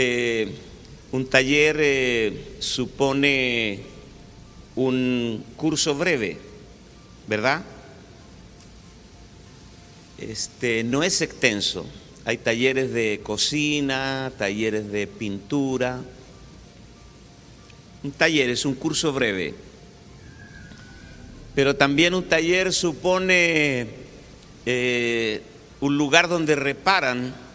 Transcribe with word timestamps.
Eh, 0.00 0.54
un 1.10 1.26
taller 1.26 1.76
eh, 1.80 2.54
supone 2.60 3.80
un 4.76 5.44
curso 5.56 5.96
breve, 5.96 6.38
¿verdad? 7.26 7.64
Este, 10.18 10.84
no 10.84 11.02
es 11.02 11.20
extenso. 11.20 11.84
Hay 12.24 12.38
talleres 12.38 12.92
de 12.92 13.18
cocina, 13.24 14.30
talleres 14.38 14.92
de 14.92 15.08
pintura. 15.08 16.00
Un 18.04 18.12
taller 18.12 18.50
es 18.50 18.64
un 18.64 18.76
curso 18.76 19.12
breve. 19.12 19.56
Pero 21.56 21.74
también 21.74 22.14
un 22.14 22.22
taller 22.22 22.72
supone 22.72 23.88
eh, 24.64 25.42
un 25.80 25.98
lugar 25.98 26.28
donde 26.28 26.54
reparan 26.54 27.47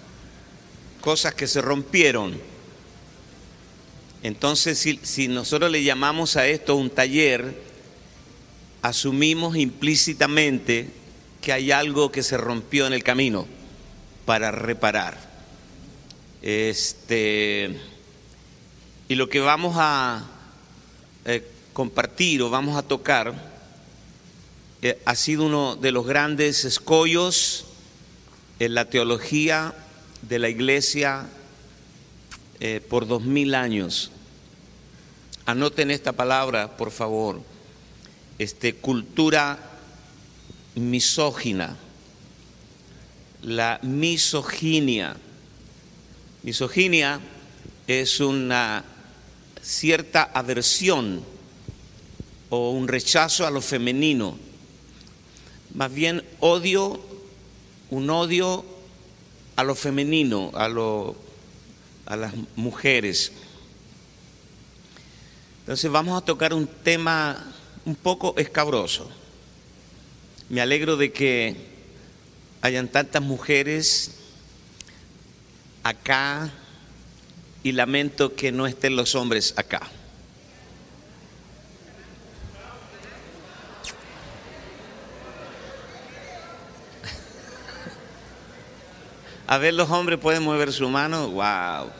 cosas 1.03 1.33
que 1.33 1.47
se 1.47 1.61
rompieron. 1.61 2.39
Entonces, 4.23 4.79
si, 5.03 5.27
nosotros 5.27 5.69
le 5.69 5.83
llamamos 5.83 6.37
a 6.37 6.47
esto 6.47 6.77
un 6.77 6.89
taller, 6.89 7.61
asumimos 8.81 9.57
implícitamente 9.57 10.87
que 11.41 11.51
hay 11.51 11.71
algo 11.71 12.09
que 12.09 12.23
se 12.23 12.37
rompió 12.37 12.87
en 12.87 12.93
el 12.93 13.03
camino 13.03 13.45
para 14.25 14.51
reparar. 14.51 15.19
Este, 16.41 17.77
y 19.09 19.15
lo 19.15 19.27
que 19.27 19.41
vamos 19.41 19.75
a 19.77 20.25
eh, 21.25 21.45
compartir 21.73 22.43
o 22.43 22.49
vamos 22.49 22.77
a 22.77 22.83
tocar 22.83 23.51
eh, 24.81 25.01
ha 25.03 25.15
sido 25.15 25.47
uno 25.47 25.75
de 25.75 25.91
los 25.91 26.07
grandes 26.07 26.63
escollos 26.63 27.65
en 28.59 28.73
la 28.73 28.89
teología 28.89 29.75
de 30.27 30.39
la 30.39 30.49
iglesia 30.49 31.27
eh, 32.59 32.81
por 32.89 33.07
dos 33.07 33.23
mil 33.23 33.55
años. 33.55 34.11
Anoten 35.45 35.91
esta 35.91 36.13
palabra, 36.13 36.77
por 36.77 36.91
favor. 36.91 37.41
Este, 38.39 38.75
cultura 38.75 39.59
misógina. 40.75 41.77
La 43.41 43.79
misoginia. 43.83 45.17
Misoginia 46.43 47.19
es 47.87 48.19
una 48.21 48.85
cierta 49.61 50.23
aversión 50.33 51.21
o 52.49 52.71
un 52.71 52.87
rechazo 52.87 53.45
a 53.45 53.51
lo 53.51 53.59
femenino. 53.59 54.37
Más 55.73 55.93
bien 55.93 56.23
odio, 56.39 57.01
un 57.89 58.09
odio 58.09 58.72
a 59.55 59.63
lo 59.63 59.75
femenino, 59.75 60.51
a, 60.53 60.67
lo, 60.67 61.15
a 62.05 62.15
las 62.15 62.33
mujeres. 62.55 63.31
Entonces 65.59 65.89
vamos 65.91 66.21
a 66.21 66.25
tocar 66.25 66.53
un 66.53 66.67
tema 66.67 67.53
un 67.85 67.95
poco 67.95 68.35
escabroso. 68.37 69.09
Me 70.49 70.61
alegro 70.61 70.97
de 70.97 71.11
que 71.11 71.55
hayan 72.61 72.87
tantas 72.87 73.21
mujeres 73.21 74.11
acá 75.83 76.51
y 77.63 77.71
lamento 77.71 78.35
que 78.35 78.51
no 78.51 78.67
estén 78.67 78.95
los 78.95 79.15
hombres 79.15 79.53
acá. 79.57 79.89
A 89.53 89.59
ver, 89.59 89.75
los 89.75 89.87
hombres 89.91 90.17
pueden 90.17 90.41
mover 90.41 90.73
su 90.73 90.89
mano. 90.89 91.29
Wow. 91.29 91.91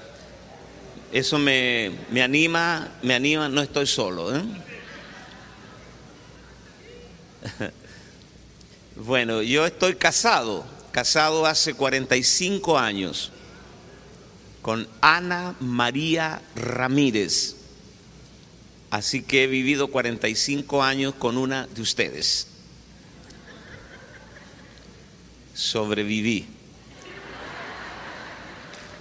Eso 1.12 1.38
me, 1.38 1.92
me 2.10 2.24
anima, 2.24 2.92
me 3.04 3.14
anima, 3.14 3.48
no 3.48 3.62
estoy 3.62 3.86
solo. 3.86 4.36
¿eh? 4.36 4.42
Bueno, 8.96 9.44
yo 9.44 9.68
estoy 9.68 9.96
casado, 9.96 10.66
casado 10.92 11.46
hace 11.46 11.76
45 11.76 12.78
años 12.78 13.32
con 14.64 14.88
Ana 15.02 15.56
María 15.60 16.42
Ramírez. 16.56 17.56
Así 18.90 19.22
que 19.22 19.44
he 19.44 19.48
vivido 19.48 19.90
45 19.90 20.82
años 20.82 21.14
con 21.16 21.38
una 21.38 21.68
de 21.68 21.82
ustedes. 21.84 22.48
Sobreviví. 25.54 26.53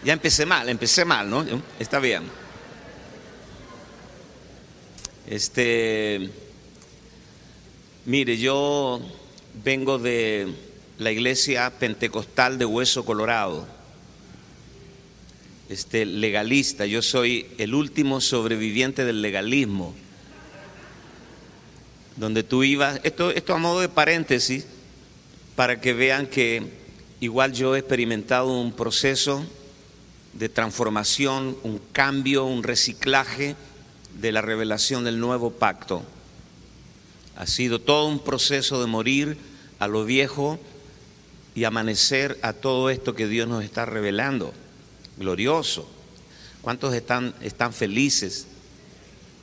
Ya 0.05 0.13
empecé 0.13 0.45
mal, 0.45 0.69
empecé 0.69 1.05
mal, 1.05 1.31
¿no? 1.31 1.47
Está 1.79 2.01
bien. 2.01 2.25
Este, 5.29 6.29
mire, 8.05 8.37
yo 8.37 9.01
vengo 9.63 9.99
de 10.01 10.49
la 10.99 11.13
iglesia 11.13 11.71
pentecostal 11.79 12.59
de 12.59 12.65
Hueso 12.65 13.05
Colorado, 13.05 13.67
este 15.69 16.05
legalista, 16.05 16.85
yo 16.85 17.01
soy 17.01 17.47
el 17.59 17.73
último 17.75 18.21
sobreviviente 18.21 19.05
del 19.05 19.23
legalismo, 19.23 19.95
donde 22.17 22.43
tú 22.43 22.65
ibas, 22.65 23.01
esto, 23.05 23.31
esto 23.31 23.55
a 23.55 23.59
modo 23.59 23.81
de 23.81 23.89
paréntesis, 23.89 24.67
para 25.55 25.81
que 25.81 25.93
vean 25.93 26.27
que 26.27 26.63
igual 27.21 27.53
yo 27.53 27.77
he 27.77 27.79
experimentado 27.79 28.49
un 28.49 28.73
proceso 28.73 29.47
de 30.33 30.49
transformación, 30.49 31.57
un 31.63 31.79
cambio, 31.93 32.45
un 32.45 32.63
reciclaje 32.63 33.57
de 34.21 34.33
la 34.33 34.43
revelación 34.43 35.05
del 35.05 35.21
nuevo 35.21 35.51
pacto. 35.51 36.03
Ha 37.37 37.47
sido 37.47 37.81
todo 37.81 38.07
un 38.09 38.19
proceso 38.19 38.81
de 38.81 38.87
morir 38.87 39.37
a 39.79 39.89
lo 39.89 40.05
viejo 40.05 40.59
y 41.55 41.65
amanecer 41.65 42.39
a 42.43 42.53
todo 42.53 42.91
esto 42.91 43.15
que 43.15 43.27
Dios 43.27 43.49
nos 43.49 43.65
está 43.65 43.85
revelando. 43.85 44.53
Glorioso. 45.17 45.89
¿Cuántos 46.63 46.95
están, 46.95 47.35
están 47.43 47.73
felices 47.73 48.47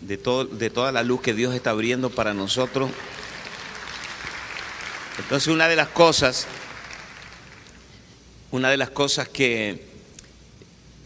de, 0.02 0.18
todo, 0.18 0.46
de 0.46 0.70
toda 0.70 0.92
la 0.92 1.04
luz 1.04 1.22
que 1.22 1.34
Dios 1.34 1.54
está 1.54 1.72
abriendo 1.72 2.10
para 2.10 2.34
nosotros? 2.34 2.90
Entonces 5.20 5.48
una 5.50 5.68
de 5.68 5.76
las 5.76 5.90
cosas, 5.90 6.48
una 8.52 8.70
de 8.70 8.78
las 8.78 8.90
cosas 8.90 9.28
que, 9.28 9.89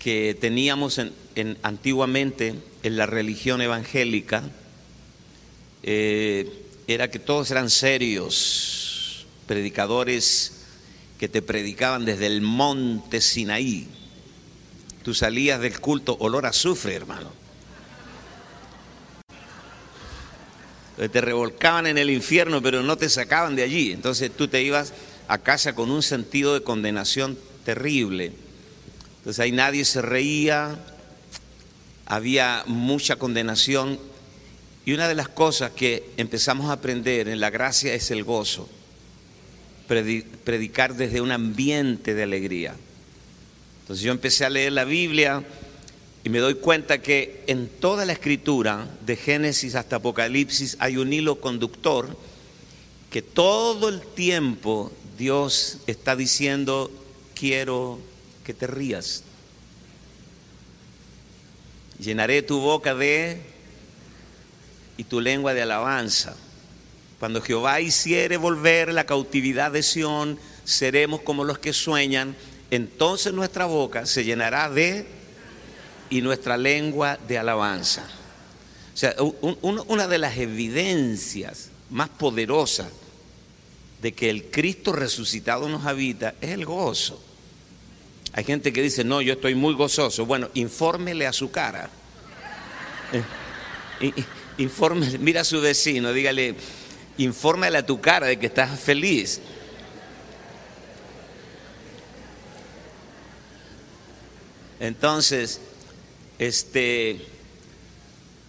que 0.04 0.36
teníamos 0.40 1.00
en, 1.00 1.58
antiguamente 1.64 2.56
en 2.84 2.98
la 2.98 3.06
religión 3.06 3.62
evangélica 3.62 4.44
eh, 5.82 6.52
era 6.88 7.10
que 7.10 7.20
todos 7.20 7.50
eran 7.52 7.70
serios, 7.70 9.26
predicadores 9.48 10.66
que 11.18 11.30
te 11.30 11.42
predicaban 11.42 12.04
desde 12.04 12.28
el 12.28 12.42
monte 12.42 13.22
Sinaí. 13.22 13.88
Tú 15.04 15.14
salías 15.14 15.62
del 15.62 15.80
culto 15.80 16.18
olor 16.20 16.46
a 16.46 16.50
azufre, 16.50 16.96
hermano. 16.96 17.32
Te 20.98 21.22
revolcaban 21.22 21.88
en 21.88 21.98
el 21.98 22.10
infierno, 22.10 22.62
pero 22.62 22.84
no 22.84 22.98
te 22.98 23.08
sacaban 23.08 23.56
de 23.56 23.64
allí. 23.64 23.94
Entonces 23.94 24.32
tú 24.36 24.50
te 24.50 24.62
ibas 24.62 24.94
a 25.30 25.38
casa 25.38 25.74
con 25.76 25.92
un 25.92 26.04
sentido 26.04 26.54
de 26.54 26.62
condenación 26.62 27.38
terrible. 27.64 28.43
Entonces 29.24 29.40
ahí 29.40 29.54
nadie 29.54 29.86
se 29.86 30.02
reía, 30.02 30.78
había 32.06 32.66
mucha 32.68 33.16
condenación 33.16 33.98
y 34.84 34.92
una 34.92 35.08
de 35.08 35.16
las 35.16 35.30
cosas 35.30 35.72
que 35.72 36.10
empezamos 36.18 36.70
a 36.70 36.74
aprender 36.74 37.30
en 37.30 37.40
la 37.40 37.50
gracia 37.50 37.94
es 37.94 38.12
el 38.12 38.26
gozo, 38.26 38.68
predicar 39.88 40.96
desde 40.96 41.22
un 41.22 41.32
ambiente 41.32 42.14
de 42.14 42.24
alegría. 42.24 42.76
Entonces 43.84 44.04
yo 44.04 44.12
empecé 44.12 44.44
a 44.44 44.50
leer 44.50 44.74
la 44.74 44.84
Biblia 44.84 45.42
y 46.26 46.30
me 46.30 46.40
doy 46.40 46.56
cuenta 46.56 47.02
que 47.02 47.46
en 47.48 47.70
toda 47.70 48.04
la 48.06 48.12
escritura, 48.12 48.90
de 49.06 49.16
Génesis 49.16 49.76
hasta 49.76 49.96
Apocalipsis, 49.96 50.76
hay 50.80 50.98
un 50.98 51.14
hilo 51.14 51.40
conductor 51.40 52.18
que 53.10 53.22
todo 53.22 53.88
el 53.88 54.02
tiempo 54.02 54.92
Dios 55.18 55.78
está 55.88 56.18
diciendo, 56.18 56.92
quiero 57.36 58.00
que 58.44 58.54
te 58.54 58.68
rías. 58.68 59.24
Llenaré 62.00 62.42
tu 62.42 62.60
boca 62.60 62.96
de 62.96 63.42
y 64.98 65.04
tu 65.06 65.22
lengua 65.22 65.54
de 65.54 65.62
alabanza. 65.62 66.36
Cuando 67.20 67.42
Jehová 67.42 67.80
hiciere 67.80 68.38
volver 68.38 68.94
la 68.94 69.06
cautividad 69.06 69.72
de 69.72 69.84
Sión, 69.84 70.38
seremos 70.66 71.22
como 71.22 71.44
los 71.44 71.60
que 71.60 71.74
sueñan, 71.74 72.36
entonces 72.72 73.34
nuestra 73.34 73.66
boca 73.66 74.06
se 74.06 74.24
llenará 74.24 74.70
de 74.70 75.06
y 76.10 76.22
nuestra 76.22 76.58
lengua 76.58 77.18
de 77.28 77.38
alabanza. 77.38 78.04
O 78.94 78.98
sea, 78.98 79.16
una 79.88 80.08
de 80.08 80.18
las 80.18 80.38
evidencias 80.38 81.70
más 81.90 82.10
poderosas 82.10 82.88
de 84.02 84.12
que 84.12 84.30
el 84.30 84.52
Cristo 84.52 84.92
resucitado 84.92 85.70
nos 85.70 85.86
habita 85.86 86.36
es 86.42 86.52
el 86.52 86.66
gozo. 86.66 87.24
Hay 88.34 88.44
gente 88.44 88.74
que 88.74 88.82
dice, 88.82 89.04
no, 89.04 89.22
yo 89.22 89.34
estoy 89.34 89.54
muy 89.54 89.76
gozoso. 89.76 90.26
Bueno, 90.26 90.50
infórmele 90.56 91.28
a 91.28 91.34
su 91.34 91.52
cara. 91.52 91.90
Eh, 94.02 94.12
informe, 94.58 95.18
mira 95.20 95.42
a 95.42 95.44
su 95.44 95.62
vecino, 95.62 96.12
dígale, 96.12 96.56
infórmale 97.18 97.78
a 97.78 97.86
tu 97.86 98.02
cara 98.02 98.26
de 98.28 98.40
que 98.40 98.48
estás 98.48 98.80
feliz. 98.80 99.40
Entonces, 104.80 105.62
este, 106.40 107.26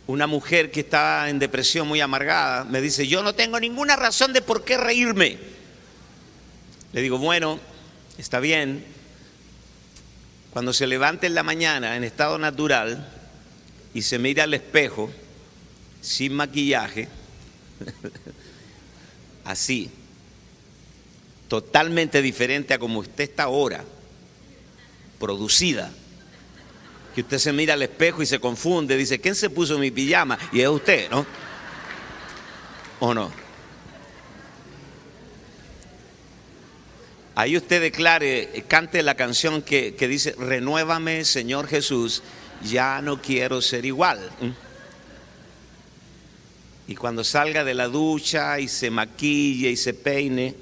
una 0.07 0.27
mujer 0.27 0.71
que 0.71 0.81
estaba 0.81 1.29
en 1.29 1.39
depresión 1.39 1.87
muy 1.87 2.01
amargada 2.01 2.65
me 2.65 2.81
dice, 2.81 3.07
yo 3.07 3.23
no 3.23 3.35
tengo 3.35 3.61
ninguna 3.61 3.97
razón 3.97 4.33
de 4.33 4.41
por 4.41 4.65
qué 4.65 4.79
reírme. 4.79 5.39
Le 6.95 7.03
digo, 7.03 7.19
bueno, 7.19 7.61
está 8.17 8.41
bien. 8.41 8.85
Cuando 10.55 10.73
se 10.73 10.87
levante 10.87 11.27
en 11.27 11.35
la 11.35 11.43
mañana 11.43 11.97
en 11.97 12.05
estado 12.05 12.39
natural 12.39 13.09
y 13.93 14.03
se 14.03 14.21
mira 14.21 14.45
al 14.45 14.55
espejo, 14.55 15.11
sin 16.01 16.33
maquillaje, 16.33 17.09
así, 19.45 19.91
totalmente 21.49 22.23
diferente 22.23 22.73
a 22.73 22.79
como 22.79 23.01
usted 23.01 23.25
está 23.25 23.43
ahora, 23.43 23.85
producida 25.19 25.91
que 27.17 27.23
usted 27.23 27.39
se 27.39 27.53
mira 27.53 27.75
al 27.75 27.83
espejo 27.83 28.23
y 28.23 28.27
se 28.27 28.39
confunde, 28.39 28.97
dice, 28.97 29.21
¿quién 29.21 29.35
se 29.35 29.51
puso 29.51 29.77
mi 29.77 29.91
pijama? 29.91 30.39
Y 30.53 30.61
es 30.61 30.69
usted, 30.69 31.11
¿no? 31.11 31.27
¿O 33.01 33.13
no? 33.13 33.44
Ahí 37.35 37.57
usted 37.57 37.81
declare, 37.81 38.65
cante 38.69 39.03
la 39.03 39.15
canción 39.15 39.63
que, 39.63 39.93
dice, 40.09 40.35
renuévame 40.39 41.25
Señor 41.25 41.67
Jesús, 41.67 42.23
ya 42.63 43.03
no 43.03 43.21
quiero 43.21 43.61
ser 43.61 43.85
igual. 43.85 44.31
Y 46.87 46.95
cuando 46.95 47.25
salga 47.25 47.65
de 47.65 47.75
la 47.75 47.89
ducha 47.89 48.61
y 48.61 48.69
se 48.69 48.91
maquille 48.91 49.71
y 49.71 49.77
se 49.77 49.95
peine, 49.95 50.55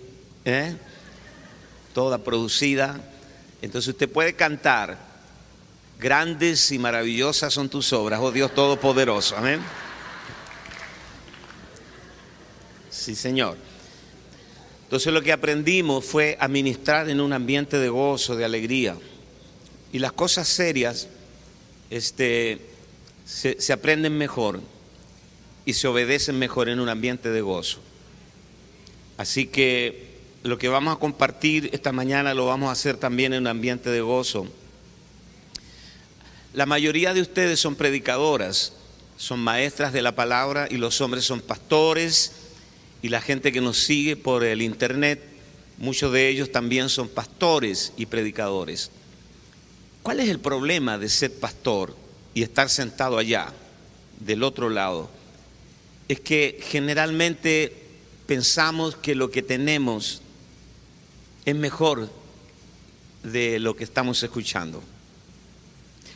¿eh? 0.44 0.76
toda 1.92 2.18
producida, 2.18 3.00
entonces 3.60 3.88
usted 3.88 4.08
puede 4.08 4.34
cantar 4.34 5.12
Grandes 6.02 6.72
y 6.72 6.80
maravillosas 6.80 7.54
son 7.54 7.68
tus 7.68 7.92
obras, 7.92 8.18
oh 8.20 8.32
Dios 8.32 8.52
Todopoderoso. 8.52 9.36
Amén. 9.36 9.60
Sí, 12.90 13.14
Señor. 13.14 13.56
Entonces 14.92 15.14
lo 15.14 15.22
que 15.22 15.32
aprendimos 15.32 16.04
fue 16.04 16.36
administrar 16.38 17.08
en 17.08 17.22
un 17.22 17.32
ambiente 17.32 17.78
de 17.78 17.88
gozo, 17.88 18.36
de 18.36 18.44
alegría. 18.44 18.94
Y 19.90 20.00
las 20.00 20.12
cosas 20.12 20.46
serias 20.46 21.08
este, 21.88 22.58
se, 23.24 23.58
se 23.58 23.72
aprenden 23.72 24.18
mejor 24.18 24.60
y 25.64 25.72
se 25.72 25.88
obedecen 25.88 26.38
mejor 26.38 26.68
en 26.68 26.78
un 26.78 26.90
ambiente 26.90 27.30
de 27.30 27.40
gozo. 27.40 27.78
Así 29.16 29.46
que 29.46 30.10
lo 30.42 30.58
que 30.58 30.68
vamos 30.68 30.94
a 30.94 30.98
compartir 30.98 31.70
esta 31.72 31.92
mañana 31.92 32.34
lo 32.34 32.44
vamos 32.44 32.68
a 32.68 32.72
hacer 32.72 32.98
también 32.98 33.32
en 33.32 33.40
un 33.40 33.46
ambiente 33.46 33.88
de 33.88 34.02
gozo. 34.02 34.46
La 36.52 36.66
mayoría 36.66 37.14
de 37.14 37.22
ustedes 37.22 37.58
son 37.58 37.76
predicadoras, 37.76 38.74
son 39.16 39.40
maestras 39.40 39.94
de 39.94 40.02
la 40.02 40.14
palabra 40.14 40.68
y 40.70 40.76
los 40.76 41.00
hombres 41.00 41.24
son 41.24 41.40
pastores 41.40 42.41
y 43.02 43.08
la 43.08 43.20
gente 43.20 43.50
que 43.50 43.60
nos 43.60 43.78
sigue 43.78 44.16
por 44.16 44.44
el 44.44 44.62
internet, 44.62 45.20
muchos 45.78 46.12
de 46.12 46.28
ellos 46.28 46.52
también 46.52 46.88
son 46.88 47.08
pastores 47.08 47.92
y 47.96 48.06
predicadores. 48.06 48.92
¿Cuál 50.04 50.20
es 50.20 50.28
el 50.28 50.38
problema 50.38 50.98
de 50.98 51.08
ser 51.08 51.34
pastor 51.34 51.96
y 52.32 52.42
estar 52.42 52.70
sentado 52.70 53.18
allá, 53.18 53.52
del 54.20 54.44
otro 54.44 54.70
lado? 54.70 55.10
Es 56.08 56.20
que 56.20 56.60
generalmente 56.62 57.72
pensamos 58.26 58.94
que 58.94 59.16
lo 59.16 59.30
que 59.30 59.42
tenemos 59.42 60.22
es 61.44 61.56
mejor 61.56 62.08
de 63.24 63.58
lo 63.58 63.74
que 63.74 63.84
estamos 63.84 64.22
escuchando. 64.22 64.82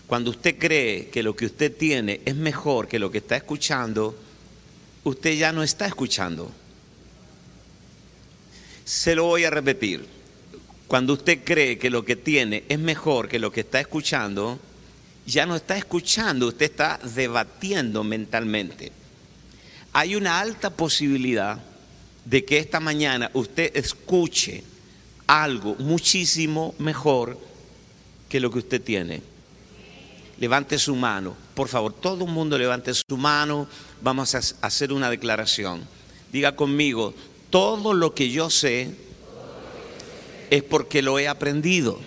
Cuando 0.06 0.30
usted 0.30 0.56
cree 0.56 1.08
que 1.08 1.24
lo 1.24 1.34
que 1.34 1.46
usted 1.46 1.76
tiene 1.76 2.20
es 2.24 2.36
mejor 2.36 2.86
que 2.86 3.00
lo 3.00 3.10
que 3.10 3.18
está 3.18 3.36
escuchando, 3.36 4.16
usted 5.02 5.36
ya 5.36 5.52
no 5.52 5.64
está 5.64 5.86
escuchando. 5.86 6.52
Se 8.86 9.16
lo 9.16 9.24
voy 9.24 9.42
a 9.42 9.50
repetir. 9.50 10.06
Cuando 10.86 11.14
usted 11.14 11.42
cree 11.42 11.76
que 11.76 11.90
lo 11.90 12.04
que 12.04 12.14
tiene 12.14 12.62
es 12.68 12.78
mejor 12.78 13.28
que 13.28 13.40
lo 13.40 13.50
que 13.50 13.62
está 13.62 13.80
escuchando, 13.80 14.60
ya 15.26 15.44
no 15.44 15.56
está 15.56 15.76
escuchando, 15.76 16.46
usted 16.46 16.66
está 16.66 17.00
debatiendo 17.02 18.04
mentalmente. 18.04 18.92
Hay 19.92 20.14
una 20.14 20.38
alta 20.38 20.70
posibilidad 20.70 21.58
de 22.24 22.44
que 22.44 22.58
esta 22.58 22.78
mañana 22.78 23.28
usted 23.34 23.76
escuche 23.76 24.62
algo 25.26 25.74
muchísimo 25.80 26.76
mejor 26.78 27.36
que 28.28 28.38
lo 28.38 28.52
que 28.52 28.60
usted 28.60 28.80
tiene 28.80 29.20
levante 30.38 30.78
su 30.78 30.94
mano. 30.94 31.36
Por 31.54 31.66
favor, 31.66 31.92
todo 31.92 32.24
el 32.24 32.30
mundo 32.30 32.56
levante 32.56 32.92
su 32.94 33.16
mano. 33.16 33.66
Vamos 34.00 34.34
a 34.36 34.40
hacer 34.60 34.92
una 34.92 35.10
declaración. 35.10 35.82
Diga 36.30 36.54
conmigo, 36.54 37.14
todo 37.50 37.94
lo 37.94 38.14
que 38.14 38.30
yo 38.30 38.50
sé 38.50 38.90
es 40.50 40.62
porque 40.62 41.02
lo 41.02 41.18
he 41.18 41.28
aprendido. 41.28 41.98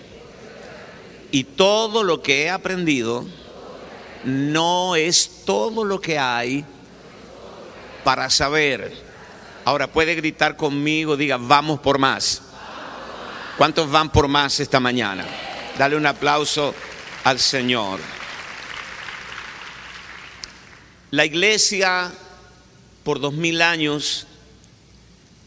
Y 1.32 1.44
todo 1.44 2.04
lo 2.04 2.22
que 2.22 2.44
he 2.44 2.50
aprendido 2.50 3.26
no 4.24 4.96
es 4.96 5.44
todo 5.46 5.84
lo 5.84 6.02
que 6.02 6.18
hay 6.18 6.66
para 8.04 8.30
saber. 8.30 8.94
Ahora 9.66 9.92
puede 9.92 10.16
gritar 10.16 10.56
conmigo, 10.56 11.16
diga, 11.16 11.38
vamos 11.38 11.80
por 11.80 12.00
más. 12.00 12.42
¿Cuántos 13.58 13.92
van 13.92 14.10
por 14.10 14.28
más 14.28 14.60
esta 14.60 14.80
mañana? 14.80 15.26
Dale 15.78 15.96
un 15.96 16.06
aplauso 16.06 16.74
al 17.24 17.40
Señor. 17.40 18.00
La 21.12 21.26
iglesia 21.26 22.12
por 23.04 23.20
dos 23.20 23.34
mil 23.34 23.62
años 23.62 24.28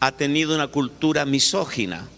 ha 0.05 0.11
tenido 0.11 0.53
una 0.53 0.67
cultura 0.67 1.23
misógina. 1.23 2.09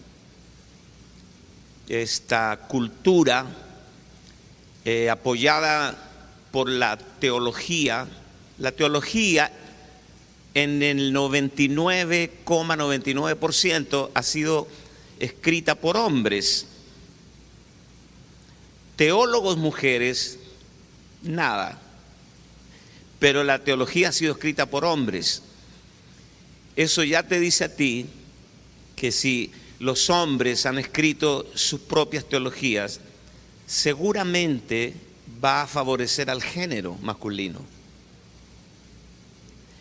Esta 1.88 2.66
cultura 2.66 3.46
eh, 4.84 5.08
apoyada 5.08 5.96
por 6.50 6.68
la 6.68 6.96
teología, 6.96 8.08
la 8.58 8.72
teología 8.72 9.52
en 10.54 10.82
el 10.82 11.14
99,99% 11.14 14.10
ha 14.14 14.22
sido 14.24 14.66
escrita 15.20 15.76
por 15.76 15.96
hombres. 15.96 16.66
Teólogos 18.96 19.58
mujeres, 19.58 20.40
nada 21.22 21.82
pero 23.18 23.44
la 23.44 23.60
teología 23.60 24.10
ha 24.10 24.12
sido 24.12 24.32
escrita 24.32 24.66
por 24.66 24.84
hombres. 24.84 25.42
Eso 26.76 27.02
ya 27.02 27.22
te 27.22 27.40
dice 27.40 27.64
a 27.64 27.74
ti 27.74 28.06
que 28.94 29.10
si 29.10 29.50
los 29.78 30.10
hombres 30.10 30.66
han 30.66 30.78
escrito 30.78 31.46
sus 31.54 31.80
propias 31.80 32.26
teologías, 32.26 33.00
seguramente 33.66 34.94
va 35.42 35.62
a 35.62 35.66
favorecer 35.66 36.30
al 36.30 36.42
género 36.42 36.96
masculino. 37.02 37.60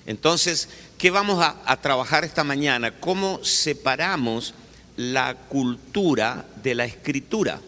Entonces, 0.06 0.70
¿qué 0.98 1.10
vamos 1.10 1.44
a, 1.44 1.82
trabajar 1.82 2.24
esta 2.24 2.44
mañana? 2.44 2.92
¿Cómo 3.00 3.44
separamos 3.44 4.54
la 4.96 5.36
cultura 5.36 6.46
de 6.62 6.76
la 6.76 6.86
escritura? 6.86 7.60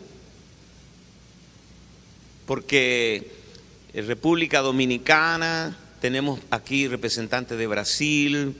Porque 2.45 3.31
República 3.93 4.61
Dominicana, 4.61 5.75
tenemos 5.99 6.39
aquí 6.51 6.87
representantes 6.87 7.57
de 7.57 7.67
Brasil, 7.67 8.55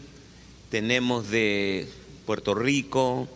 tenemos 0.69 1.29
de 1.29 1.88
Puerto 2.25 2.53
Rico, 2.53 3.27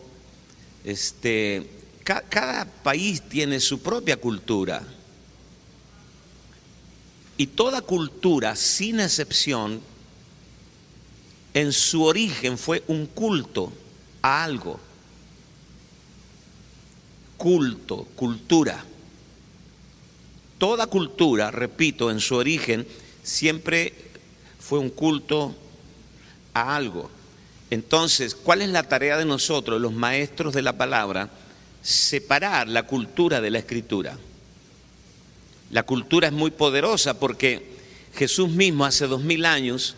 este, 0.83 1.69
cada 2.03 2.65
país 2.65 3.21
tiene 3.21 3.59
su 3.59 3.81
propia 3.81 4.17
cultura. 4.17 4.83
Y 7.38 7.47
toda 7.47 7.81
cultura, 7.81 8.55
sin 8.55 9.00
excepción, 9.00 9.81
en 11.53 11.73
su 11.73 12.03
origen 12.03 12.57
fue 12.57 12.83
un 12.88 13.05
culto 13.05 13.71
a 14.21 14.43
algo. 14.43 14.79
Culto, 17.38 18.05
cultura 18.15 18.85
toda 20.61 20.85
cultura, 20.85 21.50
repito, 21.50 22.11
en 22.11 22.19
su 22.19 22.35
origen, 22.35 22.85
siempre 23.23 23.95
fue 24.59 24.77
un 24.77 24.91
culto 24.91 25.55
a 26.53 26.75
algo. 26.75 27.09
Entonces, 27.72 28.36
¿cuál 28.36 28.62
es 28.62 28.70
la 28.70 28.84
tarea 28.84 29.18
de 29.18 29.25
nosotros, 29.25 29.82
los 29.82 29.94
maestros 29.94 30.54
de 30.54 30.62
la 30.62 30.78
palabra? 30.78 31.30
separar 31.82 32.68
la 32.68 32.84
cultura 32.84 33.42
de 33.42 33.50
la 33.50 33.60
escritura. 33.60 34.18
La 35.72 35.84
cultura 35.84 36.28
es 36.28 36.34
muy 36.34 36.51
poderosa 36.51 37.20
porque 37.20 37.78
Jesús 38.16 38.50
mismo 38.50 38.86
hace 38.86 39.08
dos 39.08 39.22
mil 39.22 39.46
años 39.46 39.96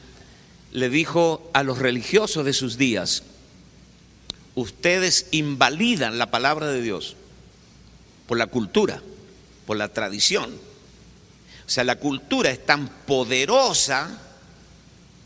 le 0.72 0.90
dijo 0.90 1.50
a 1.54 1.64
los 1.64 1.80
religiosos 1.80 2.46
de 2.46 2.54
sus 2.54 2.78
días, 2.78 3.24
ustedes 4.56 5.28
invalidan 5.32 6.18
la 6.18 6.32
palabra 6.32 6.68
de 6.68 6.82
Dios 6.82 7.16
por 8.28 8.38
la 8.38 8.48
cultura, 8.48 9.02
por 9.66 9.78
la 9.78 9.90
tradición. 9.90 10.52
O 11.66 11.70
sea, 11.70 11.84
la 11.84 11.98
cultura 11.98 12.50
es 12.50 12.66
tan 12.66 12.88
poderosa 12.88 14.20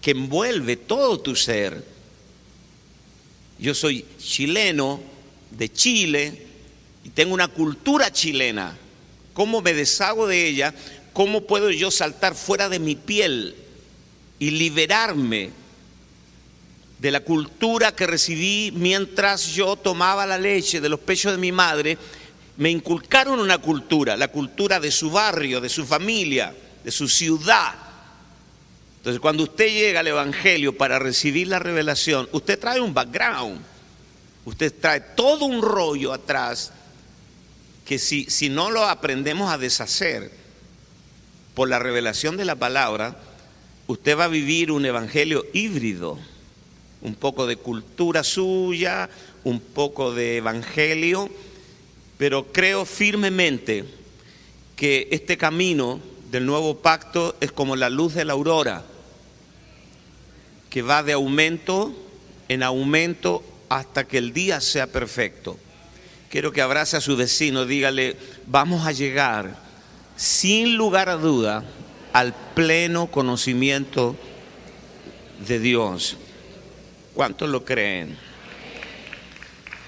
que 0.02 0.12
envuelve 0.12 0.78
todo 0.78 1.20
tu 1.20 1.36
ser. 1.36 1.97
Yo 3.60 3.74
soy 3.74 4.06
chileno 4.20 5.00
de 5.52 5.72
Chile 5.72 6.48
y 7.04 7.10
tengo 7.10 7.34
una 7.34 7.48
cultura 7.48 8.12
chilena. 8.12 8.78
¿Cómo 9.34 9.62
me 9.62 9.74
deshago 9.74 10.28
de 10.28 10.48
ella? 10.48 10.74
¿Cómo 11.14 11.42
puedo 11.42 11.72
yo 11.72 11.90
saltar 11.90 12.36
fuera 12.36 12.70
de 12.70 12.80
mi 12.80 12.96
piel 12.96 13.56
y 14.40 14.52
liberarme 14.52 15.50
de 17.00 17.12
la 17.12 17.22
cultura 17.22 17.96
que 17.96 18.08
recibí 18.08 18.72
mientras 18.76 19.48
yo 19.48 19.76
tomaba 19.76 20.26
la 20.28 20.38
leche 20.38 20.82
de 20.82 20.90
los 20.90 21.00
pechos 21.00 21.32
de 21.32 21.38
mi 21.40 21.52
madre? 21.52 21.98
Me 22.58 22.70
inculcaron 22.70 23.40
una 23.40 23.58
cultura, 23.58 24.18
la 24.18 24.28
cultura 24.28 24.80
de 24.80 24.92
su 24.92 25.10
barrio, 25.10 25.62
de 25.62 25.70
su 25.70 25.86
familia, 25.86 26.54
de 26.84 26.92
su 26.92 27.08
ciudad. 27.08 27.87
Entonces, 28.98 29.20
cuando 29.20 29.44
usted 29.44 29.68
llega 29.68 30.02
al 30.02 30.08
Evangelio 30.08 30.78
para 30.78 31.00
recibir 31.00 31.48
la 31.48 31.60
revelación, 31.60 32.28
usted 32.32 32.60
trae 32.60 32.82
un 32.82 32.94
background, 32.94 33.62
usted 34.46 34.74
trae 34.80 35.00
todo 35.00 35.46
un 35.46 35.62
rollo 35.62 36.12
atrás 36.12 36.74
que 37.86 38.00
si, 38.00 38.26
si 38.26 38.50
no 38.50 38.70
lo 38.70 38.84
aprendemos 38.84 39.52
a 39.52 39.58
deshacer 39.58 40.32
por 41.54 41.70
la 41.70 41.80
revelación 41.80 42.36
de 42.36 42.46
la 42.46 42.56
palabra, 42.56 43.18
usted 43.88 44.18
va 44.18 44.26
a 44.26 44.30
vivir 44.30 44.72
un 44.72 44.86
evangelio 44.86 45.46
híbrido, 45.54 46.20
un 47.02 47.16
poco 47.16 47.48
de 47.48 47.56
cultura 47.56 48.24
suya, 48.24 49.10
un 49.44 49.62
poco 49.62 50.14
de 50.14 50.38
evangelio, 50.38 51.30
pero 52.18 52.52
creo 52.52 52.86
firmemente 52.86 53.86
que 54.76 55.08
este 55.12 55.38
camino 55.38 56.02
del 56.32 56.46
nuevo 56.46 56.78
pacto 56.78 57.36
es 57.40 57.52
como 57.52 57.76
la 57.76 57.90
luz 57.90 58.14
de 58.14 58.26
la 58.26 58.34
aurora, 58.34 58.84
que 60.70 60.82
va 60.82 61.04
de 61.04 61.14
aumento 61.14 61.94
en 62.50 62.64
aumento 62.64 63.44
hasta 63.70 64.06
que 64.06 64.18
el 64.18 64.34
día 64.34 64.62
sea 64.62 64.88
perfecto 64.88 65.58
quiero 66.30 66.52
que 66.52 66.62
abrace 66.62 66.98
a 66.98 67.02
su 67.02 67.16
vecino, 67.16 67.66
dígale, 67.66 68.18
vamos 68.46 68.86
a 68.86 68.92
llegar 68.92 69.58
sin 70.16 70.76
lugar 70.76 71.10
a 71.10 71.16
duda 71.16 71.64
al 72.14 72.34
pleno 72.54 73.08
conocimiento 73.08 74.16
de 75.48 75.60
Dios. 75.60 76.18
¿Cuántos 77.14 77.50
lo 77.50 77.66
creen? 77.66 78.18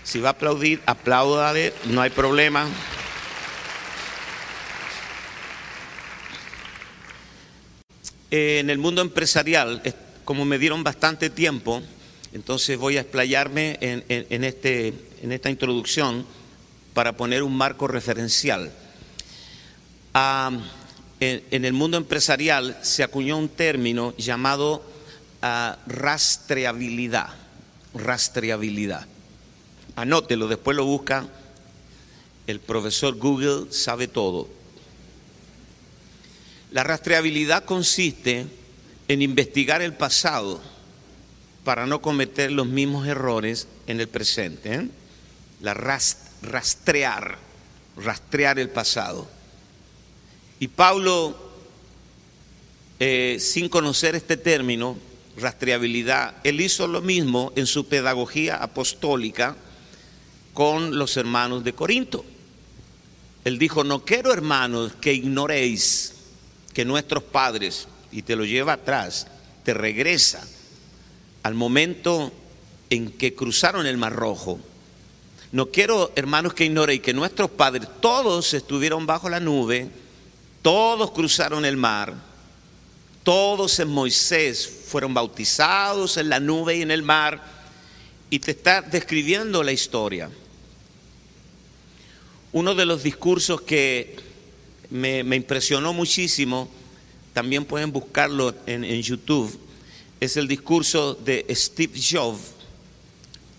Si 0.03 0.19
va 0.19 0.29
a 0.29 0.31
aplaudir, 0.31 0.81
apláudale, 0.85 1.73
no 1.85 2.01
hay 2.01 2.09
problema. 2.09 2.67
En 8.31 8.69
el 8.69 8.77
mundo 8.77 9.01
empresarial, 9.01 9.81
como 10.23 10.45
me 10.45 10.59
dieron 10.59 10.83
bastante 10.83 11.31
tiempo, 11.31 11.81
entonces 12.31 12.77
voy 12.77 12.97
a 12.97 13.01
explayarme 13.01 13.77
en, 13.81 14.43
este, 14.43 14.93
en 15.23 15.31
esta 15.31 15.49
introducción 15.49 16.25
para 16.93 17.17
poner 17.17 17.41
un 17.41 17.55
marco 17.57 17.87
referencial. 17.87 18.71
Ah, 20.13 20.51
en, 21.19 21.65
el 21.65 21.73
mundo 21.73 21.97
empresarial 21.97 22.77
se 22.83 23.03
acuñó 23.03 23.37
un 23.37 23.49
término 23.49 24.13
llamado 24.17 24.83
ah, 25.41 25.79
rastreabilidad. 25.87 27.29
Rastreabilidad. 27.95 29.07
Anótelo, 29.95 30.47
después 30.47 30.77
lo 30.77 30.85
busca. 30.85 31.27
El 32.45 32.59
profesor 32.59 33.15
Google 33.15 33.71
sabe 33.71 34.07
todo. 34.07 34.58
La 36.71 36.83
rastreabilidad 36.83 37.65
consiste 37.65 38.45
en 39.07 39.21
investigar 39.23 39.81
el 39.81 39.93
pasado 39.93 40.61
para 41.63 41.87
no 41.87 42.01
cometer 42.01 42.51
los 42.51 42.67
mismos 42.67 43.07
errores 43.07 43.67
en 43.87 43.99
el 43.99 44.07
presente. 44.07 44.73
¿eh? 44.75 44.87
La 45.61 45.73
rastrear, 45.73 47.37
rastrear 47.97 48.59
el 48.59 48.69
pasado. 48.69 49.27
Y 50.59 50.67
Pablo, 50.67 51.35
eh, 52.99 53.37
sin 53.39 53.67
conocer 53.67 54.15
este 54.15 54.37
término, 54.37 54.97
rastreabilidad, 55.37 56.35
él 56.43 56.61
hizo 56.61 56.87
lo 56.87 57.01
mismo 57.01 57.51
en 57.55 57.65
su 57.65 57.87
pedagogía 57.87 58.57
apostólica 58.57 59.55
con 60.53 60.99
los 60.99 61.17
hermanos 61.17 61.63
de 61.63 61.73
Corinto. 61.73 62.23
Él 63.43 63.57
dijo, 63.57 63.83
no 63.83 64.05
quiero 64.05 64.31
hermanos 64.33 64.93
que 65.01 65.13
ignoréis 65.13 66.13
que 66.73 66.85
nuestros 66.85 67.23
padres, 67.23 67.87
y 68.11 68.21
te 68.21 68.35
lo 68.35 68.45
lleva 68.45 68.73
atrás, 68.73 69.27
te 69.63 69.73
regresa 69.73 70.45
al 71.43 71.53
momento 71.53 72.31
en 72.89 73.11
que 73.11 73.35
cruzaron 73.35 73.85
el 73.85 73.97
Mar 73.97 74.13
Rojo. 74.13 74.59
No 75.51 75.67
quiero, 75.67 76.11
hermanos, 76.15 76.53
que 76.53 76.65
ignoren 76.65 77.01
que 77.01 77.13
nuestros 77.13 77.49
padres, 77.49 77.87
todos 78.01 78.53
estuvieron 78.53 79.05
bajo 79.05 79.29
la 79.29 79.39
nube, 79.39 79.89
todos 80.61 81.11
cruzaron 81.11 81.65
el 81.65 81.77
mar, 81.77 82.13
todos 83.23 83.79
en 83.79 83.87
Moisés 83.87 84.69
fueron 84.87 85.13
bautizados 85.13 86.17
en 86.17 86.29
la 86.29 86.39
nube 86.39 86.77
y 86.77 86.81
en 86.81 86.91
el 86.91 87.01
mar, 87.01 87.41
y 88.29 88.39
te 88.39 88.51
está 88.51 88.81
describiendo 88.81 89.63
la 89.63 89.71
historia. 89.71 90.29
Uno 92.51 92.75
de 92.75 92.85
los 92.85 93.03
discursos 93.03 93.61
que 93.61 94.15
me, 94.89 95.35
impresionó 95.35 95.93
muchísimo, 95.93 96.69
también 97.33 97.65
pueden 97.65 97.91
buscarlo 97.91 98.53
en, 98.65 98.83
en 98.83 99.01
YouTube, 99.01 99.57
es 100.19 100.35
el 100.37 100.47
discurso 100.47 101.13
de 101.13 101.45
Steve 101.51 101.99
Jobs 101.99 102.59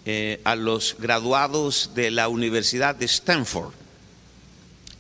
eh, 0.07 0.41
a 0.45 0.57
los 0.57 0.97
graduados 0.99 1.91
de 1.95 2.11
la 2.11 2.29
Universidad 2.29 2.95
de 2.95 3.05
Stanford. 3.07 3.73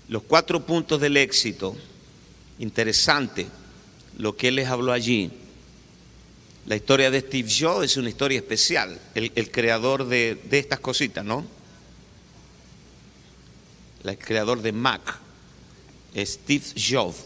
Los 0.08 0.22
cuatro 0.22 0.64
puntos 0.64 1.00
del 1.00 1.16
éxito, 1.16 1.76
interesante 2.58 3.46
lo 4.18 4.36
que 4.36 4.48
él 4.48 4.56
les 4.56 4.68
habló 4.68 4.92
allí. 4.92 5.30
La 6.66 6.76
historia 6.76 7.10
de 7.10 7.20
Steve 7.20 7.48
Jobs 7.50 7.86
es 7.86 7.96
una 7.96 8.10
historia 8.10 8.38
especial, 8.38 9.00
el, 9.14 9.50
creador 9.50 10.06
de, 10.06 10.40
de, 10.48 10.58
estas 10.58 10.80
cositas, 10.80 11.24
¿no? 11.24 11.46
El 14.04 14.18
creador 14.18 14.60
de 14.60 14.72
Mac, 14.72 15.18
Steve 16.16 16.64
Jobs. 16.76 17.24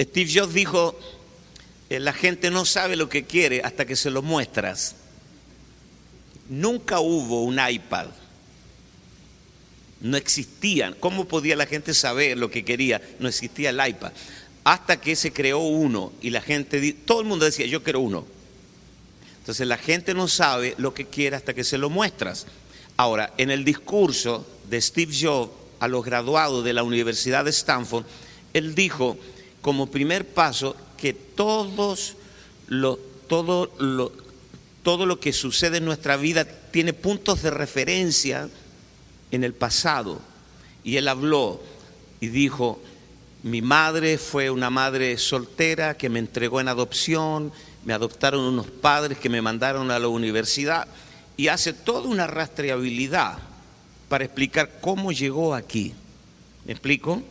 Steve 0.00 0.30
Jobs 0.32 0.54
dijo, 0.54 0.98
eh, 1.90 2.00
la 2.00 2.12
gente 2.12 2.50
no 2.50 2.64
sabe 2.64 2.96
lo 2.96 3.08
que 3.08 3.24
quiere 3.24 3.62
hasta 3.62 3.84
que 3.84 3.96
se 3.96 4.10
lo 4.10 4.22
muestras. 4.22 4.96
Nunca 6.48 7.00
hubo 7.00 7.44
un 7.44 7.58
iPad. 7.58 8.06
No 10.00 10.16
existían. 10.16 10.94
¿Cómo 10.98 11.26
podía 11.26 11.56
la 11.56 11.66
gente 11.66 11.94
saber 11.94 12.36
lo 12.36 12.50
que 12.50 12.64
quería? 12.64 13.00
No 13.20 13.28
existía 13.28 13.70
el 13.70 13.88
iPad. 13.88 14.12
Hasta 14.64 15.00
que 15.00 15.16
se 15.16 15.32
creó 15.32 15.58
uno 15.58 16.12
y 16.20 16.30
la 16.30 16.40
gente, 16.40 16.92
todo 17.04 17.20
el 17.20 17.26
mundo 17.26 17.44
decía, 17.44 17.66
yo 17.66 17.82
quiero 17.82 18.00
uno. 18.00 18.26
Entonces 19.38 19.66
la 19.66 19.78
gente 19.78 20.14
no 20.14 20.28
sabe 20.28 20.74
lo 20.78 20.94
que 20.94 21.06
quiere 21.06 21.36
hasta 21.36 21.54
que 21.54 21.64
se 21.64 21.78
lo 21.78 21.90
muestras. 21.90 22.46
Ahora, 22.96 23.32
en 23.38 23.50
el 23.50 23.64
discurso 23.64 24.46
de 24.68 24.80
Steve 24.80 25.12
Jobs 25.18 25.61
a 25.82 25.88
los 25.88 26.04
graduados 26.04 26.62
de 26.62 26.72
la 26.72 26.84
Universidad 26.84 27.44
de 27.44 27.50
Stanford, 27.50 28.04
él 28.52 28.76
dijo 28.76 29.18
como 29.62 29.90
primer 29.90 30.28
paso 30.28 30.76
que 30.96 31.12
todos 31.12 32.14
lo, 32.68 33.00
todo, 33.26 33.68
lo, 33.80 34.12
todo 34.84 35.06
lo 35.06 35.18
que 35.18 35.32
sucede 35.32 35.78
en 35.78 35.84
nuestra 35.84 36.16
vida 36.16 36.44
tiene 36.44 36.92
puntos 36.92 37.42
de 37.42 37.50
referencia 37.50 38.48
en 39.32 39.42
el 39.42 39.54
pasado. 39.54 40.20
Y 40.84 40.98
él 40.98 41.08
habló 41.08 41.60
y 42.20 42.28
dijo, 42.28 42.80
mi 43.42 43.60
madre 43.60 44.18
fue 44.18 44.50
una 44.50 44.70
madre 44.70 45.18
soltera 45.18 45.96
que 45.96 46.08
me 46.08 46.20
entregó 46.20 46.60
en 46.60 46.68
adopción, 46.68 47.52
me 47.84 47.92
adoptaron 47.92 48.44
unos 48.44 48.68
padres 48.68 49.18
que 49.18 49.28
me 49.28 49.42
mandaron 49.42 49.90
a 49.90 49.98
la 49.98 50.06
universidad 50.06 50.86
y 51.36 51.48
hace 51.48 51.72
toda 51.72 52.08
una 52.08 52.28
rastreabilidad 52.28 53.50
para 54.12 54.26
explicar 54.26 54.78
cómo 54.82 55.10
llegó 55.10 55.54
aquí. 55.54 55.94
¿Me 56.66 56.72
explico? 56.72 57.22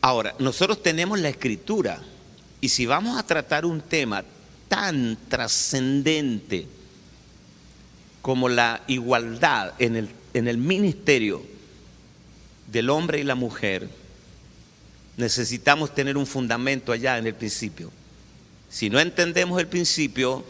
Ahora, 0.00 0.34
nosotros 0.38 0.82
tenemos 0.82 1.20
la 1.20 1.28
escritura 1.28 2.00
y 2.62 2.70
si 2.70 2.86
vamos 2.86 3.18
a 3.18 3.26
tratar 3.26 3.66
un 3.66 3.82
tema 3.82 4.24
tan 4.66 5.18
trascendente 5.28 6.66
como 8.22 8.48
la 8.48 8.82
igualdad 8.86 9.74
en 9.78 9.96
el 9.96 10.08
en 10.34 10.48
el 10.48 10.58
ministerio 10.58 11.42
del 12.66 12.90
hombre 12.90 13.20
y 13.20 13.22
la 13.22 13.36
mujer, 13.36 13.88
necesitamos 15.16 15.94
tener 15.94 16.16
un 16.16 16.26
fundamento 16.26 16.92
allá 16.92 17.16
en 17.18 17.28
el 17.28 17.34
principio. 17.34 17.90
Si 18.68 18.90
no 18.90 18.98
entendemos 18.98 19.60
el 19.60 19.68
principio, 19.68 20.44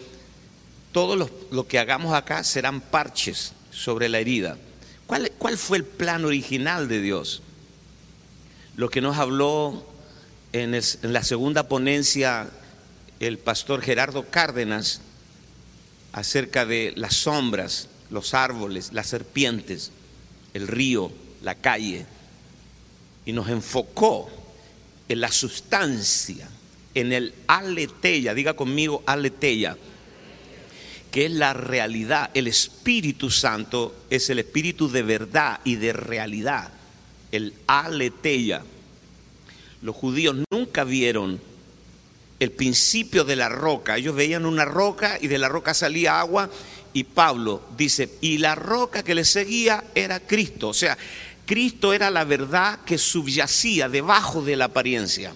todo 0.91 1.17
lo, 1.17 1.69
que 1.69 1.79
hagamos 1.79 2.15
acá 2.15 2.43
serán 2.43 2.81
parches 2.81 3.53
sobre 3.71 4.09
la 4.09 4.21
herida. 4.21 4.57
¿Cuál, 5.07 5.31
¿Cuál, 5.39 5.59
fue 5.59 5.79
el 5.79 5.85
plan 5.85 6.25
original 6.25 6.89
de 6.89 7.01
Dios? 7.01 7.43
Lo 8.77 8.89
que 8.89 9.01
nos 9.01 9.17
habló 9.19 9.87
en, 10.53 10.81
la 11.03 11.23
segunda 11.25 11.69
ponencia 11.69 12.49
el 13.19 13.39
pastor 13.39 13.83
Gerardo 13.83 14.25
Cárdenas 14.31 15.01
acerca 16.13 16.65
de 16.65 16.93
las 16.97 17.15
sombras, 17.15 17.89
los 18.11 18.35
árboles, 18.35 18.93
las 18.93 19.09
serpientes, 19.09 19.91
el 20.55 20.69
río, 20.69 21.11
la 21.43 21.57
calle, 21.57 22.07
y 23.27 23.33
nos 23.33 23.49
enfocó 23.49 24.31
en 25.09 25.21
la 25.21 25.33
sustancia, 25.33 26.49
en 26.95 27.13
el 27.13 27.35
aleteya, 27.49 28.33
diga 28.33 28.55
conmigo 28.55 29.03
aleteya, 29.07 29.77
que 31.15 31.27
es 31.27 31.31
la 31.31 31.53
realidad. 31.53 32.33
El 32.35 32.49
Espíritu 32.49 33.31
Santo 33.31 33.95
es 34.11 34.31
el 34.31 34.41
Espíritu 34.41 34.91
de 34.91 35.05
verdad 35.05 35.61
y 35.63 35.77
de 35.77 35.93
realidad, 35.93 36.73
el 37.31 37.55
aleteya. 37.69 38.65
Los 39.81 39.95
judíos 39.95 40.35
nunca 40.51 40.83
vieron 40.83 41.41
el 42.41 42.51
principio 42.51 43.23
de 43.23 43.37
la 43.37 43.49
roca. 43.49 43.97
Ellos 43.97 44.17
veían 44.17 44.45
una 44.45 44.65
roca 44.65 45.17
y 45.21 45.29
de 45.29 45.39
la 45.39 45.49
roca 45.49 45.73
salía 45.73 46.19
agua 46.19 46.51
y 46.93 47.05
Pablo 47.05 47.63
dice, 47.77 48.11
y 48.21 48.39
la 48.39 48.57
roca 48.57 49.05
que 49.05 49.15
le 49.15 49.25
seguía 49.25 49.85
era 49.95 50.19
Cristo. 50.19 50.71
O 50.71 50.75
sea, 50.75 50.99
Cristo 51.47 51.93
era 51.93 52.11
la 52.11 52.25
verdad 52.25 52.81
que 52.85 52.99
subyacía 52.99 53.89
debajo 53.89 54.43
de 54.43 54.57
la 54.57 54.65
apariencia, 54.65 55.33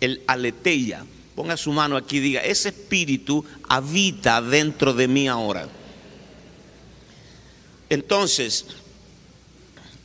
el 0.00 0.22
aleteia. 0.28 1.04
Ponga 1.36 1.56
su 1.58 1.70
mano 1.70 1.98
aquí 1.98 2.16
y 2.16 2.20
diga, 2.20 2.40
ese 2.40 2.70
espíritu 2.70 3.44
habita 3.68 4.40
dentro 4.40 4.94
de 4.94 5.06
mí 5.06 5.28
ahora. 5.28 5.68
Entonces, 7.90 8.64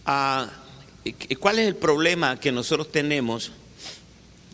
ah, 0.05 0.49
¿cuál 1.39 1.59
es 1.59 1.67
el 1.67 1.77
problema 1.77 2.37
que 2.37 2.51
nosotros 2.51 2.91
tenemos? 2.91 3.53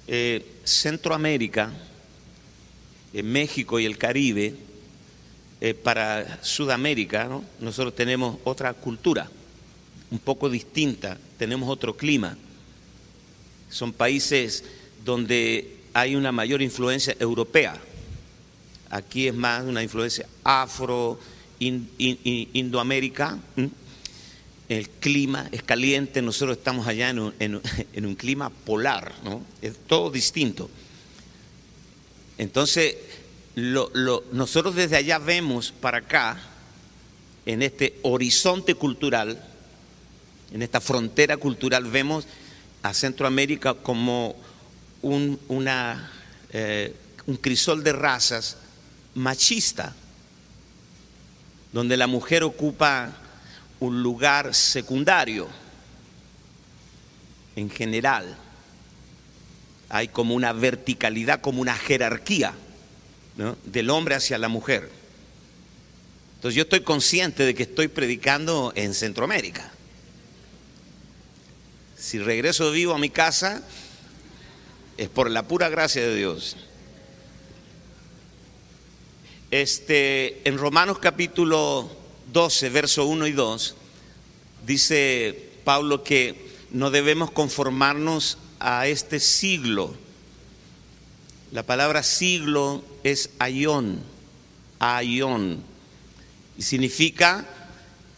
Eh, 0.08 0.46
Centroamérica, 0.64 1.74
en 3.12 3.32
México 3.32 3.80
y 3.80 3.86
el 3.86 3.98
Caribe, 3.98 4.54
eh, 5.60 5.74
para 5.74 6.44
Sudamérica, 6.44 7.28
nosotros 7.60 7.96
tenemos 7.96 8.38
otra 8.44 8.76
cultura, 8.76 9.28
un 10.12 10.20
poco 10.20 10.48
distinta, 10.48 11.18
tenemos 11.40 11.68
otro 11.70 11.98
clima. 11.98 12.38
Son 13.72 13.92
países 13.92 14.64
donde 15.04 15.77
hay 15.98 16.16
una 16.16 16.32
mayor 16.32 16.62
influencia 16.62 17.16
europea. 17.20 17.76
Aquí 18.92 19.28
es 19.28 19.34
más 19.34 19.64
una 19.64 19.82
influencia 19.82 20.28
afro, 20.44 21.20
indoamérica. 21.58 23.40
El 24.70 24.90
clima 24.90 25.50
es 25.52 25.64
caliente, 25.64 26.22
nosotros 26.22 26.60
estamos 26.60 26.86
allá 26.86 27.10
en 27.10 27.56
un, 28.06 28.16
clima 28.16 28.52
polar, 28.52 29.12
¿no? 29.24 29.42
Es 29.60 29.76
todo 29.88 30.12
distinto. 30.12 30.70
Entonces, 32.38 32.96
nosotros 33.56 34.76
desde 34.76 34.98
allá 34.98 35.18
vemos 35.18 35.72
para 35.82 35.98
acá, 35.98 36.40
en 37.48 37.64
este 37.64 37.98
horizonte 38.04 38.76
cultural, 38.76 39.44
en 40.54 40.62
esta 40.62 40.80
frontera 40.80 41.38
cultural, 41.38 41.86
vemos 41.86 42.28
a 42.84 42.94
Centroamérica 42.94 43.74
como 43.74 44.36
un, 45.02 45.40
una, 45.48 46.12
eh, 46.52 46.96
un 47.26 47.38
crisol 47.38 47.84
de 47.84 47.94
razas 47.94 48.58
machista, 49.16 49.96
donde 51.74 51.98
la 51.98 52.08
mujer 52.08 52.44
ocupa 52.44 53.14
un 53.80 54.02
lugar 54.02 54.54
secundario 54.54 55.48
en 57.56 57.70
general. 57.70 58.38
Hay 59.90 60.10
como 60.10 60.36
una 60.36 60.54
verticalidad, 60.54 61.42
como 61.42 61.62
una 61.62 61.76
jerarquía 61.76 62.54
del 63.66 63.90
hombre 63.90 64.16
hacia 64.16 64.38
la 64.38 64.48
mujer. 64.48 64.90
Entonces 66.36 66.56
yo 66.56 66.64
estoy 66.64 66.82
consciente 66.82 67.44
de 67.44 67.56
que 67.56 67.64
estoy 67.64 67.88
predicando 67.88 68.74
en 68.76 68.94
Centroamérica. 68.94 69.72
Si 71.98 72.20
regreso 72.20 72.72
vivo 72.72 72.94
a 72.94 73.00
mi 73.00 73.10
casa, 73.10 73.64
es 74.98 75.10
por 75.10 75.30
la 75.30 75.48
pura 75.48 75.70
gracia 75.70 76.02
de 76.02 76.16
Dios. 76.16 76.58
Este, 79.52 80.48
en 80.48 80.58
Romanos 80.58 81.00
capítulo 81.00 81.90
12, 82.34 82.70
verso 82.70 83.06
1 83.06 83.28
y 83.28 83.32
2, 83.32 83.76
dice 84.66 85.52
Pablo 85.64 86.04
que 86.04 86.50
no 86.72 86.90
debemos 86.90 87.32
conformarnos 87.32 88.38
a 88.60 88.88
este 88.88 89.20
siglo. 89.20 89.96
La 91.52 91.64
palabra 91.64 92.04
siglo 92.04 92.84
es 93.04 93.30
ayón, 93.40 94.02
ayón, 94.80 95.64
y 96.58 96.64
significa 96.64 97.48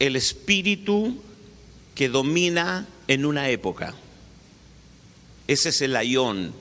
el 0.00 0.16
espíritu 0.16 1.22
que 1.94 2.08
domina 2.08 2.88
en 3.06 3.26
una 3.26 3.50
época. 3.50 3.94
Ese 5.46 5.68
es 5.68 5.82
el 5.82 5.94
ayón. 5.94 6.52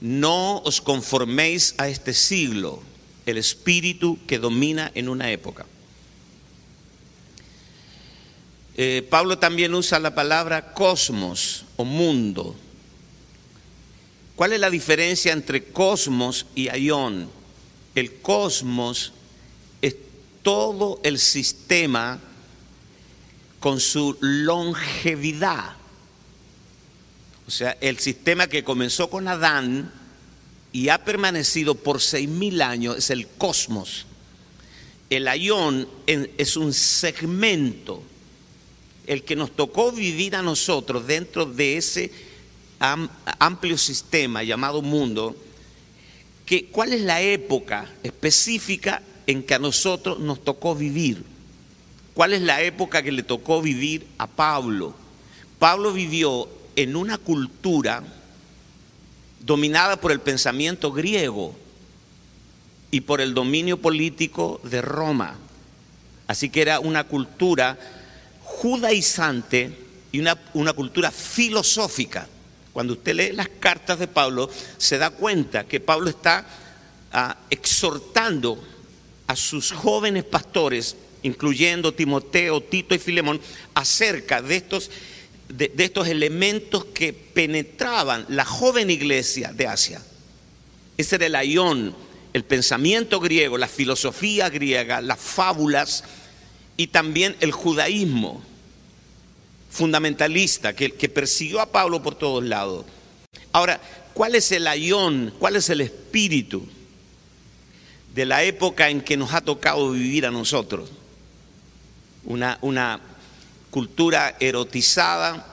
No 0.00 0.62
os 0.62 0.80
conforméis 0.80 1.74
a 1.78 1.88
este 1.88 2.14
siglo, 2.14 2.82
el 3.26 3.36
espíritu 3.36 4.18
que 4.26 4.38
domina 4.38 4.90
en 4.94 5.08
una 5.08 5.30
época. 5.30 5.66
Eh, 8.76 9.04
Pablo 9.10 9.38
también 9.38 9.74
usa 9.74 9.98
la 9.98 10.14
palabra 10.14 10.72
cosmos 10.72 11.64
o 11.76 11.84
mundo. 11.84 12.54
¿Cuál 14.36 14.52
es 14.52 14.60
la 14.60 14.70
diferencia 14.70 15.32
entre 15.32 15.64
cosmos 15.64 16.46
y 16.54 16.68
ayón? 16.68 17.28
El 17.96 18.20
cosmos 18.20 19.12
es 19.82 19.96
todo 20.42 21.00
el 21.02 21.18
sistema 21.18 22.20
con 23.58 23.80
su 23.80 24.16
longevidad. 24.20 25.77
O 27.48 27.50
sea, 27.50 27.78
el 27.80 27.98
sistema 27.98 28.46
que 28.46 28.62
comenzó 28.62 29.08
con 29.08 29.26
Adán 29.26 29.90
y 30.70 30.90
ha 30.90 31.02
permanecido 31.02 31.74
por 31.74 32.02
seis 32.02 32.28
mil 32.28 32.60
años 32.60 32.98
es 32.98 33.08
el 33.08 33.26
cosmos. 33.26 34.04
El 35.08 35.26
ayón 35.26 35.88
es 36.06 36.58
un 36.58 36.74
segmento 36.74 38.02
el 39.06 39.24
que 39.24 39.34
nos 39.34 39.56
tocó 39.56 39.92
vivir 39.92 40.36
a 40.36 40.42
nosotros 40.42 41.06
dentro 41.06 41.46
de 41.46 41.78
ese 41.78 42.12
amplio 42.78 43.78
sistema 43.78 44.42
llamado 44.42 44.82
mundo, 44.82 45.34
¿cuál 46.70 46.92
es 46.92 47.00
la 47.00 47.22
época 47.22 47.90
específica 48.02 49.02
en 49.26 49.42
que 49.42 49.54
a 49.54 49.58
nosotros 49.58 50.18
nos 50.18 50.44
tocó 50.44 50.74
vivir? 50.74 51.24
¿Cuál 52.12 52.34
es 52.34 52.42
la 52.42 52.60
época 52.60 53.02
que 53.02 53.10
le 53.10 53.22
tocó 53.22 53.62
vivir 53.62 54.06
a 54.18 54.26
Pablo? 54.26 54.94
Pablo 55.58 55.94
vivió 55.94 56.57
en 56.78 56.94
una 56.94 57.18
cultura 57.18 58.04
dominada 59.40 60.00
por 60.00 60.12
el 60.12 60.20
pensamiento 60.20 60.92
griego 60.92 61.56
y 62.92 63.00
por 63.00 63.20
el 63.20 63.34
dominio 63.34 63.78
político 63.82 64.60
de 64.62 64.80
Roma. 64.80 65.36
Así 66.28 66.50
que 66.50 66.62
era 66.62 66.78
una 66.78 67.02
cultura 67.02 67.76
judaizante 68.44 69.76
y 70.12 70.20
una, 70.20 70.38
una 70.54 70.72
cultura 70.72 71.10
filosófica. 71.10 72.28
Cuando 72.72 72.92
usted 72.92 73.16
lee 73.16 73.32
las 73.32 73.48
cartas 73.48 73.98
de 73.98 74.06
Pablo, 74.06 74.48
se 74.76 74.98
da 74.98 75.10
cuenta 75.10 75.64
que 75.64 75.80
Pablo 75.80 76.08
está 76.08 76.46
ah, 77.10 77.38
exhortando 77.50 78.62
a 79.26 79.34
sus 79.34 79.72
jóvenes 79.72 80.22
pastores, 80.22 80.96
incluyendo 81.24 81.92
Timoteo, 81.92 82.62
Tito 82.62 82.94
y 82.94 82.98
Filemón, 82.98 83.40
acerca 83.74 84.40
de 84.40 84.54
estos, 84.54 84.92
de, 85.48 85.72
estos 85.78 86.08
elementos 86.08 86.84
que 86.86 87.12
penetraban 87.12 88.26
la 88.28 88.44
joven 88.44 88.90
iglesia 88.90 89.52
de 89.52 89.66
Asia. 89.66 90.02
Ese 90.96 91.16
era 91.16 91.26
el 91.26 91.34
ayón, 91.34 91.94
el 92.32 92.44
pensamiento 92.44 93.20
griego, 93.20 93.56
la 93.56 93.68
filosofía 93.68 94.50
griega, 94.50 95.00
las 95.00 95.18
fábulas 95.18 96.04
y 96.76 96.88
también 96.88 97.36
el 97.40 97.52
judaísmo 97.52 98.42
fundamentalista 99.70 100.74
que, 100.74 100.92
que 100.92 101.08
persiguió 101.08 101.60
a 101.60 101.70
Pablo 101.70 102.02
por 102.02 102.16
todos 102.16 102.44
lados. 102.44 102.84
Ahora, 103.52 103.80
¿cuál 104.14 104.34
es 104.34 104.50
el 104.52 104.66
ayón, 104.66 105.32
cuál 105.38 105.56
es 105.56 105.70
el 105.70 105.80
espíritu 105.80 106.66
de 108.14 108.26
la 108.26 108.42
época 108.42 108.90
en 108.90 109.00
que 109.00 109.16
nos 109.16 109.32
ha 109.32 109.40
tocado 109.40 109.92
vivir 109.92 110.26
a 110.26 110.30
nosotros? 110.30 110.90
Una, 112.24 112.58
una 112.60 113.00
cultura 113.70 114.36
erotizada, 114.40 115.44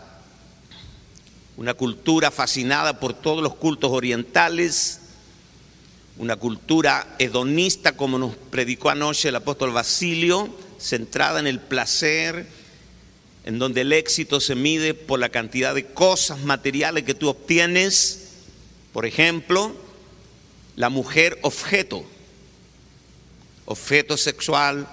una 1.58 1.74
cultura 1.74 2.32
fascinada 2.32 3.00
por 3.00 3.14
todos 3.14 3.42
los 3.42 3.56
cultos 3.56 3.92
orientales, 3.92 5.02
una 6.18 6.36
cultura 6.38 7.16
hedonista 7.20 7.98
como 7.98 8.18
nos 8.18 8.36
predicó 8.36 8.90
anoche 8.90 9.30
el 9.30 9.36
apóstol 9.36 9.72
Basilio, 9.72 10.50
centrada 10.80 11.40
en 11.40 11.48
el 11.48 11.60
placer, 11.60 12.48
en 13.46 13.60
donde 13.60 13.82
el 13.82 13.94
éxito 13.94 14.40
se 14.40 14.56
mide 14.56 14.94
por 14.94 15.20
la 15.20 15.30
cantidad 15.30 15.76
de 15.76 15.86
cosas 15.86 16.40
materiales 16.40 17.04
que 17.04 17.14
tú 17.14 17.30
obtienes. 17.30 18.30
Por 18.92 19.06
ejemplo, 19.06 19.76
la 20.76 20.90
mujer 20.90 21.38
objeto, 21.42 22.04
objeto 23.66 24.18
sexual, 24.18 24.88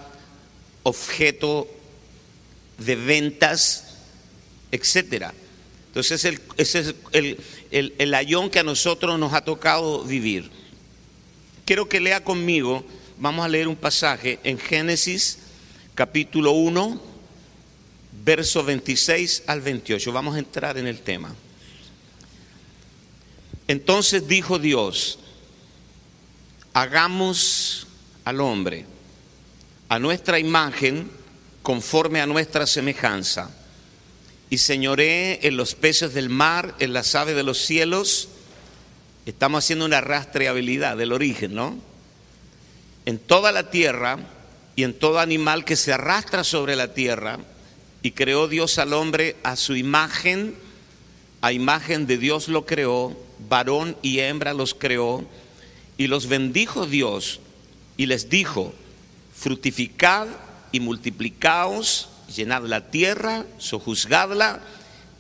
objeto 0.83 1.69
de 2.79 2.97
ventas, 2.97 3.97
etcétera. 4.71 5.33
Entonces 5.89 6.25
ese 6.57 6.79
es 6.79 6.95
el, 7.13 7.39
el, 7.71 7.95
el 7.99 8.15
ayón 8.15 8.49
que 8.51 8.61
a 8.61 8.65
nosotros 8.65 9.19
nos 9.19 9.35
ha 9.35 9.45
tocado 9.45 10.05
vivir. 10.05 10.51
Quiero 11.65 11.89
que 11.89 12.01
lea 12.01 12.25
conmigo, 12.25 12.85
vamos 13.19 13.45
a 13.45 13.49
leer 13.49 13.69
un 13.69 13.77
pasaje 13.77 14.41
en 14.43 14.59
Génesis 14.59 15.39
capítulo 15.95 16.53
1, 16.53 17.01
verso 18.25 18.65
26 18.65 19.45
al 19.47 19.61
28. 19.61 20.13
Vamos 20.13 20.37
a 20.37 20.39
entrar 20.39 20.79
en 20.79 20.87
el 20.87 21.01
tema. 21.01 21.35
Entonces 23.69 24.27
dijo 24.27 24.59
Dios, 24.59 25.19
hagamos 26.73 27.87
al 28.25 28.41
hombre 28.41 28.87
a 29.89 29.99
nuestra 29.99 30.39
imagen 30.39 31.11
conforme 31.63 32.21
a 32.21 32.27
nuestra 32.27 32.67
semejanza 32.67 33.51
y 34.51 34.59
señoré 34.59 35.47
en 35.47 35.57
los 35.57 35.75
peces 35.75 36.13
del 36.13 36.29
mar, 36.29 36.75
en 36.79 36.93
las 36.93 37.15
aves 37.15 37.35
de 37.35 37.43
los 37.43 37.59
cielos. 37.59 38.29
Estamos 39.25 39.65
haciendo 39.65 39.87
una 39.87 40.03
rastreabilidad 40.03 40.97
del 40.97 41.13
origen, 41.13 41.55
¿no? 41.55 41.79
En 43.07 43.19
toda 43.19 43.51
la 43.51 43.71
tierra 43.71 44.19
y 44.77 44.83
en 44.83 44.93
todo 44.93 45.21
animal 45.21 45.65
que 45.65 45.77
se 45.77 45.93
arrastra 45.93 46.45
sobre 46.45 46.77
la 46.77 46.93
tierra, 46.93 47.39
y 48.03 48.11
creó 48.11 48.49
Dios 48.49 48.79
al 48.79 48.93
hombre 48.93 49.37
a 49.43 49.57
su 49.57 49.77
imagen, 49.77 50.55
a 51.41 51.53
imagen 51.53 52.07
de 52.07 52.19
Dios 52.19 52.49
lo 52.49 52.67
creó, 52.67 53.17
varón 53.49 53.97
y 54.03 54.19
hembra 54.19 54.55
los 54.55 54.75
creó, 54.75 55.25
y 55.97 56.09
los 56.09 56.27
bendijo 56.27 56.87
Dios, 56.87 57.41
y 57.97 58.07
les 58.07 58.29
dijo, 58.29 58.75
fructificad 59.35 60.29
y 60.73 60.81
multiplicaos 60.81 62.09
llenad 62.35 62.65
la 62.65 62.91
tierra, 62.91 63.45
sojuzgadla 63.59 64.61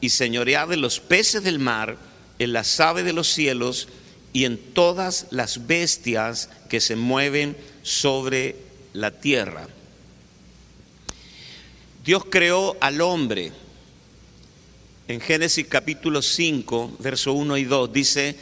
y 0.00 0.08
señoread 0.10 0.68
de 0.68 0.76
los 0.76 0.98
peces 0.98 1.44
del 1.44 1.58
mar, 1.58 1.96
en 2.38 2.52
las 2.52 2.80
aves 2.80 3.04
de 3.04 3.12
los 3.12 3.28
cielos 3.28 3.88
y 4.32 4.44
en 4.44 4.58
todas 4.58 5.26
las 5.30 5.66
bestias 5.66 6.48
que 6.68 6.80
se 6.80 6.96
mueven 6.96 7.56
sobre 7.82 8.56
la 8.94 9.10
tierra. 9.10 9.68
Dios 12.04 12.24
creó 12.28 12.76
al 12.80 13.00
hombre. 13.00 13.52
En 15.06 15.20
Génesis 15.20 15.66
capítulo 15.68 16.22
5, 16.22 16.96
verso 16.98 17.32
1 17.32 17.58
y 17.58 17.64
2 17.64 17.92
dice, 17.92 18.36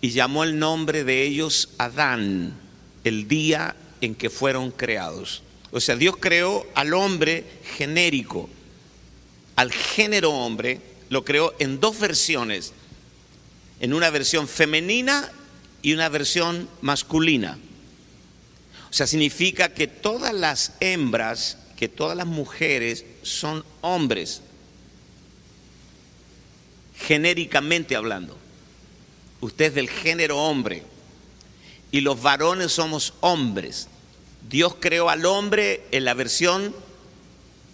y 0.00 0.10
llamó 0.10 0.44
el 0.44 0.58
nombre 0.58 1.04
de 1.04 1.22
ellos 1.22 1.70
Adán, 1.78 2.58
el 3.04 3.28
día 3.28 3.76
en 4.00 4.14
que 4.14 4.28
fueron 4.28 4.70
creados. 4.70 5.42
O 5.72 5.80
sea, 5.80 5.96
Dios 5.96 6.16
creó 6.18 6.66
al 6.74 6.94
hombre 6.94 7.44
genérico, 7.76 8.48
al 9.56 9.72
género 9.72 10.32
hombre, 10.32 10.80
lo 11.08 11.24
creó 11.24 11.54
en 11.58 11.80
dos 11.80 11.98
versiones, 11.98 12.72
en 13.80 13.94
una 13.94 14.10
versión 14.10 14.48
femenina 14.48 15.30
y 15.82 15.92
una 15.92 16.08
versión 16.08 16.68
masculina. 16.80 17.58
O 18.90 18.92
sea, 18.92 19.06
significa 19.06 19.72
que 19.72 19.86
todas 19.86 20.34
las 20.34 20.72
hembras, 20.80 21.58
que 21.76 21.88
todas 21.88 22.16
las 22.16 22.26
mujeres 22.26 23.04
son 23.22 23.64
hombres, 23.80 24.42
genéricamente 26.96 27.96
hablando. 27.96 28.36
Usted 29.40 29.66
es 29.66 29.74
del 29.74 29.88
género 29.88 30.38
hombre 30.38 30.82
y 31.90 32.00
los 32.00 32.20
varones 32.20 32.72
somos 32.72 33.14
hombres. 33.20 33.88
Dios 34.48 34.76
creó 34.80 35.10
al 35.10 35.26
hombre 35.26 35.84
en 35.90 36.04
la 36.04 36.14
versión 36.14 36.74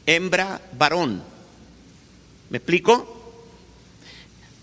hembra-varón. 0.06 1.22
¿Me 2.50 2.58
explico? 2.58 3.12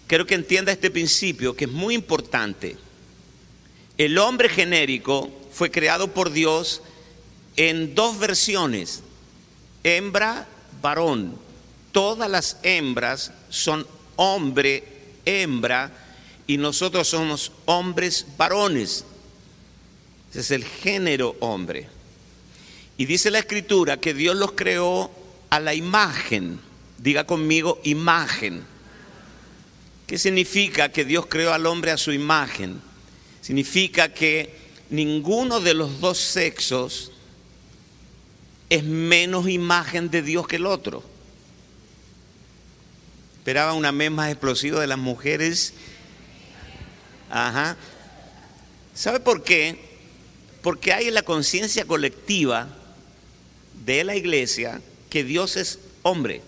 Quiero 0.07 0.25
que 0.25 0.35
entienda 0.35 0.71
este 0.71 0.91
principio 0.91 1.55
que 1.55 1.65
es 1.65 1.71
muy 1.71 1.95
importante. 1.95 2.77
El 3.97 4.17
hombre 4.17 4.49
genérico 4.49 5.31
fue 5.51 5.71
creado 5.71 6.13
por 6.13 6.31
Dios 6.31 6.81
en 7.55 7.93
dos 7.95 8.17
versiones, 8.19 9.01
hembra-varón. 9.83 11.37
Todas 11.91 12.29
las 12.29 12.57
hembras 12.63 13.31
son 13.49 13.85
hombre-hembra 14.15 15.91
y 16.47 16.57
nosotros 16.57 17.07
somos 17.07 17.51
hombres 17.65 18.25
varones. 18.37 19.05
Ese 20.33 20.39
es 20.39 20.51
el 20.51 20.65
género 20.65 21.35
hombre. 21.41 21.87
Y 22.97 23.05
dice 23.05 23.29
la 23.29 23.37
escritura 23.37 23.97
que 23.97 24.15
Dios 24.15 24.35
los 24.35 24.53
creó 24.53 25.11
a 25.51 25.59
la 25.59 25.75
imagen. 25.75 26.59
Diga 26.97 27.25
conmigo, 27.25 27.79
imagen. 27.83 28.63
¿Qué 30.07 30.17
significa 30.17 30.89
que 30.89 31.05
Dios 31.05 31.27
creó 31.27 31.53
al 31.53 31.67
hombre 31.67 31.91
a 31.91 31.97
su 31.97 32.11
imagen? 32.11 32.81
Significa 33.41 34.09
que 34.11 34.55
ninguno 34.89 35.59
de 35.59 35.75
los 35.75 35.99
dos 35.99 36.17
sexos 36.17 37.11
es 38.71 38.83
menos 38.83 39.47
imagen 39.47 40.09
de 40.09 40.23
Dios 40.23 40.47
que 40.47 40.55
el 40.55 40.65
otro. 40.65 41.03
Esperaba 43.37 43.73
una 43.73 43.91
mes 43.91 44.09
más 44.09 44.31
explosiva 44.31 44.81
de 44.81 44.87
las 44.87 44.97
mujeres. 44.97 45.75
Ajá. 47.29 47.77
¿Sabe 48.95 49.19
por 49.19 49.43
qué? 49.43 49.92
Porque 50.63 50.93
hay 50.93 51.09
en 51.09 51.13
la 51.13 51.23
conciencia 51.23 51.85
colectiva 51.85 52.69
de 53.85 54.03
la 54.05 54.15
iglesia 54.15 54.81
que 55.09 55.25
Dios 55.25 55.57
es 55.57 55.77
hombre. 56.01 56.41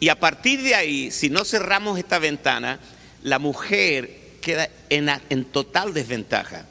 Y 0.00 0.08
a 0.08 0.18
partir 0.18 0.62
de 0.62 0.74
ahí, 0.74 1.12
si 1.12 1.30
no 1.30 1.44
cerramos 1.44 1.96
esta 1.98 2.18
ventana, 2.18 2.80
la 3.22 3.38
mujer 3.38 4.38
queda 4.42 4.68
en, 4.90 5.08
en 5.30 5.44
total 5.44 5.94
desventaja. 5.94 6.66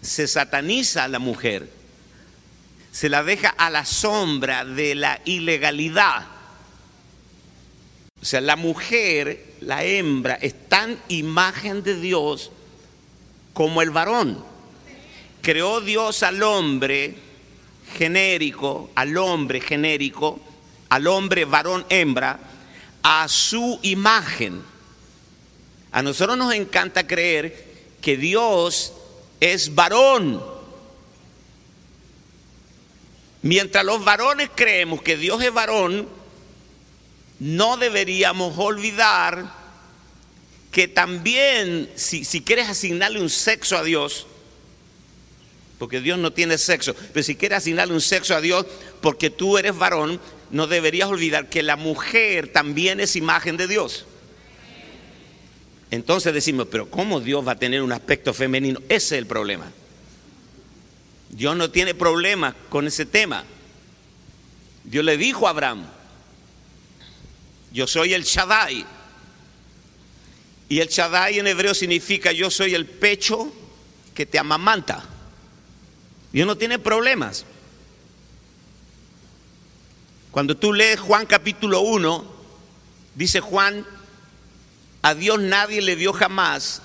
Se 0.00 0.26
sataniza 0.26 1.04
a 1.04 1.08
la 1.08 1.18
mujer, 1.18 1.68
se 2.92 3.10
la 3.10 3.22
deja 3.22 3.50
a 3.50 3.68
la 3.68 3.84
sombra 3.84 4.64
de 4.64 4.94
la 4.94 5.20
ilegalidad. 5.26 6.26
O 8.22 8.24
sea, 8.24 8.40
la 8.40 8.56
mujer, 8.56 9.56
la 9.60 9.84
hembra, 9.84 10.34
es 10.36 10.68
tan 10.68 10.98
imagen 11.08 11.82
de 11.82 12.00
Dios 12.00 12.50
como 13.54 13.80
el 13.80 13.90
varón. 13.90 14.44
Creó 15.40 15.80
Dios 15.80 16.22
al 16.22 16.42
hombre 16.42 17.14
genérico, 17.96 18.90
al 18.94 19.16
hombre 19.16 19.60
genérico, 19.62 20.40
al 20.90 21.06
hombre 21.06 21.46
varón 21.46 21.86
hembra, 21.88 22.38
a 23.02 23.26
su 23.28 23.78
imagen. 23.82 24.62
A 25.92 26.02
nosotros 26.02 26.36
nos 26.36 26.52
encanta 26.52 27.06
creer 27.06 27.72
que 28.02 28.16
Dios 28.16 28.92
es 29.40 29.74
varón. 29.74 30.42
Mientras 33.42 33.84
los 33.84 34.04
varones 34.04 34.50
creemos 34.54 35.02
que 35.02 35.16
Dios 35.16 35.42
es 35.42 35.52
varón, 35.52 36.08
no 37.38 37.76
deberíamos 37.76 38.54
olvidar 38.58 39.63
que 40.74 40.88
también, 40.88 41.88
si, 41.94 42.24
quieres 42.42 42.68
asignarle 42.68 43.20
un 43.20 43.30
sexo 43.30 43.78
a 43.78 43.84
Dios, 43.84 44.26
porque 45.78 46.00
Dios 46.00 46.18
no 46.18 46.32
tiene 46.32 46.58
sexo, 46.58 46.96
pero 47.12 47.22
si 47.22 47.36
quieres 47.36 47.58
asignarle 47.58 47.94
un 47.94 48.00
sexo 48.00 48.34
a 48.34 48.40
Dios 48.40 48.66
porque 49.00 49.30
tú 49.30 49.56
eres 49.56 49.78
varón, 49.78 50.20
no 50.50 50.66
deberías 50.66 51.08
olvidar 51.08 51.48
que 51.48 51.62
la 51.62 51.76
mujer 51.76 52.48
también 52.48 52.98
es 52.98 53.14
imagen 53.14 53.56
de 53.56 53.68
Dios. 53.68 54.04
Entonces 55.92 56.34
decimos, 56.34 56.66
pero 56.68 56.90
¿cómo 56.90 57.20
Dios 57.20 57.46
va 57.46 57.52
a 57.52 57.58
tener 57.58 57.80
un 57.80 57.92
aspecto 57.92 58.34
femenino? 58.34 58.80
Ese 58.88 59.14
es 59.14 59.20
el 59.20 59.26
problema. 59.26 59.70
Dios 61.28 61.56
no 61.56 61.70
tiene 61.70 61.94
problema 61.94 62.52
con 62.68 62.88
ese 62.88 63.06
tema. 63.06 63.44
Dios 64.82 65.04
le 65.04 65.16
dijo 65.16 65.46
a 65.46 65.50
Abraham, 65.50 65.86
yo 67.70 67.86
soy 67.86 68.12
el 68.12 68.24
Shaddai, 68.24 68.84
y 70.68 70.80
el 70.80 70.88
Shaddai 70.88 71.38
en 71.38 71.46
hebreo 71.46 71.74
significa 71.74 72.32
yo 72.32 72.50
soy 72.50 72.74
el 72.74 72.86
pecho 72.86 73.52
que 74.14 74.26
te 74.26 74.38
amamanta. 74.38 75.04
Dios 76.32 76.46
no 76.46 76.56
tiene 76.56 76.78
problemas. 76.78 77.44
Cuando 80.30 80.56
tú 80.56 80.72
lees 80.72 80.98
Juan 80.98 81.26
capítulo 81.26 81.80
1, 81.80 82.24
dice 83.14 83.40
Juan, 83.40 83.86
a 85.02 85.14
Dios 85.14 85.38
nadie 85.38 85.82
le 85.82 85.96
dio 85.96 86.12
jamás, 86.12 86.82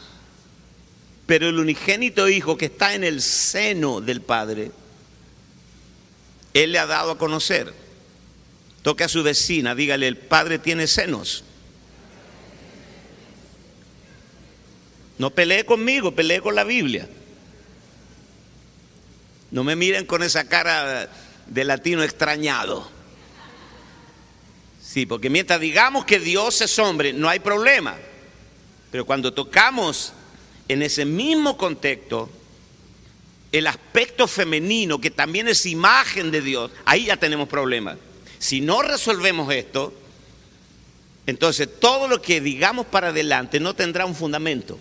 pero 1.25 1.47
el 1.47 1.57
unigénito 1.57 2.27
Hijo 2.29 2.57
que 2.57 2.65
está 2.65 2.93
en 2.93 3.03
el 3.03 3.21
seno 3.21 4.01
del 4.01 4.21
Padre, 4.21 4.71
Él 6.53 6.73
le 6.73 6.79
ha 6.79 6.85
dado 6.85 7.11
a 7.11 7.17
conocer. 7.17 7.73
Toque 8.81 9.03
a 9.03 9.09
su 9.09 9.23
vecina, 9.23 9.73
dígale, 9.73 10.07
el 10.07 10.17
Padre 10.17 10.59
tiene 10.59 10.85
senos. 10.85 11.43
No 15.19 15.29
pelee 15.31 15.65
conmigo, 15.65 16.15
pelee 16.15 16.41
con 16.41 16.55
la 16.55 16.63
Biblia. 16.63 17.07
No 19.51 19.65
me 19.65 19.75
miren 19.75 20.05
con 20.05 20.23
esa 20.23 20.47
cara 20.47 21.09
de 21.45 21.63
latino 21.65 22.03
extrañado. 22.03 22.89
Sí, 24.81 25.05
porque 25.05 25.29
mientras 25.29 25.59
digamos 25.59 26.05
que 26.05 26.19
Dios 26.19 26.61
es 26.61 26.79
hombre, 26.79 27.11
no 27.11 27.27
hay 27.27 27.39
problema. 27.39 27.97
Pero 28.91 29.05
cuando 29.05 29.33
tocamos 29.33 30.13
en 30.69 30.81
ese 30.81 31.03
mismo 31.03 31.57
contexto 31.57 32.29
el 33.51 33.67
aspecto 33.67 34.25
femenino, 34.25 35.01
que 35.01 35.11
también 35.11 35.49
es 35.49 35.65
imagen 35.65 36.31
de 36.31 36.41
Dios, 36.41 36.71
ahí 36.85 37.05
ya 37.05 37.17
tenemos 37.17 37.49
problemas. 37.49 37.97
Si 38.37 38.61
no 38.61 38.81
resolvemos 38.83 39.51
esto, 39.53 39.93
entonces 41.25 41.67
todo 41.79 42.07
lo 42.07 42.21
que 42.21 42.39
digamos 42.39 42.85
para 42.85 43.09
adelante 43.09 43.59
no 43.59 43.73
tendrá 43.75 44.05
un 44.05 44.15
fundamento. 44.15 44.79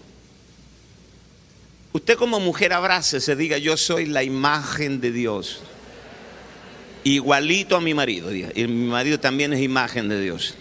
Usted 1.98 2.16
como 2.16 2.38
mujer 2.38 2.72
abrace, 2.72 3.20
se 3.20 3.34
diga, 3.34 3.58
yo 3.58 3.76
soy 3.76 4.06
la 4.06 4.22
imagen 4.22 5.00
de 5.00 5.10
Dios. 5.10 5.58
Igualito 7.02 7.74
a 7.74 7.80
mi 7.80 7.92
marido. 7.92 8.32
Y 8.32 8.68
mi 8.68 8.86
marido 8.86 9.18
también 9.18 9.52
es 9.52 9.60
imagen 9.60 10.08
de 10.08 10.20
Dios. 10.20 10.54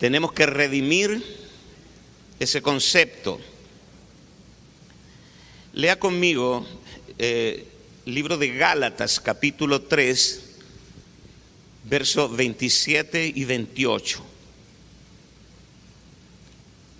Tenemos 0.00 0.32
que 0.32 0.44
redimir 0.44 1.22
ese 2.40 2.60
concepto. 2.60 3.38
Lea 5.72 6.00
conmigo 6.00 6.66
eh, 7.16 7.68
libro 8.04 8.36
de 8.38 8.48
Gálatas, 8.56 9.20
capítulo 9.20 9.82
3, 9.82 10.56
versos 11.84 12.36
27 12.36 13.32
y 13.36 13.44
28. 13.44 14.27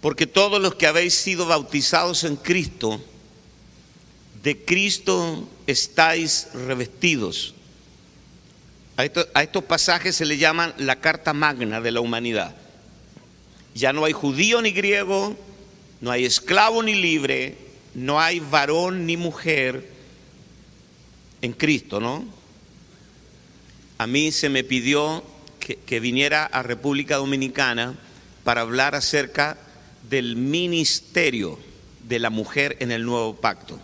Porque 0.01 0.27
todos 0.27 0.61
los 0.61 0.77
que 0.77 0.87
habéis 0.87 1.15
sido 1.15 1.47
bautizados 1.47 2.25
en 2.25 2.37
Cristo, 2.37 3.01
de 4.43 4.65
Cristo 4.65 5.49
estáis 5.67 6.49
revestidos. 6.55 7.55
A, 8.97 9.05
estos 9.43 9.65
pasajes 9.65 10.17
se 10.17 10.27
le 10.27 10.39
llaman 10.39 10.75
la 10.79 10.97
carta 10.97 11.33
magna 11.33 11.81
de 11.81 11.93
la 11.93 12.01
humanidad. 12.01 12.55
Ya 13.75 13.93
no 13.93 14.05
hay 14.05 14.13
judío 14.13 14.63
ni 14.63 14.73
griego, 14.73 15.37
no 16.01 16.11
hay 16.11 16.25
esclavo 16.25 16.83
ni 16.83 16.95
libre, 16.95 17.57
no 17.95 18.21
hay 18.21 18.41
varón 18.41 19.07
ni 19.07 19.17
mujer 19.17 19.89
en 21.43 21.53
Cristo, 21.53 22.01
¿no? 22.01 22.25
A 23.99 24.07
mí 24.07 24.31
se 24.33 24.49
me 24.49 24.65
pidió 24.65 25.25
que, 25.61 25.77
que 25.77 26.01
viniera 26.01 26.47
a 26.47 26.63
República 26.63 27.17
Dominicana 27.17 27.97
para 28.45 28.63
hablar 28.63 28.95
acerca 28.95 29.57
del 30.09 30.37
ministerio 30.37 31.59
de 32.09 32.19
la 32.19 32.31
mujer 32.31 32.77
en 32.81 32.91
el 32.91 33.05
nuevo 33.05 33.37
pacto. 33.37 33.79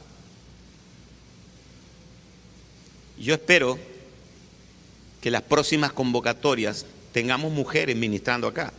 Yo 3.19 3.35
espero 3.35 3.79
que 5.21 5.31
las 5.31 5.43
próximas 5.43 5.93
convocatorias 5.93 6.85
tengamos 7.13 7.53
mujeres 7.53 7.97
ministrando 7.97 8.49
acá. 8.49 8.73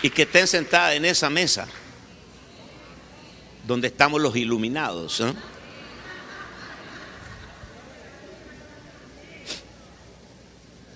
Y 0.00 0.10
que 0.10 0.22
estén 0.22 0.46
sentadas 0.46 0.94
en 0.94 1.04
esa 1.04 1.30
mesa 1.30 1.68
donde 3.66 3.88
estamos 3.88 4.20
los 4.20 4.34
iluminados. 4.36 5.20
¿eh? 5.20 5.32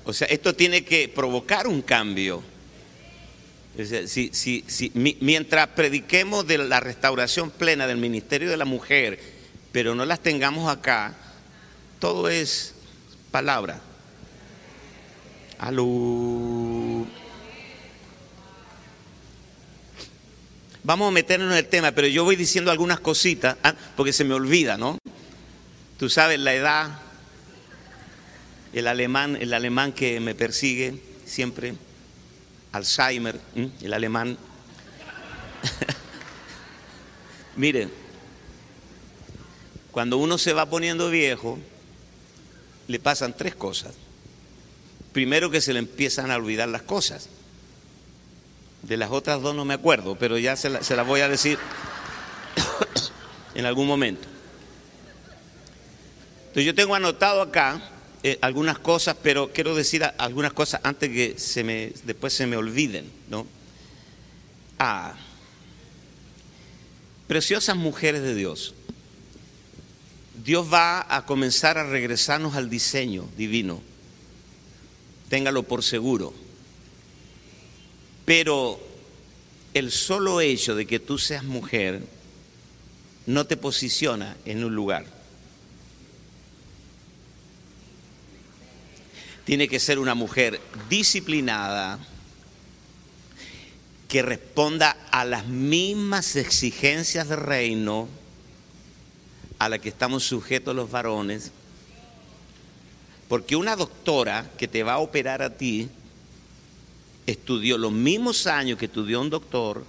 O 0.07 0.12
sea, 0.12 0.29
esto 0.29 0.55
tiene 0.55 0.85
que 0.85 1.09
provocar 1.09 1.66
un 1.66 1.83
cambio. 1.83 2.42
Si, 4.07 4.31
si, 4.33 4.92
mientras 4.95 5.66
prediquemos 5.69 6.47
de 6.47 6.59
la 6.59 6.81
restauración 6.81 7.51
plena 7.51 7.87
del 7.88 7.99
ministerio 7.99 8.49
de 8.49 8.57
la 8.57 8.64
mujer, 8.64 9.19
pero 9.73 9.95
no 9.95 10.07
las 10.07 10.21
tengamos 10.21 10.71
acá, 10.71 11.14
todo 11.99 12.29
es 12.29 12.75
palabra. 13.33 13.81
Aló. 15.59 17.07
Vamos 20.85 21.09
a 21.09 21.11
meternos 21.11 21.51
en 21.51 21.59
el 21.59 21.66
tema, 21.66 21.90
pero 21.90 22.07
yo 22.07 22.23
voy 22.23 22.37
diciendo 22.37 22.71
algunas 22.71 23.01
cositas, 23.01 23.57
ah, 23.64 23.75
porque 23.97 24.12
se 24.12 24.23
me 24.23 24.35
olvida, 24.35 24.77
¿no? 24.77 24.99
Tú 25.99 26.09
sabes, 26.09 26.38
la 26.38 26.55
edad, 26.55 27.01
el 28.77 28.89
alemán, 28.89 29.39
el 29.41 29.55
alemán 29.55 29.95
que 29.95 30.21
me 30.21 30.35
persigue 30.35 31.01
siempre, 31.25 31.75
Alzheimer, 32.73 33.41
el 33.81 33.95
alemán. 33.95 34.37
Mire, 37.57 37.89
cuando 39.93 40.19
uno 40.19 40.37
se 40.37 40.53
va 40.53 40.67
poniendo 40.67 41.09
viejo, 41.09 41.59
le 42.87 42.99
pasan 42.99 43.35
tres 43.35 43.55
cosas. 43.55 43.95
Primero 45.11 45.51
que 45.51 45.62
se 45.62 45.73
le 45.73 45.79
empiezan 45.79 46.31
a 46.31 46.37
olvidar 46.37 46.69
las 46.69 46.83
cosas. 46.83 47.31
De 48.83 48.99
las 48.99 49.11
otras 49.11 49.41
dos 49.41 49.55
no 49.55 49.65
me 49.65 49.73
acuerdo, 49.73 50.19
pero 50.19 50.37
ya 50.37 50.55
se, 50.55 50.85
se 50.85 50.97
las 50.97 51.07
voy 51.07 51.23
a 51.23 51.31
decir 51.31 51.59
en 53.55 53.65
algún 53.65 53.87
momento. 53.87 54.29
Entonces 56.49 56.67
yo 56.67 56.75
tengo 56.75 56.95
anotado 56.95 57.41
acá 57.41 57.81
eh, 58.29 58.41
algunas 58.41 58.81
cosas, 58.81 59.17
pero 59.23 59.53
quiero 59.53 59.77
decir 59.77 60.03
algunas 60.19 60.53
cosas 60.53 60.81
antes 60.83 61.11
que 61.11 61.39
se 61.39 61.62
me, 61.62 61.93
después 62.03 62.33
se 62.33 62.49
me 62.49 62.57
olviden, 62.57 63.09
¿no? 63.31 63.47
Ah, 64.81 65.15
preciosas 67.29 67.77
mujeres 67.77 68.23
de 68.23 68.35
Dios. 68.35 68.75
Dios 70.45 70.67
va 70.73 71.07
a 71.09 71.25
comenzar 71.25 71.79
a 71.79 71.85
regresarnos 71.85 72.57
al 72.57 72.69
diseño 72.69 73.29
divino. 73.37 73.81
Téngalo 75.29 75.62
por 75.62 75.85
seguro. 75.85 76.35
Pero 78.25 78.85
el 79.73 79.93
solo 79.93 80.41
hecho 80.41 80.75
de 80.75 80.85
que 80.85 80.99
tú 80.99 81.17
seas 81.17 81.45
mujer 81.45 82.03
no 83.27 83.47
te 83.47 83.57
posiciona 83.57 84.37
en 84.45 84.65
un 84.65 84.75
lugar. 84.75 85.16
Tiene 89.47 89.69
que 89.69 89.79
ser 89.79 90.01
una 90.01 90.17
mujer 90.17 90.61
disciplinada, 90.91 92.01
que 94.09 94.21
responda 94.21 94.97
a 95.13 95.25
las 95.25 95.47
mismas 95.47 96.35
exigencias 96.35 97.29
de 97.29 97.37
reino 97.37 98.09
a 99.61 99.69
las 99.69 99.79
que 99.79 99.89
estamos 99.89 100.25
sujetos 100.25 100.75
los 100.75 100.91
varones. 100.91 101.53
Porque 103.29 103.55
una 103.55 103.77
doctora 103.77 104.51
que 104.59 104.67
te 104.67 104.83
va 104.83 104.95
a 104.95 104.99
operar 104.99 105.43
a 105.43 105.57
ti 105.57 105.89
estudió 107.25 107.79
los 107.79 107.93
mismos 107.93 108.49
años 108.49 108.79
que 108.79 108.87
estudió 108.87 109.21
un 109.21 109.31
doctor, 109.31 109.85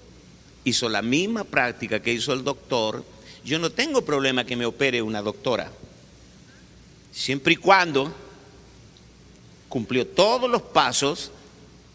hizo 0.65 0.87
la 0.87 1.01
misma 1.01 1.43
práctica 1.43 1.99
que 1.99 2.13
hizo 2.13 2.31
el 2.31 2.43
doctor. 2.43 3.03
Yo 3.43 3.57
no 3.57 3.71
tengo 3.71 4.05
problema 4.05 4.45
que 4.45 4.55
me 4.55 4.67
opere 4.67 5.01
una 5.01 5.23
doctora, 5.23 5.71
siempre 7.11 7.53
y 7.53 7.57
cuando 7.57 8.26
cumplió 9.69 10.07
todos 10.07 10.49
los 10.49 10.61
pasos 10.61 11.31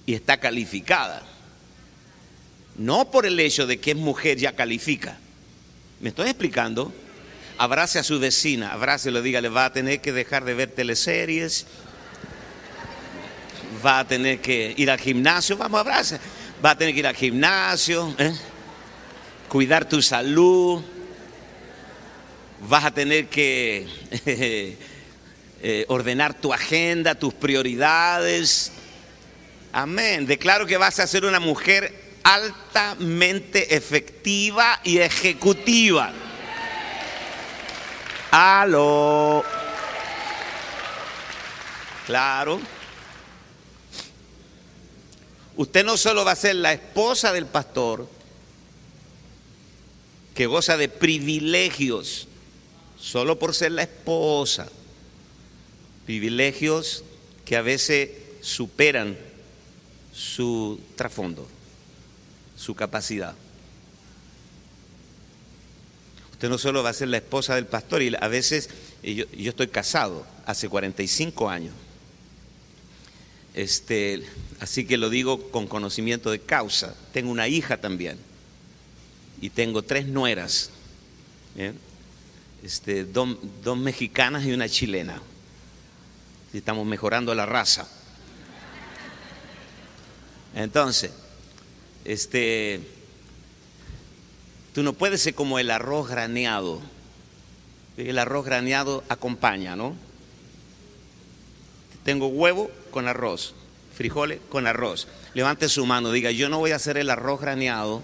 y 0.06 0.14
está 0.14 0.38
calificada. 0.38 1.22
No 2.76 3.10
por 3.10 3.26
el 3.26 3.38
hecho 3.38 3.66
de 3.66 3.78
que 3.78 3.92
es 3.92 3.96
mujer 3.96 4.38
ya 4.38 4.52
califica. 4.52 5.18
¿Me 6.00 6.08
estoy 6.08 6.28
explicando? 6.28 6.92
Abrace 7.58 7.98
a 7.98 8.02
su 8.02 8.18
vecina, 8.18 8.72
abrace 8.72 9.10
y 9.10 9.12
le 9.12 9.22
diga, 9.22 9.40
le 9.40 9.48
va 9.48 9.66
a 9.66 9.72
tener 9.72 10.00
que 10.00 10.12
dejar 10.12 10.44
de 10.44 10.54
ver 10.54 10.70
teleseries, 10.70 11.66
va 13.84 14.00
a 14.00 14.08
tener 14.08 14.40
que 14.40 14.74
ir 14.76 14.90
al 14.90 14.98
gimnasio, 14.98 15.56
vamos, 15.56 15.80
abrace, 15.80 16.18
va 16.64 16.70
a 16.70 16.78
tener 16.78 16.94
que 16.94 17.00
ir 17.00 17.06
al 17.06 17.14
gimnasio, 17.14 18.14
¿eh? 18.18 18.34
cuidar 19.48 19.86
tu 19.86 20.00
salud, 20.00 20.82
vas 22.68 22.84
a 22.84 22.90
tener 22.90 23.28
que 23.28 23.86
Eh, 25.64 25.84
ordenar 25.86 26.34
tu 26.34 26.52
agenda, 26.52 27.14
tus 27.14 27.32
prioridades. 27.34 28.72
Amén. 29.72 30.26
Declaro 30.26 30.66
que 30.66 30.76
vas 30.76 30.98
a 30.98 31.06
ser 31.06 31.24
una 31.24 31.38
mujer 31.38 32.18
altamente 32.24 33.76
efectiva 33.76 34.80
y 34.82 34.98
ejecutiva. 34.98 36.12
Aló. 38.32 39.44
Claro. 42.06 42.60
Usted 45.56 45.84
no 45.84 45.96
solo 45.96 46.24
va 46.24 46.32
a 46.32 46.36
ser 46.36 46.56
la 46.56 46.72
esposa 46.72 47.32
del 47.32 47.46
pastor, 47.46 48.08
que 50.34 50.46
goza 50.46 50.76
de 50.76 50.88
privilegios, 50.88 52.26
solo 52.98 53.38
por 53.38 53.54
ser 53.54 53.70
la 53.70 53.82
esposa, 53.82 54.68
privilegios 56.12 57.04
que 57.46 57.56
a 57.56 57.62
veces 57.62 58.10
superan 58.42 59.16
su 60.12 60.78
trasfondo, 60.94 61.48
su 62.54 62.74
capacidad. 62.74 63.34
Usted 66.32 66.50
no 66.50 66.58
solo 66.58 66.82
va 66.82 66.90
a 66.90 66.92
ser 66.92 67.08
la 67.08 67.16
esposa 67.16 67.54
del 67.54 67.64
pastor, 67.64 68.02
y 68.02 68.14
a 68.14 68.28
veces 68.28 68.68
yo, 69.02 69.24
estoy 69.38 69.68
casado 69.68 70.26
hace 70.44 70.68
45 70.68 71.48
años. 71.48 71.72
Este, 73.54 74.22
así 74.60 74.84
que 74.84 74.98
lo 74.98 75.08
digo 75.08 75.50
con 75.50 75.66
conocimiento 75.66 76.30
de 76.30 76.40
causa. 76.40 76.94
Tengo 77.14 77.30
una 77.30 77.48
hija 77.48 77.80
también 77.80 78.18
y 79.40 79.48
tengo 79.48 79.80
tres 79.80 80.06
nueras, 80.08 80.68
este, 82.62 83.06
dos, 83.06 83.34
dos, 83.64 83.78
mexicanas 83.78 84.44
y 84.44 84.52
una 84.52 84.68
chilena. 84.68 85.22
Estamos 86.52 86.86
mejorando 86.86 87.34
la 87.34 87.46
raza. 87.46 87.88
Entonces, 90.54 91.12
este, 92.04 92.80
tú 94.74 94.82
no 94.82 94.92
puedes 94.92 95.22
ser 95.22 95.34
como 95.34 95.58
el 95.58 95.70
arroz 95.70 96.08
graneado. 96.08 96.80
El 97.96 98.18
arroz 98.18 98.44
graneado 98.44 99.02
acompaña, 99.08 99.76
¿no? 99.76 99.94
Tengo 102.04 102.26
huevo 102.26 102.70
con 102.90 103.08
arroz, 103.08 103.54
frijoles 103.96 104.40
con 104.48 104.66
arroz. 104.66 105.08
Levante 105.34 105.68
su 105.68 105.86
mano, 105.86 106.10
diga, 106.10 106.30
yo 106.30 106.48
no 106.48 106.58
voy 106.58 106.72
a 106.72 106.76
hacer 106.76 106.96
el 106.96 107.10
arroz 107.10 107.40
graneado 107.40 108.02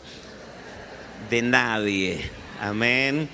de 1.31 1.43
nadie. 1.43 2.31
Amén. 2.61 3.29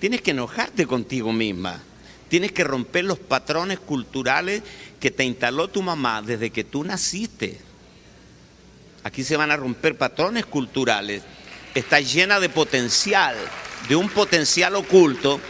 Tienes 0.00 0.22
que 0.22 0.32
enojarte 0.32 0.86
contigo 0.86 1.32
misma. 1.32 1.82
Tienes 2.28 2.52
que 2.52 2.64
romper 2.64 3.04
los 3.04 3.18
patrones 3.18 3.78
culturales 3.78 4.62
que 5.00 5.10
te 5.10 5.24
instaló 5.24 5.68
tu 5.68 5.82
mamá 5.82 6.22
desde 6.22 6.50
que 6.50 6.64
tú 6.64 6.82
naciste. 6.82 7.58
Aquí 9.04 9.22
se 9.22 9.36
van 9.36 9.52
a 9.52 9.56
romper 9.56 9.96
patrones 9.96 10.46
culturales. 10.46 11.22
Está 11.74 12.00
llena 12.00 12.40
de 12.40 12.48
potencial, 12.48 13.36
de 13.88 13.94
un 13.94 14.08
potencial 14.08 14.74
oculto 14.74 15.40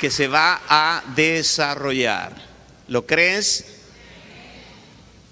que 0.00 0.10
se 0.10 0.28
va 0.28 0.62
a 0.68 1.02
desarrollar. 1.16 2.34
¿Lo 2.86 3.06
crees? 3.06 3.66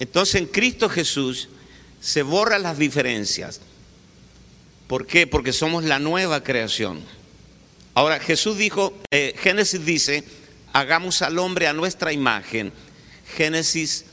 Entonces 0.00 0.36
en 0.36 0.46
Cristo 0.46 0.88
Jesús 0.88 1.48
se 2.00 2.22
borran 2.22 2.62
las 2.62 2.78
diferencias. 2.78 3.60
¿Por 4.88 5.06
qué? 5.06 5.26
Porque 5.26 5.52
somos 5.52 5.84
la 5.84 5.98
nueva 5.98 6.42
creación. 6.42 7.00
Ahora 7.94 8.20
Jesús 8.20 8.56
dijo, 8.56 8.96
eh, 9.10 9.34
Génesis 9.38 9.84
dice, 9.84 10.24
hagamos 10.78 11.22
al 11.22 11.38
hombre 11.38 11.66
a 11.66 11.72
nuestra 11.72 12.12
imagen. 12.12 12.72
Génesis 13.36 14.04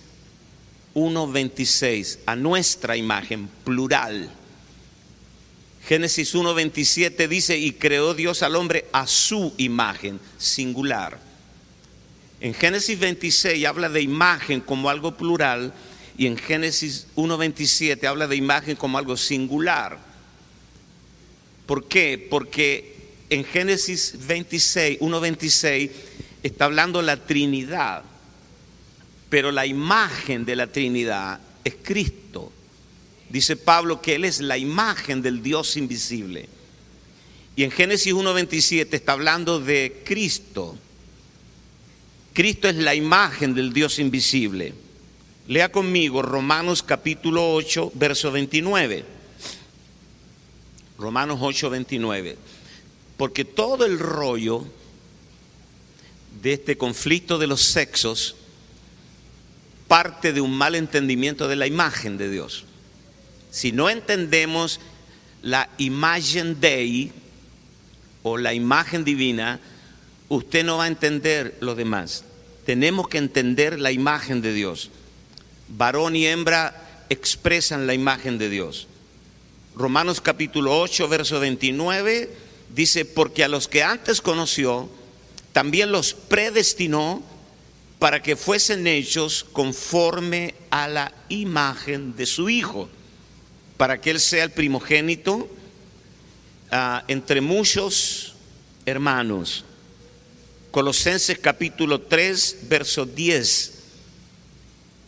1.26, 0.96 2.20
a 2.26 2.36
nuestra 2.36 2.98
imagen, 2.98 3.48
plural. 3.64 4.32
Génesis 5.88 6.34
1.27 6.34 7.28
dice, 7.28 7.58
y 7.58 7.74
creó 7.74 8.16
Dios 8.16 8.42
al 8.42 8.56
hombre 8.56 8.88
a 8.92 9.06
su 9.06 9.54
imagen, 9.58 10.20
singular. 10.38 11.20
En 12.42 12.54
Génesis 12.56 12.98
26 12.98 13.66
habla 13.66 13.88
de 13.90 14.02
imagen 14.02 14.60
como 14.60 14.90
algo 14.90 15.16
plural 15.16 15.72
y 16.18 16.26
en 16.26 16.38
Génesis 16.38 17.08
1.27 17.16 18.06
habla 18.06 18.28
de 18.28 18.36
imagen 18.36 18.76
como 18.76 18.98
algo 18.98 19.16
singular. 19.16 20.00
¿Por 21.68 21.88
qué? 21.88 22.28
Porque 22.30 22.96
en 23.30 23.44
Génesis 23.44 24.16
26, 24.28 25.00
1.26 25.00 25.92
está 26.48 26.66
hablando 26.66 27.02
la 27.02 27.18
Trinidad, 27.18 28.04
pero 29.30 29.52
la 29.52 29.66
imagen 29.66 30.46
de 30.46 30.56
la 30.56 30.68
Trinidad 30.68 31.40
es 31.64 31.76
Cristo. 31.82 32.52
Dice 33.30 33.56
Pablo 33.56 34.00
que 34.00 34.14
Él 34.14 34.26
es 34.26 34.42
la 34.42 34.56
imagen 34.56 35.24
del 35.24 35.42
Dios 35.42 35.76
invisible. 35.76 36.48
Y 37.56 37.64
en 37.64 37.72
Génesis 37.72 38.14
1.27 38.14 38.90
está 38.92 39.14
hablando 39.14 39.60
de 39.60 40.04
Cristo. 40.06 40.78
Cristo 42.34 42.68
es 42.68 42.76
la 42.76 42.94
imagen 42.94 43.56
del 43.56 43.74
Dios 43.74 43.98
invisible. 43.98 44.76
Lea 45.48 45.72
conmigo 45.72 46.22
Romanos 46.22 46.84
capítulo 46.84 47.56
8, 47.56 47.94
verso 47.96 48.32
29. 48.32 49.04
Romanos 51.00 51.40
8, 51.42 51.70
29. 51.72 52.38
Porque 53.18 53.46
todo 53.46 53.86
el 53.86 53.98
rollo 53.98 54.66
de 56.46 56.54
este 56.54 56.78
conflicto 56.78 57.40
de 57.40 57.48
los 57.48 57.62
sexos 57.62 58.36
parte 59.88 60.32
de 60.32 60.42
un 60.42 60.56
mal 60.56 60.76
entendimiento 60.76 61.48
de 61.48 61.56
la 61.56 61.66
imagen 61.66 62.20
de 62.20 62.30
Dios. 62.30 62.66
Si 63.50 63.72
no 63.72 63.90
entendemos 63.90 64.80
la 65.42 65.72
imagen 65.80 66.62
Dei 66.62 67.12
o 68.22 68.38
la 68.38 68.54
imagen 68.54 69.04
divina, 69.04 69.60
usted 70.30 70.64
no 70.64 70.78
va 70.78 70.84
a 70.84 70.88
entender 70.88 71.58
lo 71.62 71.74
demás. 71.74 72.26
Tenemos 72.64 73.08
que 73.08 73.18
entender 73.18 73.80
la 73.80 73.92
imagen 73.92 74.44
de 74.44 74.54
Dios. 74.54 74.92
Varón 75.68 76.16
y 76.16 76.28
hembra 76.28 77.06
expresan 77.10 77.88
la 77.88 77.96
imagen 77.96 78.38
de 78.38 78.52
Dios. 78.52 78.88
Romanos 79.76 80.22
capítulo 80.22 80.80
8, 80.80 81.08
verso 81.08 81.40
29 81.40 82.30
dice, 82.76 83.04
porque 83.04 83.44
a 83.44 83.48
los 83.48 83.68
que 83.68 83.82
antes 83.82 84.22
conoció, 84.22 84.92
también 85.56 85.90
los 85.90 86.14
predestinó 86.14 87.24
para 87.98 88.22
que 88.22 88.36
fuesen 88.36 88.88
hechos 88.88 89.46
conforme 89.54 90.54
a 90.70 90.90
la 90.90 91.14
imagen 91.30 92.14
de 92.18 92.26
su 92.26 92.50
Hijo, 92.50 92.90
para 93.78 94.02
que 94.02 94.10
Él 94.10 94.20
sea 94.20 94.44
el 94.44 94.52
primogénito 94.52 95.36
uh, 95.36 95.48
entre 97.08 97.40
muchos 97.40 98.36
hermanos. 98.86 99.64
Colosenses 100.72 101.40
capítulo 101.40 102.02
3, 102.02 102.58
verso 102.64 103.06
10. 103.06 103.76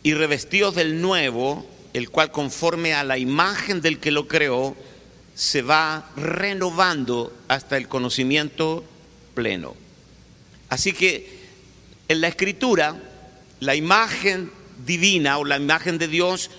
Y 0.02 0.14
revestidos 0.14 0.74
del 0.76 1.02
nuevo, 1.02 1.66
el 1.92 2.08
cual 2.08 2.30
conforme 2.30 2.94
a 2.94 3.04
la 3.04 3.18
imagen 3.18 3.82
del 3.82 4.00
que 4.00 4.12
lo 4.12 4.26
creó, 4.26 4.74
se 5.34 5.60
va 5.60 6.10
renovando 6.16 7.36
hasta 7.48 7.76
el 7.76 7.86
conocimiento 7.86 8.82
pleno. 9.34 9.87
Así 10.68 10.92
que 10.92 11.38
en 12.08 12.20
la 12.20 12.28
escritura, 12.28 13.00
la 13.60 13.74
imagen 13.74 14.50
divina 14.84 15.38
o 15.38 15.44
la 15.44 15.56
imagen 15.56 15.98
de 15.98 16.08
Dios 16.08 16.50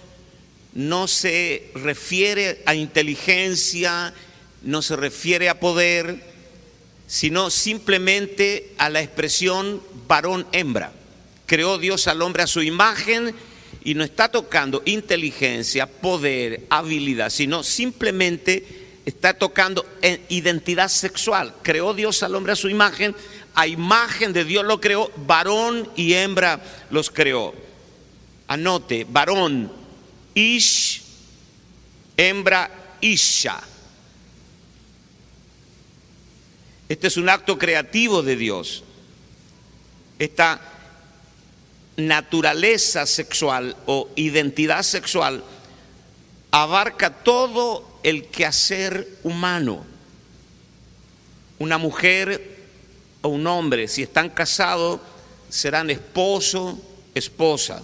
no 0.73 1.07
se 1.07 1.71
refiere 1.75 2.61
a 2.65 2.75
inteligencia, 2.75 4.13
no 4.61 4.81
se 4.81 4.95
refiere 4.95 5.49
a 5.49 5.59
poder, 5.59 6.23
sino 7.07 7.49
simplemente 7.49 8.73
a 8.77 8.89
la 8.89 9.01
expresión 9.01 9.81
varón-hembra. 10.07 10.91
Creó 11.45 11.79
Dios 11.79 12.07
al 12.07 12.21
hombre 12.21 12.43
a 12.43 12.47
su 12.47 12.61
imagen 12.61 13.33
y 13.83 13.95
no 13.95 14.03
está 14.03 14.29
tocando 14.29 14.83
inteligencia, 14.85 15.87
poder, 15.87 16.67
habilidad, 16.69 17.31
sino 17.31 17.63
simplemente 17.63 18.89
está 19.05 19.33
tocando 19.33 19.85
identidad 20.29 20.89
sexual. 20.89 21.55
Creó 21.63 21.95
Dios 21.95 22.21
al 22.21 22.35
hombre 22.35 22.53
a 22.53 22.55
su 22.55 22.69
imagen, 22.69 23.15
a 23.59 23.67
imagen 23.67 24.31
de 24.31 24.45
Dios 24.45 24.63
lo 24.63 24.79
creó, 24.79 25.11
varón 25.17 25.91
y 25.97 26.13
hembra 26.13 26.61
los 26.91 27.09
creó. 27.09 27.53
Anote, 28.47 29.05
varón, 29.09 29.69
ish, 30.33 31.03
hembra, 32.15 32.71
isha. 33.01 33.59
Este 36.87 37.07
es 37.07 37.17
un 37.17 37.27
acto 37.27 37.57
creativo 37.57 38.23
de 38.23 38.37
Dios. 38.37 38.85
Esta 40.19 40.61
naturaleza 41.97 43.05
sexual 43.05 43.75
o 43.87 44.07
identidad 44.15 44.83
sexual 44.83 45.43
abarca 46.51 47.09
todo 47.09 47.99
el 48.03 48.27
quehacer 48.27 49.05
humano. 49.23 49.85
Una 51.57 51.77
mujer 51.77 52.58
o 53.21 53.29
un 53.29 53.45
hombre, 53.47 53.87
si 53.87 54.03
están 54.03 54.29
casados, 54.29 55.01
serán 55.49 55.89
esposo, 55.89 56.79
esposa. 57.13 57.83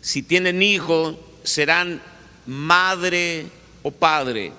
Si 0.00 0.22
tienen 0.22 0.62
hijos, 0.62 1.16
serán 1.42 2.02
madre 2.46 3.46
o 3.82 3.90
padre. 3.90 4.52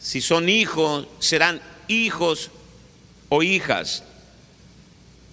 Si 0.00 0.20
son 0.20 0.48
hijos, 0.48 1.06
serán 1.18 1.60
hijos 1.88 2.50
o 3.28 3.42
hijas. 3.42 4.02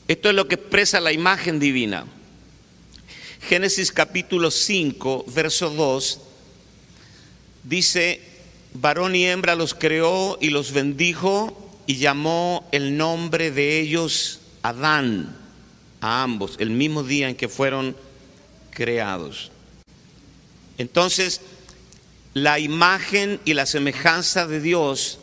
Esto 0.07 0.29
es 0.29 0.35
lo 0.35 0.47
que 0.47 0.55
expresa 0.55 0.99
la 0.99 1.11
imagen 1.11 1.59
divina. 1.59 2.05
Génesis 3.41 3.91
capítulo 3.91 4.51
5, 4.51 5.25
verso 5.27 5.69
2, 5.69 6.19
dice, 7.63 8.21
varón 8.73 9.15
y 9.15 9.25
hembra 9.25 9.55
los 9.55 9.73
creó 9.73 10.37
y 10.41 10.49
los 10.49 10.73
bendijo 10.73 11.66
y 11.87 11.95
llamó 11.95 12.67
el 12.71 12.97
nombre 12.97 13.49
de 13.49 13.79
ellos 13.79 14.41
Adán, 14.61 15.35
a 16.01 16.21
ambos, 16.21 16.57
el 16.59 16.69
mismo 16.69 17.01
día 17.01 17.29
en 17.29 17.35
que 17.35 17.47
fueron 17.47 17.95
creados. 18.71 19.49
Entonces, 20.77 21.41
la 22.33 22.59
imagen 22.59 23.39
y 23.45 23.53
la 23.53 23.65
semejanza 23.65 24.45
de 24.45 24.59
Dios 24.61 25.19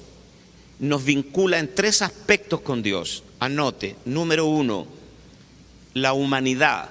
nos 0.81 1.05
vincula 1.05 1.59
en 1.59 1.73
tres 1.73 2.03
aspectos 2.03 2.61
con 2.63 2.83
Dios. 2.83 3.23
Anote, 3.39 3.97
número 4.07 4.47
uno, 4.47 4.87
la 5.93 6.15
humanidad. 6.15 6.89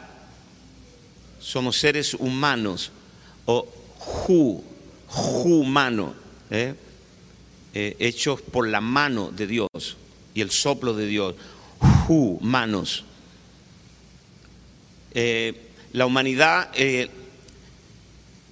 Somos 1.40 1.78
seres 1.78 2.14
humanos 2.14 2.92
o 3.46 3.68
ju, 3.98 4.64
humano, 5.08 6.14
¿eh? 6.50 6.76
Eh, 7.74 7.96
hechos 8.00 8.42
por 8.42 8.68
la 8.68 8.82
mano 8.82 9.32
de 9.32 9.48
Dios 9.48 9.68
y 10.34 10.42
el 10.42 10.52
soplo 10.52 10.94
de 10.94 11.08
Dios, 11.08 11.36
humanos. 12.08 13.04
Eh, 15.14 15.70
la 15.94 16.06
humanidad, 16.06 16.70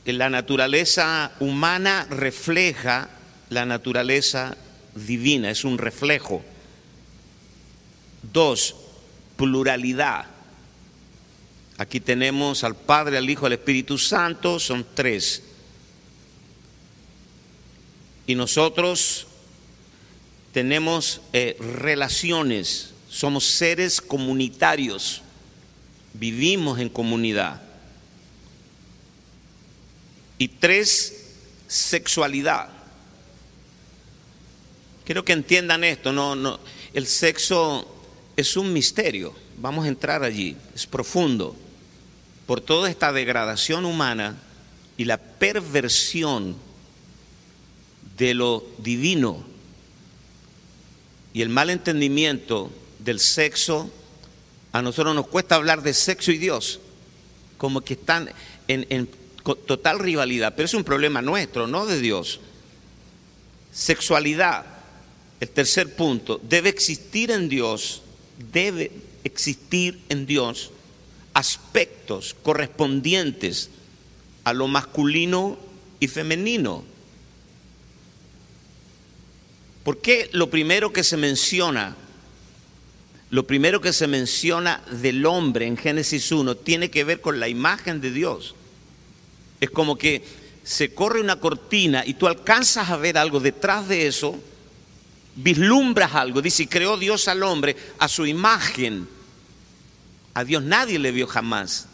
la 0.06 0.30
naturaleza 0.30 1.32
humana 1.40 2.08
refleja 2.10 3.10
la 3.50 3.66
naturaleza 3.66 4.58
divina, 4.96 5.50
es 5.50 5.66
un 5.66 5.78
reflejo. 5.78 6.44
Dos, 8.34 8.76
pluralidad. 9.36 10.26
Aquí 11.78 12.00
tenemos 12.00 12.64
al 12.64 12.76
Padre, 12.76 13.18
al 13.18 13.30
Hijo, 13.30 13.48
al 13.48 13.54
Espíritu 13.54 13.98
Santo, 13.98 14.60
son 14.60 14.86
tres. 14.94 15.44
Y 18.28 18.36
nosotros 18.36 19.28
tenemos 20.52 21.22
eh, 21.34 21.58
relaciones, 21.60 22.94
somos 23.10 23.46
seres 23.46 24.02
comunitarios, 24.02 25.22
vivimos 26.14 26.80
en 26.80 26.90
comunidad. 26.90 27.62
Y 30.38 30.48
tres, 30.48 31.22
sexualidad. 31.68 32.70
Quiero 35.06 35.24
que 35.24 35.34
entiendan 35.34 35.84
esto, 35.84 36.12
no, 36.12 36.36
no, 36.36 36.60
el 36.94 37.08
sexo 37.08 37.88
es 38.36 38.58
un 38.58 38.74
misterio, 38.74 39.34
vamos 39.58 39.86
a 39.86 39.88
entrar 39.88 40.24
allí, 40.24 40.56
es 40.76 40.86
profundo, 40.86 41.56
por 42.46 42.62
toda 42.62 42.90
esta 42.90 43.12
degradación 43.12 43.86
humana 43.86 44.38
y 44.98 45.06
la 45.06 45.18
perversión 45.18 46.56
de 48.22 48.36
lo 48.36 48.64
divino 48.78 49.44
y 51.34 51.42
el 51.42 51.50
mal 51.50 51.72
entendimiento 51.72 52.70
del 53.00 53.20
sexo, 53.20 53.90
a 54.72 54.84
nosotros 54.84 55.16
nos 55.16 55.26
cuesta 55.26 55.56
hablar 55.56 55.82
de 55.82 55.96
sexo 55.96 56.32
y 56.32 56.38
Dios, 56.38 56.80
como 57.58 57.82
que 57.82 57.96
están 57.96 58.30
en, 58.68 58.86
en 58.92 59.10
total 59.66 59.98
rivalidad, 59.98 60.54
pero 60.56 60.68
es 60.68 60.76
un 60.76 60.84
problema 60.84 61.24
nuestro, 61.24 61.66
no 61.66 61.88
de 61.88 62.00
Dios. 62.00 62.42
Sexualidad, 63.74 64.66
el 65.40 65.50
tercer 65.50 65.96
punto, 65.96 66.40
debe 66.44 66.70
existir 66.70 67.32
en 67.32 67.50
Dios, 67.50 68.04
debe 68.54 68.92
existir 69.24 70.00
en 70.10 70.28
Dios 70.28 70.70
aspectos 71.34 72.36
correspondientes 72.44 73.72
a 74.44 74.54
lo 74.54 74.68
masculino 74.68 75.58
y 76.00 76.08
femenino. 76.08 76.91
¿Por 79.84 80.00
qué 80.00 80.30
lo 80.34 80.50
primero 80.50 80.94
que 80.94 81.04
se 81.04 81.18
menciona, 81.18 81.96
lo 83.30 83.48
primero 83.48 83.82
que 83.82 83.94
se 83.94 84.08
menciona 84.08 84.84
del 84.92 85.26
hombre 85.26 85.66
en 85.66 85.78
Génesis 85.78 86.32
1 86.32 86.56
tiene 86.58 86.92
que 86.92 87.04
ver 87.04 87.22
con 87.22 87.40
la 87.40 87.48
imagen 87.48 88.02
de 88.02 88.12
Dios? 88.12 88.56
Es 89.60 89.70
como 89.70 89.98
que 89.98 90.24
se 90.64 90.94
corre 90.94 91.22
una 91.22 91.40
cortina 91.40 92.04
y 92.06 92.14
tú 92.14 92.28
alcanzas 92.28 92.90
a 92.90 92.98
ver 92.98 93.18
algo 93.18 93.40
detrás 93.40 93.88
de 93.88 94.08
eso 94.08 94.40
vislumbras 95.36 96.14
algo. 96.16 96.42
Dice, 96.42 96.68
creó 96.68 96.98
Dios 96.98 97.28
al 97.28 97.44
hombre 97.44 97.76
a 98.00 98.08
su 98.08 98.26
imagen. 98.26 99.08
A 100.34 100.44
Dios 100.44 100.64
nadie 100.64 101.00
le 101.00 101.12
vio 101.12 101.28
jamás. 101.28 101.88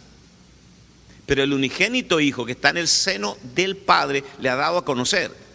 Pero 1.25 1.43
el 1.43 1.53
unigénito 1.53 2.19
Hijo 2.19 2.45
que 2.45 2.53
está 2.53 2.69
en 2.69 2.77
el 2.77 2.88
seno 2.88 3.38
del 3.55 3.75
Padre 3.75 4.23
le 4.39 4.49
ha 4.49 4.55
dado 4.55 4.77
a 4.77 4.85
conocer. 4.85 5.46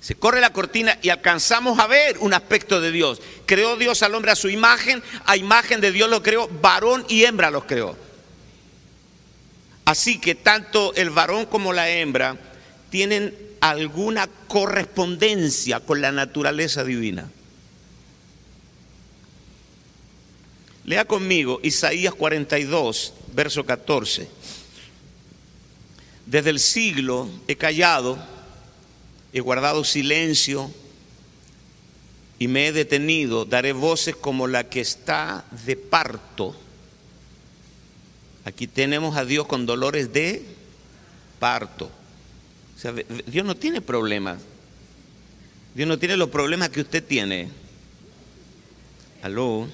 Se 0.00 0.14
corre 0.14 0.40
la 0.40 0.52
cortina 0.52 0.98
y 1.02 1.08
alcanzamos 1.08 1.78
a 1.78 1.86
ver 1.86 2.18
un 2.18 2.32
aspecto 2.32 2.80
de 2.80 2.92
Dios. 2.92 3.20
Creó 3.46 3.76
Dios 3.76 4.02
al 4.02 4.14
hombre 4.14 4.30
a 4.30 4.36
su 4.36 4.48
imagen, 4.48 5.02
a 5.26 5.36
imagen 5.36 5.80
de 5.80 5.92
Dios 5.92 6.08
lo 6.08 6.22
creó, 6.22 6.48
varón 6.48 7.04
y 7.08 7.24
hembra 7.24 7.50
los 7.50 7.64
creó. 7.64 7.96
Así 9.84 10.20
que 10.20 10.34
tanto 10.34 10.94
el 10.94 11.10
varón 11.10 11.46
como 11.46 11.72
la 11.72 11.88
hembra 11.88 12.36
tienen 12.90 13.34
alguna 13.60 14.28
correspondencia 14.46 15.80
con 15.80 16.00
la 16.00 16.12
naturaleza 16.12 16.84
divina. 16.84 17.28
Lea 20.84 21.04
conmigo 21.04 21.60
Isaías 21.62 22.14
42, 22.14 23.14
verso 23.34 23.66
14. 23.66 24.28
Desde 26.24 26.50
el 26.50 26.60
siglo 26.60 27.28
he 27.46 27.56
callado, 27.56 28.18
he 29.38 29.40
guardado 29.40 29.84
silencio 29.84 30.70
y 32.38 32.48
me 32.48 32.68
he 32.68 32.72
detenido. 32.72 33.44
Daré 33.44 33.72
voces 33.72 34.16
como 34.16 34.46
la 34.46 34.68
que 34.68 34.80
está 34.80 35.44
de 35.64 35.76
parto. 35.76 36.56
Aquí 38.44 38.66
tenemos 38.66 39.16
a 39.16 39.24
Dios 39.24 39.46
con 39.46 39.66
dolores 39.66 40.12
de 40.12 40.42
parto. 41.38 41.90
Dios 43.26 43.44
no 43.44 43.56
tiene 43.56 43.80
problemas. 43.80 44.40
Dios 45.74 45.88
no 45.88 45.98
tiene 45.98 46.16
los 46.16 46.30
problemas 46.30 46.70
que 46.70 46.80
usted 46.80 47.04
tiene. 47.04 47.48
Aló. 49.22 49.68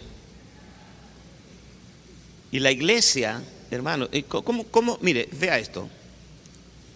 Y 2.50 2.60
la 2.60 2.70
iglesia, 2.70 3.42
hermano, 3.70 4.08
¿cómo, 4.28 4.64
cómo? 4.64 4.98
Mire, 5.00 5.28
vea 5.32 5.58
esto. 5.58 5.88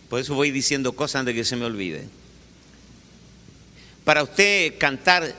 Por 0.08 0.20
eso 0.20 0.34
voy 0.34 0.50
diciendo 0.50 0.92
cosas 0.92 1.20
antes 1.20 1.34
de 1.34 1.40
que 1.40 1.44
se 1.44 1.56
me 1.56 1.64
olvide. 1.64 2.17
Para 4.08 4.22
usted 4.22 4.78
cantar, 4.78 5.34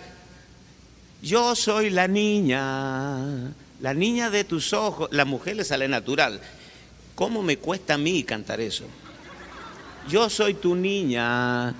yo 1.23 1.55
soy 1.55 1.89
la 1.89 2.07
niña, 2.07 3.51
la 3.81 3.95
niña 3.95 4.29
de 4.29 4.43
tus 4.43 4.73
ojos, 4.73 5.09
la 5.11 5.25
mujer 5.25 5.55
le 5.55 5.63
sale 5.63 5.87
natural. 5.87 6.39
¿Cómo 7.15 7.41
me 7.41 7.57
cuesta 7.57 7.95
a 7.95 7.97
mí 7.97 8.23
cantar 8.23 8.61
eso? 8.61 8.85
yo 10.07 10.29
soy 10.29 10.53
tu 10.53 10.75
niña. 10.75 11.73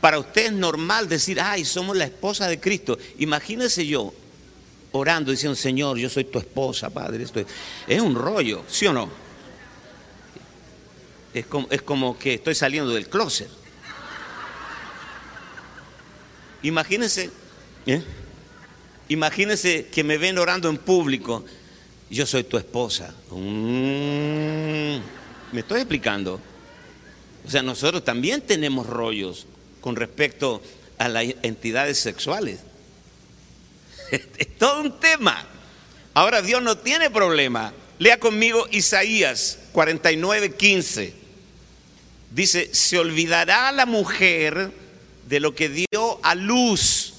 Para 0.00 0.18
usted 0.18 0.46
es 0.46 0.52
normal 0.52 1.06
decir, 1.06 1.38
ay, 1.38 1.66
somos 1.66 1.98
la 1.98 2.06
esposa 2.06 2.48
de 2.48 2.58
Cristo. 2.58 2.96
Imagínese 3.18 3.86
yo 3.86 4.10
orando 4.92 5.32
diciendo, 5.32 5.54
Señor, 5.54 5.98
yo 5.98 6.08
soy 6.08 6.24
tu 6.24 6.38
esposa, 6.38 6.88
Padre. 6.88 7.24
Esto 7.24 7.44
es, 7.86 8.00
un 8.00 8.14
rollo, 8.14 8.64
¿sí 8.68 8.86
o 8.86 8.94
no? 8.94 9.10
Es 11.34 11.44
como, 11.44 11.68
es 11.70 11.82
como 11.82 12.18
que 12.18 12.32
estoy 12.32 12.54
saliendo 12.54 12.94
del 12.94 13.06
closet. 13.06 13.63
Imagínese, 16.64 17.30
¿eh? 17.84 18.02
imagínese 19.08 19.86
que 19.92 20.02
me 20.02 20.16
ven 20.16 20.38
orando 20.38 20.70
en 20.70 20.78
público. 20.78 21.44
Yo 22.08 22.24
soy 22.24 22.44
tu 22.44 22.56
esposa. 22.56 23.14
Mm. 23.30 24.96
¿Me 25.52 25.60
estoy 25.60 25.80
explicando? 25.82 26.40
O 27.46 27.50
sea, 27.50 27.62
nosotros 27.62 28.02
también 28.02 28.40
tenemos 28.40 28.86
rollos 28.86 29.46
con 29.82 29.94
respecto 29.94 30.62
a 30.96 31.08
las 31.08 31.24
entidades 31.42 31.98
sexuales. 31.98 32.60
Es 34.10 34.56
todo 34.56 34.80
un 34.80 34.98
tema. 35.00 35.44
Ahora 36.14 36.40
Dios 36.40 36.62
no 36.62 36.78
tiene 36.78 37.10
problema. 37.10 37.74
Lea 37.98 38.18
conmigo 38.18 38.66
Isaías 38.70 39.58
49, 39.72 40.54
15. 40.54 41.14
Dice, 42.30 42.74
se 42.74 42.98
olvidará 42.98 43.70
la 43.70 43.84
mujer 43.84 44.83
de 45.28 45.40
lo 45.40 45.54
que 45.54 45.68
dio 45.68 46.20
a 46.22 46.34
luz 46.34 47.14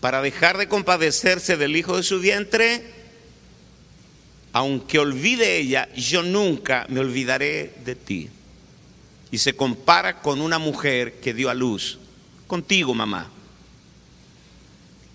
para 0.00 0.22
dejar 0.22 0.58
de 0.58 0.68
compadecerse 0.68 1.56
del 1.56 1.76
hijo 1.76 1.96
de 1.96 2.02
su 2.02 2.20
vientre 2.20 3.00
aunque 4.52 4.98
olvide 4.98 5.58
ella, 5.58 5.88
yo 5.94 6.22
nunca 6.22 6.86
me 6.88 7.00
olvidaré 7.00 7.72
de 7.84 7.94
ti. 7.94 8.28
Y 9.30 9.38
se 9.38 9.54
compara 9.54 10.20
con 10.20 10.40
una 10.40 10.58
mujer 10.58 11.20
que 11.20 11.32
dio 11.32 11.50
a 11.50 11.54
luz, 11.54 11.98
contigo 12.48 12.92
mamá. 12.92 13.30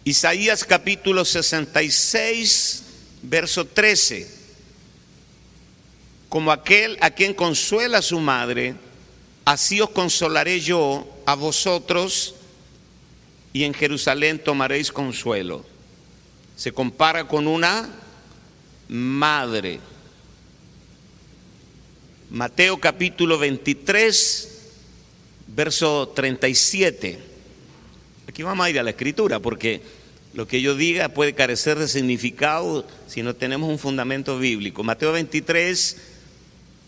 Isaías 0.05 0.63
capítulo 0.63 1.25
66, 1.25 2.83
verso 3.23 3.65
13. 3.65 4.45
Como 6.29 6.51
aquel 6.51 6.97
a 7.01 7.11
quien 7.11 7.33
consuela 7.33 8.01
su 8.01 8.19
madre, 8.19 8.75
así 9.45 9.79
os 9.79 9.91
consolaré 9.91 10.59
yo 10.59 11.07
a 11.25 11.35
vosotros 11.35 12.35
y 13.53 13.63
en 13.63 13.73
Jerusalén 13.73 14.39
tomaréis 14.39 14.91
consuelo. 14.91 15.63
Se 16.57 16.71
compara 16.71 17.27
con 17.27 17.47
una 17.47 17.89
madre. 18.89 19.79
Mateo 22.31 22.79
capítulo 22.79 23.37
23, 23.37 24.49
verso 25.47 26.09
37. 26.09 27.19
Aquí 28.27 28.43
vamos 28.43 28.65
a 28.65 28.69
ir 28.69 28.79
a 28.79 28.83
la 28.83 28.89
escritura 28.89 29.39
porque 29.39 29.81
lo 30.33 30.47
que 30.47 30.61
yo 30.61 30.75
diga 30.75 31.09
puede 31.09 31.33
carecer 31.33 31.79
de 31.79 31.87
significado 31.87 32.85
si 33.07 33.23
no 33.23 33.35
tenemos 33.35 33.69
un 33.69 33.79
fundamento 33.79 34.37
bíblico. 34.37 34.83
Mateo 34.83 35.13
23, 35.13 35.97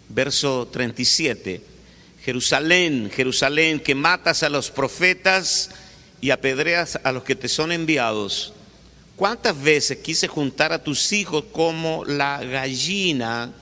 verso 0.10 0.68
37. 0.68 1.77
Jerusalén, 2.28 3.10
Jerusalén, 3.10 3.80
que 3.80 3.96
matas 3.96 4.44
a 4.44 4.50
los 4.50 4.70
profetas 4.70 5.70
y 6.20 6.32
apedreas 6.32 7.00
a 7.06 7.14
los 7.14 7.24
que 7.24 7.38
te 7.38 7.48
son 7.48 7.72
enviados. 7.72 8.52
¿Cuántas 9.16 9.58
veces 9.58 10.00
quise 10.00 10.28
juntar 10.28 10.74
a 10.74 10.84
tus 10.84 11.14
hijos 11.14 11.46
como 11.54 12.04
la 12.04 12.44
gallina 12.44 13.54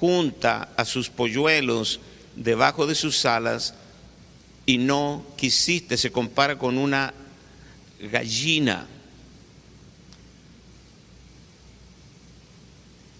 junta 0.00 0.70
a 0.78 0.86
sus 0.86 1.10
polluelos 1.10 2.00
debajo 2.36 2.86
de 2.86 2.94
sus 2.94 3.26
alas 3.26 3.74
y 4.64 4.78
no 4.78 5.26
quisiste? 5.36 5.98
Se 5.98 6.10
compara 6.10 6.56
con 6.56 6.78
una 6.78 7.12
gallina. 8.00 8.86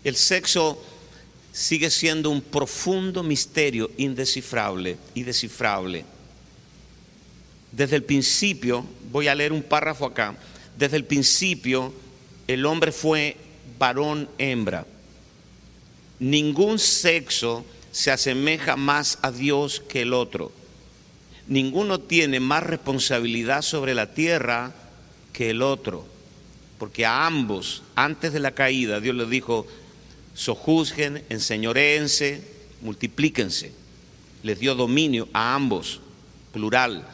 El 0.04 0.16
sexo 0.16 0.82
sigue 1.58 1.90
siendo 1.90 2.30
un 2.30 2.40
profundo 2.40 3.24
misterio 3.24 3.90
indescifrable 3.96 4.96
y 5.12 5.24
descifrable. 5.24 6.04
Desde 7.72 7.96
el 7.96 8.04
principio, 8.04 8.86
voy 9.10 9.26
a 9.26 9.34
leer 9.34 9.52
un 9.52 9.64
párrafo 9.64 10.06
acá, 10.06 10.36
desde 10.78 10.96
el 10.96 11.04
principio 11.04 11.92
el 12.46 12.64
hombre 12.64 12.92
fue 12.92 13.36
varón 13.76 14.28
hembra. 14.38 14.86
Ningún 16.20 16.78
sexo 16.78 17.66
se 17.90 18.12
asemeja 18.12 18.76
más 18.76 19.18
a 19.22 19.32
Dios 19.32 19.82
que 19.88 20.02
el 20.02 20.12
otro. 20.12 20.52
Ninguno 21.48 21.98
tiene 21.98 22.38
más 22.38 22.62
responsabilidad 22.62 23.62
sobre 23.62 23.96
la 23.96 24.14
tierra 24.14 24.72
que 25.32 25.50
el 25.50 25.62
otro. 25.62 26.06
Porque 26.78 27.04
a 27.04 27.26
ambos, 27.26 27.82
antes 27.96 28.32
de 28.32 28.38
la 28.38 28.52
caída, 28.52 29.00
Dios 29.00 29.16
les 29.16 29.28
dijo, 29.28 29.66
sojuzguen, 30.38 31.24
enseñorense, 31.28 32.40
multiplíquense. 32.80 33.72
Les 34.44 34.60
dio 34.60 34.76
dominio 34.76 35.28
a 35.32 35.56
ambos, 35.56 36.00
plural. 36.52 37.04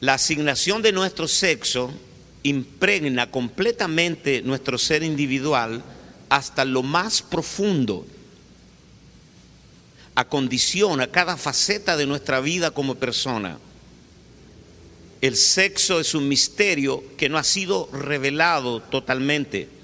La 0.00 0.14
asignación 0.14 0.82
de 0.82 0.90
nuestro 0.90 1.28
sexo 1.28 1.94
impregna 2.42 3.30
completamente 3.30 4.42
nuestro 4.42 4.76
ser 4.76 5.04
individual 5.04 5.84
hasta 6.30 6.64
lo 6.64 6.82
más 6.82 7.22
profundo. 7.22 8.04
Acondiciona 10.16 11.06
cada 11.06 11.36
faceta 11.36 11.96
de 11.96 12.06
nuestra 12.06 12.40
vida 12.40 12.72
como 12.72 12.96
persona. 12.96 13.58
El 15.20 15.36
sexo 15.36 16.00
es 16.00 16.12
un 16.16 16.28
misterio 16.28 17.04
que 17.16 17.28
no 17.28 17.38
ha 17.38 17.44
sido 17.44 17.88
revelado 17.92 18.82
totalmente. 18.82 19.83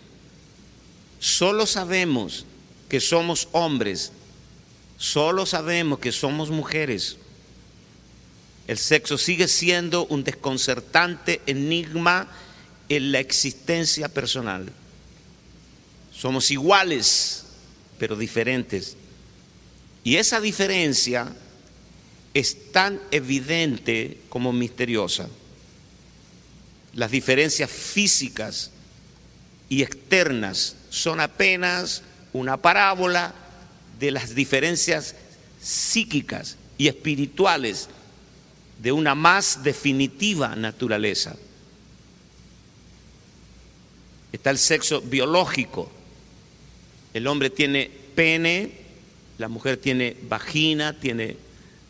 Solo 1.21 1.67
sabemos 1.67 2.47
que 2.89 2.99
somos 2.99 3.49
hombres, 3.53 4.11
solo 4.97 5.45
sabemos 5.45 5.99
que 5.99 6.13
somos 6.13 6.51
mujeres. 6.51 7.19
El 8.67 8.79
sexo 8.79 9.19
sigue 9.19 9.47
siendo 9.47 10.07
un 10.07 10.25
desconcertante 10.25 11.43
enigma 11.47 12.27
en 12.89 13.13
la 13.13 13.21
existencia 13.21 14.09
personal. 14.09 14.73
Somos 16.11 16.51
iguales, 16.51 17.45
pero 17.99 18.17
diferentes. 18.17 18.97
Y 20.03 20.17
esa 20.17 20.41
diferencia 20.41 21.31
es 22.33 22.73
tan 22.73 22.99
evidente 23.11 24.19
como 24.31 24.55
misteriosa. 24.55 25.29
Las 26.95 27.11
diferencias 27.11 27.71
físicas 27.71 28.71
y 29.69 29.83
externas 29.83 30.77
son 30.91 31.21
apenas 31.21 32.03
una 32.33 32.57
parábola 32.57 33.33
de 33.99 34.11
las 34.11 34.35
diferencias 34.35 35.15
psíquicas 35.63 36.57
y 36.77 36.89
espirituales 36.89 37.89
de 38.83 38.93
una 38.93 39.15
más 39.15 39.63
definitiva 39.63 40.57
naturaleza. 40.57 41.37
Está 44.33 44.51
el 44.51 44.59
sexo 44.59 45.01
biológico. 45.01 45.91
El 47.13 47.27
hombre 47.27 47.51
tiene 47.51 47.91
pene, 48.15 48.73
la 49.39 49.49
mujer 49.49 49.77
tiene 49.77 50.17
vagina, 50.23 50.99
tiene 50.99 51.37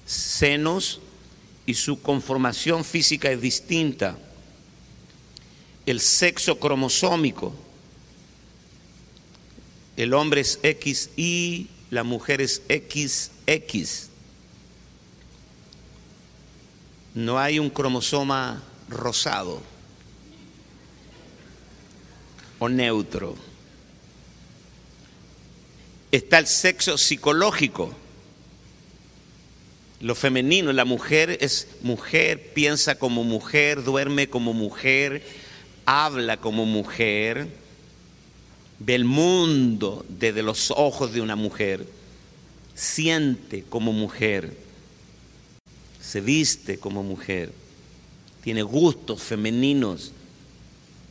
senos 0.06 1.00
y 1.66 1.74
su 1.74 2.02
conformación 2.02 2.84
física 2.84 3.30
es 3.30 3.40
distinta. 3.40 4.18
El 5.86 6.00
sexo 6.00 6.58
cromosómico. 6.58 7.54
El 10.00 10.14
hombre 10.14 10.40
es 10.40 10.58
XY, 10.62 11.68
la 11.90 12.04
mujer 12.04 12.40
es 12.40 12.62
XX 12.68 14.10
no 17.14 17.38
hay 17.38 17.58
un 17.58 17.70
cromosoma 17.70 18.62
rosado 18.88 19.60
o 22.58 22.68
neutro. 22.68 23.36
Está 26.12 26.38
el 26.38 26.46
sexo 26.46 26.98
psicológico. 26.98 27.94
Lo 30.00 30.14
femenino, 30.14 30.72
la 30.72 30.84
mujer 30.84 31.38
es 31.40 31.68
mujer, 31.82 32.52
piensa 32.54 32.98
como 32.98 33.22
mujer, 33.22 33.82
duerme 33.82 34.28
como 34.28 34.52
mujer, 34.52 35.22
habla 35.84 36.38
como 36.38 36.64
mujer, 36.64 37.48
ve 38.80 38.96
el 38.96 39.04
mundo 39.04 40.04
desde 40.08 40.42
los 40.42 40.72
ojos 40.72 41.12
de 41.12 41.20
una 41.20 41.36
mujer, 41.36 41.86
siente 42.74 43.62
como 43.62 43.92
mujer 43.92 44.56
se 46.10 46.20
viste 46.20 46.78
como 46.78 47.04
mujer, 47.04 47.52
tiene 48.42 48.62
gustos 48.62 49.22
femeninos, 49.22 50.10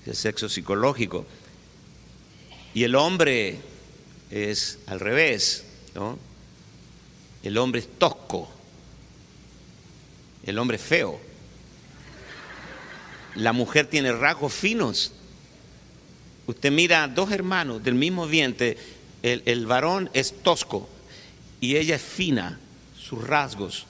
el 0.06 0.14
sexo 0.14 0.50
psicológico. 0.50 1.26
Y 2.74 2.84
el 2.84 2.96
hombre 2.96 3.60
es 4.30 4.80
al 4.88 5.00
revés, 5.00 5.64
¿no? 5.96 6.18
El 7.44 7.58
hombre 7.58 7.80
es 7.80 7.88
tosco, 7.98 8.50
el 10.44 10.58
hombre 10.58 10.76
es 10.76 10.84
feo. 10.84 11.18
La 13.36 13.54
mujer 13.54 13.88
tiene 13.88 14.12
rasgos 14.12 14.52
finos. 14.52 15.14
Usted 16.50 16.72
mira 16.72 17.04
a 17.04 17.08
dos 17.08 17.32
hermanos 17.32 17.84
del 17.84 17.94
mismo 17.94 18.26
vientre, 18.26 18.78
el, 19.22 19.44
el 19.46 19.66
varón 19.68 20.10
es 20.14 20.34
tosco 20.42 20.90
y 21.62 21.76
ella 21.76 21.96
es 21.96 22.02
fina, 22.02 22.60
sus 22.98 23.22
rasgos 23.26 23.86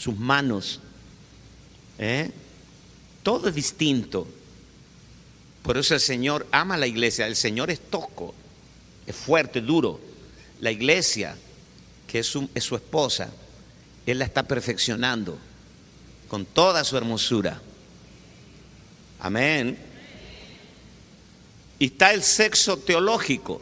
sus 0.00 0.16
manos. 0.16 0.80
¿eh? 1.98 2.30
Todo 3.22 3.48
es 3.48 3.54
distinto. 3.54 4.26
Por 5.62 5.76
eso 5.76 5.92
el 5.92 6.00
Señor 6.00 6.46
ama 6.50 6.76
a 6.76 6.78
la 6.78 6.86
iglesia. 6.86 7.26
El 7.26 7.36
Señor 7.36 7.70
es 7.70 7.80
tosco, 7.90 8.34
es 9.06 9.14
fuerte, 9.14 9.60
duro. 9.60 10.00
La 10.60 10.70
iglesia, 10.70 11.36
que 12.06 12.20
es 12.20 12.26
su, 12.26 12.48
es 12.54 12.64
su 12.64 12.76
esposa, 12.76 13.30
Él 14.06 14.18
la 14.18 14.24
está 14.24 14.42
perfeccionando 14.42 15.38
con 16.28 16.46
toda 16.46 16.82
su 16.82 16.96
hermosura. 16.96 17.60
Amén. 19.20 19.89
Y 21.80 21.86
está 21.86 22.12
el 22.12 22.22
sexo 22.22 22.76
teológico. 22.76 23.60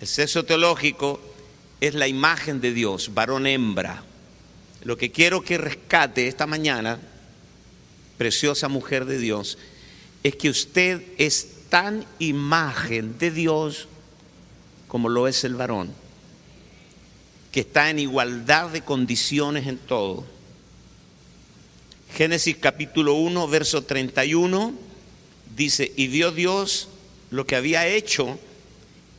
El 0.00 0.06
sexo 0.06 0.44
teológico 0.44 1.20
es 1.80 1.94
la 1.94 2.06
imagen 2.06 2.60
de 2.60 2.72
Dios, 2.72 3.12
varón 3.12 3.48
hembra. 3.48 4.04
Lo 4.84 4.96
que 4.96 5.10
quiero 5.10 5.42
que 5.42 5.58
rescate 5.58 6.28
esta 6.28 6.46
mañana, 6.46 7.00
preciosa 8.16 8.68
mujer 8.68 9.04
de 9.04 9.18
Dios, 9.18 9.58
es 10.22 10.36
que 10.36 10.48
usted 10.48 11.02
es 11.18 11.68
tan 11.70 12.06
imagen 12.20 13.18
de 13.18 13.32
Dios 13.32 13.88
como 14.86 15.08
lo 15.08 15.26
es 15.26 15.42
el 15.42 15.56
varón, 15.56 15.92
que 17.50 17.60
está 17.60 17.90
en 17.90 17.98
igualdad 17.98 18.70
de 18.70 18.82
condiciones 18.82 19.66
en 19.66 19.78
todo. 19.78 20.24
Génesis 22.14 22.56
capítulo 22.58 23.14
1, 23.14 23.48
verso 23.48 23.82
31, 23.82 24.93
dice, 25.56 25.92
y 25.96 26.08
vio 26.08 26.32
Dios 26.32 26.88
lo 27.30 27.46
que 27.46 27.56
había 27.56 27.86
hecho, 27.86 28.38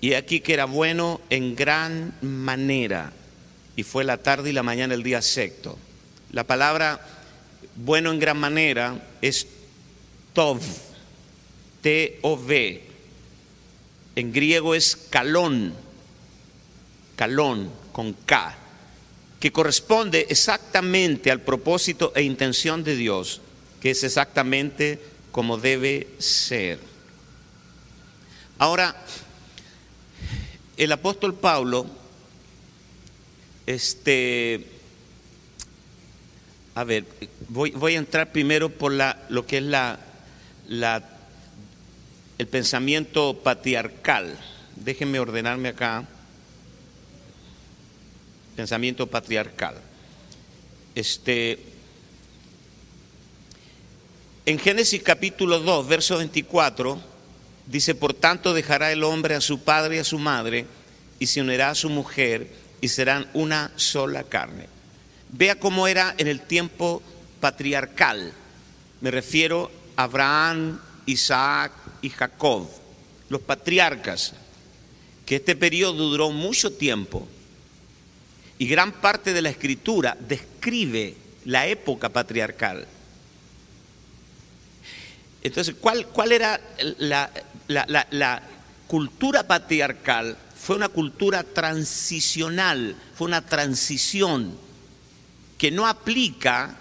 y 0.02 0.14
aquí 0.14 0.40
que 0.40 0.54
era 0.54 0.66
bueno 0.66 1.22
en 1.30 1.56
gran 1.56 2.16
manera. 2.22 3.12
Y 3.76 3.84
fue 3.84 4.04
la 4.04 4.18
tarde 4.18 4.50
y 4.50 4.54
la 4.54 4.64
mañana 4.64 4.94
el 4.94 5.04
día 5.04 5.22
sexto. 5.22 5.78
La 6.32 6.44
palabra 6.44 7.00
bueno 7.76 8.12
en 8.12 8.20
gran 8.20 8.38
manera 8.38 9.04
es 9.22 9.48
tov, 10.34 10.62
T-O-V. 11.82 12.84
En 14.16 14.32
griego 14.32 14.76
es 14.76 14.96
calón, 15.10 15.74
calón 17.16 17.70
con 17.92 18.14
K, 18.14 18.56
que 19.40 19.52
corresponde 19.52 20.28
exactamente 20.30 21.32
al 21.32 21.42
propósito 21.42 22.14
e 22.16 22.22
intención 22.22 22.84
de 22.84 22.96
Dios, 22.96 23.42
que 23.82 23.92
es 23.92 24.04
exactamente 24.04 25.00
como 25.36 25.58
debe 25.58 26.08
ser. 26.18 26.80
Ahora, 28.58 28.96
el 30.78 30.90
apóstol 30.94 31.34
Pablo, 31.34 31.86
este, 33.66 34.66
a 36.74 36.86
ver, 36.86 37.04
voy, 37.50 37.72
voy 37.72 37.96
a 37.96 37.98
entrar 37.98 38.32
primero 38.32 38.70
por 38.70 38.94
la, 38.94 39.26
lo 39.28 39.46
que 39.46 39.58
es 39.58 39.64
la, 39.64 40.00
la, 40.70 41.04
el 42.38 42.48
pensamiento 42.48 43.38
patriarcal. 43.44 44.40
Déjenme 44.78 45.20
ordenarme 45.20 45.68
acá. 45.68 46.06
Pensamiento 48.56 49.08
patriarcal. 49.08 49.76
Este, 50.96 51.60
en 54.46 54.60
Génesis 54.60 55.02
capítulo 55.02 55.60
2, 55.60 55.88
verso 55.88 56.18
24 56.18 57.16
Dice, 57.66 57.96
por 57.96 58.14
tanto 58.14 58.54
dejará 58.54 58.92
el 58.92 59.04
hombre 59.04 59.36
a 59.36 59.42
su 59.42 59.60
padre 59.60 59.96
y 59.96 60.00
a 60.00 60.04
su 60.04 60.20
madre 60.20 60.66
y 61.18 61.28
se 61.28 61.42
unirá 61.42 61.72
a 61.72 61.76
su 61.76 61.90
mujer 61.90 62.48
y 62.80 62.90
serán 62.90 63.28
una 63.34 63.72
sola 63.76 64.24
carne. 64.24 64.68
Vea 65.32 65.60
cómo 65.60 65.88
era 65.88 66.14
en 66.18 66.28
el 66.28 66.42
tiempo 66.42 67.02
patriarcal. 67.40 68.34
Me 69.02 69.10
refiero 69.10 69.72
a 69.96 70.04
Abraham, 70.04 70.80
Isaac 71.08 71.72
y 72.02 72.10
Jacob, 72.10 72.70
los 73.30 73.42
patriarcas, 73.42 74.34
que 75.26 75.38
este 75.38 75.56
periodo 75.56 76.10
duró 76.10 76.30
mucho 76.30 76.72
tiempo. 76.72 77.28
Y 78.60 78.68
gran 78.68 78.92
parte 78.92 79.34
de 79.34 79.42
la 79.42 79.50
escritura 79.50 80.16
describe 80.20 81.16
la 81.46 81.66
época 81.68 82.10
patriarcal. 82.10 82.88
Entonces, 85.46 85.76
¿cuál, 85.80 86.08
cuál 86.08 86.32
era 86.32 86.60
la, 86.98 87.30
la, 87.68 88.42
cultura 88.88 89.46
patriarcal 89.46 90.36
fue 90.60 90.76
una 90.76 90.90
cultura 90.90 91.44
transicional, 91.44 92.96
fue 93.16 93.28
una 93.28 93.46
transición 93.46 94.58
que 95.60 95.70
no 95.70 95.86
aplica 95.86 96.76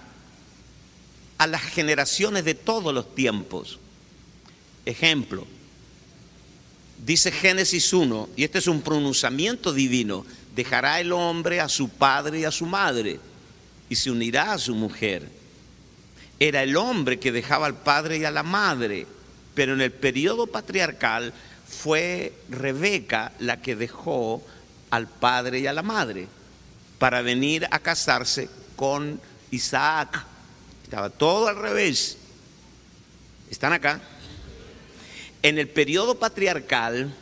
a 1.36 1.46
las 1.46 1.60
generaciones 1.60 2.46
de 2.46 2.54
todos 2.54 2.94
los 2.94 3.14
tiempos. 3.14 3.78
Ejemplo, 4.86 5.46
dice 7.04 7.32
Génesis 7.32 7.92
1, 7.92 8.30
y 8.34 8.44
este 8.44 8.60
es 8.60 8.66
un 8.66 8.80
pronunciamiento 8.80 9.74
divino, 9.74 10.24
dejará 10.56 11.00
el 11.00 11.12
hombre 11.12 11.60
a 11.60 11.68
su 11.68 11.90
padre 11.90 12.40
y 12.40 12.44
a 12.44 12.50
su 12.50 12.64
madre 12.64 13.20
y 13.90 13.94
se 13.96 14.10
unirá 14.10 14.52
a 14.52 14.58
su 14.58 14.74
mujer. 14.74 15.43
Era 16.40 16.62
el 16.62 16.76
hombre 16.76 17.18
que 17.18 17.32
dejaba 17.32 17.66
al 17.66 17.76
padre 17.76 18.18
y 18.18 18.24
a 18.24 18.30
la 18.30 18.42
madre 18.42 19.06
pero 19.54 19.74
en 19.74 19.80
el 19.80 19.92
periodo 19.92 20.46
patriarcal 20.46 21.32
fue 21.66 22.32
Rebeca 22.48 23.32
la 23.38 23.62
que 23.62 23.76
dejó 23.76 24.44
al 24.90 25.06
padre 25.08 25.60
y 25.60 25.66
a 25.66 25.72
la 25.72 25.82
madre 25.82 26.26
para 26.98 27.22
venir 27.22 27.66
a 27.70 27.78
casarse 27.78 28.48
con 28.76 29.20
Isaac. 29.50 30.24
Estaba 30.82 31.10
todo 31.10 31.48
al 31.48 31.56
revés. 31.56 32.18
¿Están 33.50 33.72
acá? 33.72 34.00
En 35.42 35.58
el 35.58 35.68
periodo 35.68 36.18
patriarcal, 36.18 37.14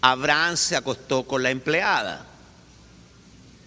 Abraham 0.00 0.56
se 0.56 0.76
acostó 0.76 1.24
con 1.26 1.42
la 1.42 1.50
empleada. 1.50 2.26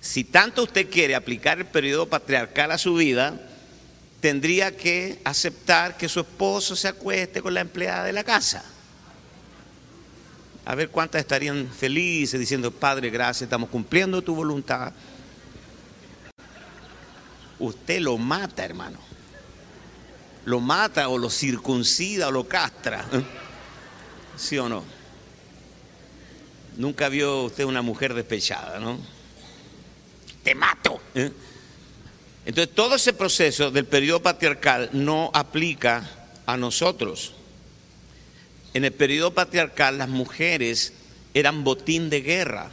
Si 0.01 0.23
tanto 0.23 0.63
usted 0.63 0.89
quiere 0.89 1.15
aplicar 1.15 1.57
el 1.57 1.65
periodo 1.65 2.07
patriarcal 2.07 2.71
a 2.71 2.77
su 2.77 2.93
vida, 2.95 3.39
tendría 4.25 4.75
que 4.75 5.21
aceptar 5.23 5.97
que 5.97 6.09
su 6.09 6.19
esposo 6.19 6.75
se 6.75 6.87
acueste 6.87 7.43
con 7.43 7.53
la 7.53 7.61
empleada 7.61 8.05
de 8.05 8.11
la 8.11 8.23
casa. 8.23 8.65
A 10.65 10.73
ver 10.73 10.89
cuántas 10.89 11.21
estarían 11.21 11.69
felices 11.69 12.39
diciendo, 12.39 12.71
Padre, 12.71 13.11
gracias, 13.11 13.43
estamos 13.43 13.69
cumpliendo 13.69 14.23
tu 14.23 14.33
voluntad. 14.33 14.91
Usted 17.59 17.99
lo 17.99 18.17
mata, 18.17 18.65
hermano. 18.65 18.97
Lo 20.45 20.59
mata 20.59 21.07
o 21.09 21.19
lo 21.19 21.29
circuncida 21.29 22.29
o 22.29 22.31
lo 22.31 22.47
castra. 22.47 23.05
¿Sí 24.35 24.57
o 24.57 24.67
no? 24.67 24.83
Nunca 26.77 27.09
vio 27.09 27.43
usted 27.43 27.63
una 27.63 27.83
mujer 27.83 28.15
despechada, 28.15 28.79
¿no? 28.79 28.97
Te 30.43 30.55
mato. 30.55 30.99
¿eh? 31.13 31.31
Entonces, 32.45 32.73
todo 32.75 32.95
ese 32.95 33.13
proceso 33.13 33.71
del 33.71 33.85
periodo 33.85 34.21
patriarcal 34.21 34.89
no 34.93 35.31
aplica 35.33 36.09
a 36.45 36.57
nosotros. 36.57 37.33
En 38.73 38.85
el 38.85 38.91
periodo 38.91 39.33
patriarcal 39.33 39.97
las 39.97 40.09
mujeres 40.09 40.93
eran 41.33 41.63
botín 41.63 42.09
de 42.09 42.21
guerra. 42.21 42.69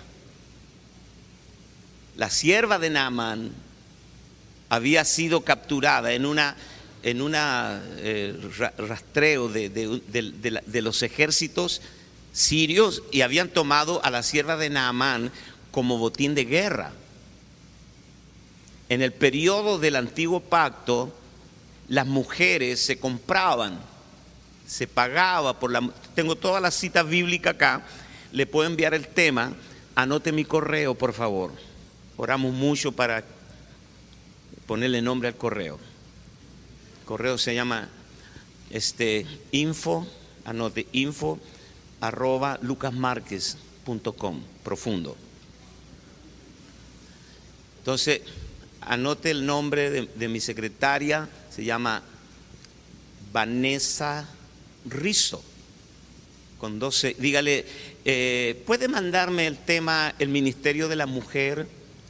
La 2.17 2.29
sierva 2.29 2.79
de 2.79 2.91
Naaman 2.91 3.53
había 4.69 5.05
sido 5.05 5.43
capturada 5.43 6.13
en 6.13 6.25
en 7.03 7.21
una 7.21 7.83
eh, 7.99 8.35
rastreo 8.79 9.49
de, 9.49 9.69
de, 9.69 10.83
los 10.83 11.03
ejércitos 11.03 11.83
sirios 12.33 13.03
y 13.11 13.23
habían 13.23 13.49
tomado 13.49 14.05
a 14.05 14.11
la 14.11 14.23
sierva 14.23 14.57
de 14.57 14.71
Naamán 14.71 15.33
como 15.71 15.99
botín 15.99 16.35
de 16.35 16.45
guerra. 16.45 16.93
En 18.93 19.01
el 19.01 19.15
periodo 19.15 19.79
del 19.79 19.97
antiguo 19.97 20.41
pacto, 20.41 21.11
las 21.89 22.07
mujeres 22.07 22.79
se 22.79 22.99
compraban, 22.99 23.81
se 24.67 24.87
pagaba 24.87 25.59
por 25.59 25.73
la... 25.73 25.91
Tengo 26.15 26.37
toda 26.37 26.61
la 26.61 26.71
cita 26.71 27.03
bíblica 27.03 27.53
acá, 27.53 27.87
le 28.33 28.47
puedo 28.47 28.69
enviar 28.69 28.93
el 28.93 29.09
tema, 29.09 29.55
anote 29.95 30.31
mi 30.31 30.45
correo, 30.45 30.95
por 30.95 31.15
favor. 31.15 31.53
Oramos 32.19 32.53
mucho 32.53 32.93
para 32.93 33.25
ponerle 34.67 35.01
nombre 35.01 35.29
al 35.29 35.37
correo. 35.37 35.79
El 37.01 37.07
correo 37.07 37.39
se 37.39 37.55
llama 37.55 37.89
este, 38.69 39.27
info, 39.53 40.07
anote, 40.45 40.87
info 40.93 41.41
arroba 42.03 42.59
lucasmarquez.com, 42.61 44.43
profundo. 44.63 45.17
Entonces, 47.79 48.21
Anote 48.87 49.31
el 49.31 49.47
nombre 49.47 50.07
de, 50.07 50.29
mi 50.29 50.41
secretaria, 50.41 51.29
se 51.51 51.65
llama 51.65 52.03
Vanessa 53.33 54.29
Rizzo, 54.87 55.43
con 56.59 56.79
12. 56.79 57.17
Dígale, 57.19 57.65
eh, 58.05 58.63
¿puede 58.67 58.89
mandarme 58.89 59.47
el 59.47 59.59
tema 59.59 60.15
El 60.19 60.29
Ministerio 60.29 60.89
de 60.89 60.97
la 60.97 61.07
Mujer? 61.07 61.67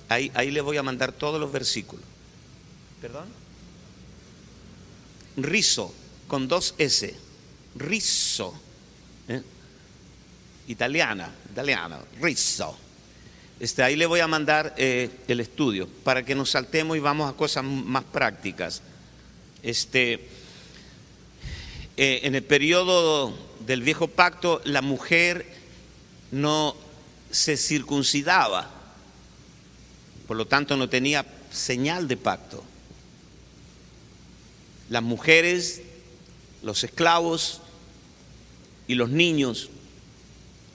Ahí, 0.09 0.31
ahí 0.35 0.51
le 0.51 0.61
voy 0.61 0.77
a 0.77 0.83
mandar 0.83 1.12
todos 1.12 1.41
los 1.41 1.53
versículos. 1.53 2.05
¿Perdón? 3.01 3.27
Rizzo, 5.37 5.95
con 6.29 6.49
dos 6.49 6.75
S. 6.79 7.14
Rizzo. 7.77 8.55
¿eh? 9.29 9.43
Italiana, 10.68 11.31
italiano, 11.51 11.99
Rizzo. 12.20 12.79
Este, 13.62 13.84
ahí 13.84 13.94
le 13.94 14.06
voy 14.06 14.18
a 14.18 14.26
mandar 14.26 14.74
eh, 14.76 15.08
el 15.28 15.38
estudio 15.38 15.88
para 16.02 16.24
que 16.24 16.34
nos 16.34 16.50
saltemos 16.50 16.96
y 16.96 17.00
vamos 17.00 17.30
a 17.30 17.36
cosas 17.36 17.62
más 17.62 18.02
prácticas. 18.02 18.82
Este, 19.62 20.14
eh, 21.96 22.22
en 22.24 22.34
el 22.34 22.42
periodo 22.42 23.32
del 23.64 23.82
viejo 23.82 24.08
pacto, 24.08 24.60
la 24.64 24.82
mujer 24.82 25.46
no 26.32 26.74
se 27.30 27.56
circuncidaba, 27.56 28.68
por 30.26 30.36
lo 30.36 30.48
tanto 30.48 30.76
no 30.76 30.88
tenía 30.88 31.24
señal 31.52 32.08
de 32.08 32.16
pacto. 32.16 32.64
Las 34.90 35.04
mujeres, 35.04 35.82
los 36.64 36.82
esclavos 36.82 37.60
y 38.88 38.96
los 38.96 39.10
niños 39.10 39.70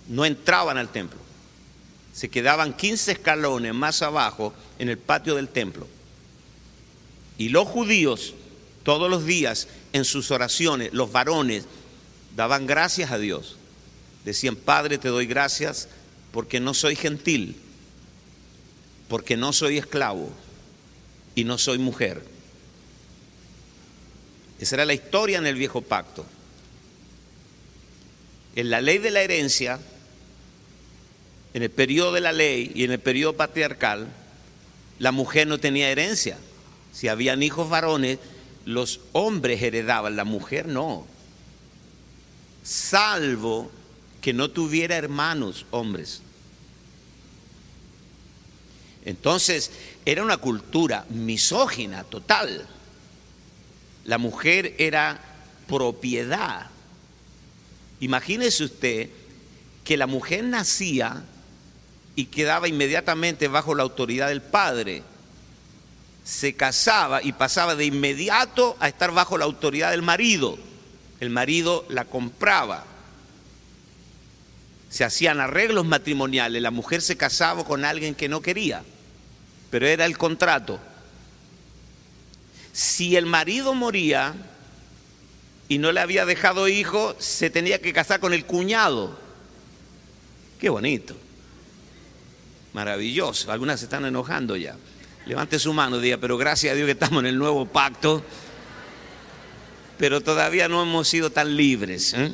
no 0.08 0.24
entraban 0.26 0.78
al 0.78 0.88
templo 0.88 1.27
se 2.18 2.30
quedaban 2.30 2.74
15 2.76 3.12
escalones 3.12 3.76
más 3.76 4.02
abajo 4.02 4.52
en 4.80 4.90
el 4.90 4.98
patio 4.98 5.36
del 5.36 5.50
templo. 5.50 5.86
Y 7.38 7.50
los 7.50 7.68
judíos 7.68 8.34
todos 8.82 9.08
los 9.08 9.24
días 9.24 9.68
en 9.94 10.04
sus 10.04 10.32
oraciones, 10.32 10.92
los 10.94 11.12
varones 11.12 11.66
daban 12.36 12.66
gracias 12.66 13.12
a 13.12 13.20
Dios. 13.20 13.58
Decían, 14.26 14.56
Padre, 14.56 14.98
te 14.98 15.10
doy 15.10 15.28
gracias 15.28 15.90
porque 16.32 16.60
no 16.60 16.74
soy 16.74 16.96
gentil, 16.96 17.56
porque 19.10 19.38
no 19.38 19.54
soy 19.54 19.78
esclavo 19.78 20.32
y 21.36 21.44
no 21.44 21.60
soy 21.60 21.78
mujer. 21.78 22.24
Esa 24.60 24.78
era 24.78 24.86
la 24.86 24.96
historia 24.96 25.38
en 25.38 25.46
el 25.46 25.54
viejo 25.54 25.84
pacto. 25.84 26.26
En 28.56 28.72
la 28.72 28.82
ley 28.82 28.98
de 28.98 29.12
la 29.12 29.22
herencia, 29.22 29.80
en 31.54 31.64
el 31.64 31.70
periodo 31.70 32.14
de 32.14 32.22
la 32.22 32.32
ley 32.32 32.72
y 32.76 32.84
en 32.84 32.92
el 32.92 33.00
periodo 33.00 33.34
patriarcal, 33.34 34.08
la 35.00 35.12
mujer 35.12 35.48
no 35.48 35.60
tenía 35.60 35.90
herencia. 35.90 36.38
Si 36.92 37.08
habían 37.08 37.44
hijos 37.44 37.70
varones, 37.70 38.20
los 38.66 39.00
hombres 39.14 39.62
heredaban, 39.62 40.16
la 40.16 40.24
mujer 40.24 40.68
no. 40.68 41.06
Salvo 42.64 43.72
que 44.22 44.34
no 44.34 44.50
tuviera 44.50 44.98
hermanos 44.98 45.66
hombres. 45.72 46.22
Entonces, 49.06 49.72
era 50.06 50.24
una 50.24 50.38
cultura 50.38 51.06
misógina 51.10 52.04
total. 52.04 52.68
La 54.04 54.18
mujer 54.18 54.76
era 54.78 55.22
propiedad. 55.68 56.70
Imagínese 58.00 58.66
usted 58.66 59.10
que 59.84 59.96
la 59.96 60.08
mujer 60.08 60.44
nacía 60.44 61.24
y 62.18 62.26
quedaba 62.26 62.68
inmediatamente 62.68 63.48
bajo 63.48 63.74
la 63.74 63.84
autoridad 63.84 64.28
del 64.28 64.42
padre 64.42 65.04
se 66.28 66.56
casaba 66.56 67.24
y 67.24 67.32
pasaba 67.32 67.76
de 67.76 67.86
inmediato 67.86 68.76
a 68.82 68.90
estar 68.90 69.14
bajo 69.14 69.38
la 69.38 69.46
autoridad 69.46 69.92
del 69.92 70.02
marido. 70.02 70.58
El 71.22 71.30
marido 71.30 71.86
la 71.88 72.04
compraba. 72.04 72.84
Se 74.90 75.06
hacían 75.06 75.40
arreglos 75.40 75.86
matrimoniales, 75.86 76.62
la 76.62 76.70
mujer 76.70 77.02
se 77.02 77.16
casaba 77.16 77.64
con 77.64 77.86
alguien 77.86 78.14
que 78.14 78.28
no 78.28 78.42
quería, 78.42 78.84
pero 79.70 79.88
era 79.88 80.06
el 80.06 80.18
contrato. 80.18 80.82
Si 82.74 83.16
el 83.16 83.26
marido 83.26 83.74
moría 83.74 84.36
y 85.70 85.78
no 85.78 85.94
le 85.94 86.02
había 86.02 86.26
dejado 86.26 86.68
hijo, 86.68 87.16
se 87.20 87.50
tenía 87.50 87.80
que 87.80 87.94
casar 87.94 88.20
con 88.20 88.34
el 88.34 88.46
cuñado. 88.46 89.18
Qué 90.60 90.68
bonito. 90.68 91.16
Maravilloso. 92.78 93.52
Algunas 93.52 93.80
se 93.80 93.88
están 93.88 94.06
enojando 94.06 94.56
ya. 94.56 94.76
Levante 95.26 95.58
su 95.58 95.74
mano, 95.74 95.98
diga, 95.98 96.18
pero 96.18 96.38
gracias 96.38 96.74
a 96.74 96.76
Dios 96.76 96.86
que 96.86 96.92
estamos 96.92 97.22
en 97.22 97.26
el 97.26 97.36
nuevo 97.36 97.66
pacto, 97.66 98.24
pero 99.98 100.22
todavía 100.22 100.68
no 100.68 100.84
hemos 100.84 101.08
sido 101.08 101.32
tan 101.32 101.58
libres. 101.58 102.14
¿eh? 102.14 102.32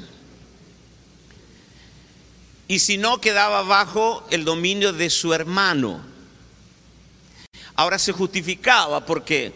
Y 2.68 2.80
si 2.80 2.98
no, 2.98 3.22
quedaba 3.22 3.62
bajo 3.64 4.28
el 4.32 4.44
dominio 4.44 4.92
de 4.92 5.10
su 5.10 5.34
hermano. 5.34 6.02
Ahora 7.76 7.98
se 7.98 8.12
justificaba 8.12 9.06
porque, 9.06 9.54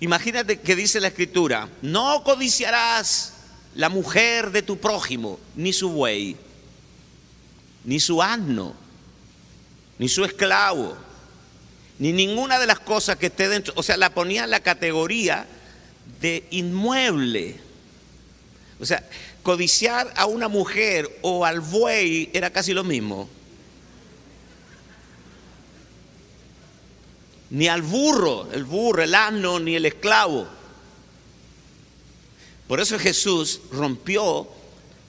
imagínate 0.00 0.58
que 0.58 0.74
dice 0.74 0.98
la 0.98 1.06
escritura, 1.06 1.68
no 1.82 2.24
codiciarás 2.24 3.34
la 3.76 3.90
mujer 3.90 4.50
de 4.50 4.62
tu 4.62 4.76
prójimo, 4.78 5.38
ni 5.54 5.72
su 5.72 5.90
buey, 5.90 6.36
ni 7.84 8.00
su 8.00 8.20
asno, 8.20 8.85
ni 9.98 10.08
su 10.08 10.24
esclavo 10.24 10.96
ni 11.98 12.12
ninguna 12.12 12.58
de 12.58 12.66
las 12.66 12.78
cosas 12.80 13.16
que 13.16 13.26
esté 13.26 13.48
dentro, 13.48 13.72
o 13.76 13.82
sea, 13.82 13.96
la 13.96 14.12
ponía 14.12 14.44
en 14.44 14.50
la 14.50 14.60
categoría 14.60 15.46
de 16.20 16.46
inmueble. 16.50 17.58
O 18.78 18.84
sea, 18.84 19.08
codiciar 19.42 20.12
a 20.16 20.26
una 20.26 20.48
mujer 20.48 21.18
o 21.22 21.44
al 21.44 21.60
buey 21.60 22.30
era 22.34 22.50
casi 22.50 22.74
lo 22.74 22.84
mismo. 22.84 23.28
Ni 27.48 27.68
al 27.68 27.80
burro, 27.80 28.48
el 28.52 28.64
burro, 28.64 29.02
el 29.02 29.14
asno, 29.14 29.58
ni 29.58 29.76
el 29.76 29.86
esclavo. 29.86 30.46
Por 32.68 32.80
eso 32.80 32.98
Jesús 32.98 33.60
rompió 33.70 34.48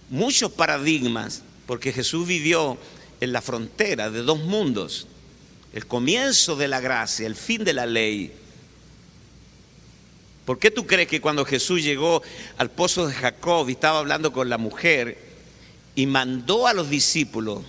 muchos 0.10 0.52
paradigmas, 0.52 1.42
porque 1.66 1.92
Jesús 1.92 2.28
vivió 2.28 2.78
en 3.20 3.32
la 3.32 3.41
frontera 3.41 4.09
de 4.09 4.22
dos 4.22 4.39
mundos 4.39 5.07
el 5.74 5.86
comienzo 5.86 6.55
de 6.55 6.68
la 6.68 6.80
gracia, 6.80 7.28
el 7.28 7.36
fin 7.36 7.63
de 7.63 7.74
la 7.74 7.86
ley. 7.86 8.34
¿Por 10.43 10.57
qué 10.57 10.72
tú 10.72 10.88
crees 10.88 11.07
que 11.07 11.22
cuando 11.22 11.45
Jesús 11.45 11.84
llegó 11.84 12.24
al 12.57 12.72
pozo 12.72 13.05
de 13.05 13.13
Jacob 13.13 13.70
y 13.70 13.74
estaba 13.74 13.99
hablando 13.99 14.32
con 14.32 14.49
la 14.49 14.57
mujer 14.57 15.20
y 15.93 16.07
mandó 16.07 16.65
a 16.68 16.74
los 16.74 16.89
discípulos 16.89 17.63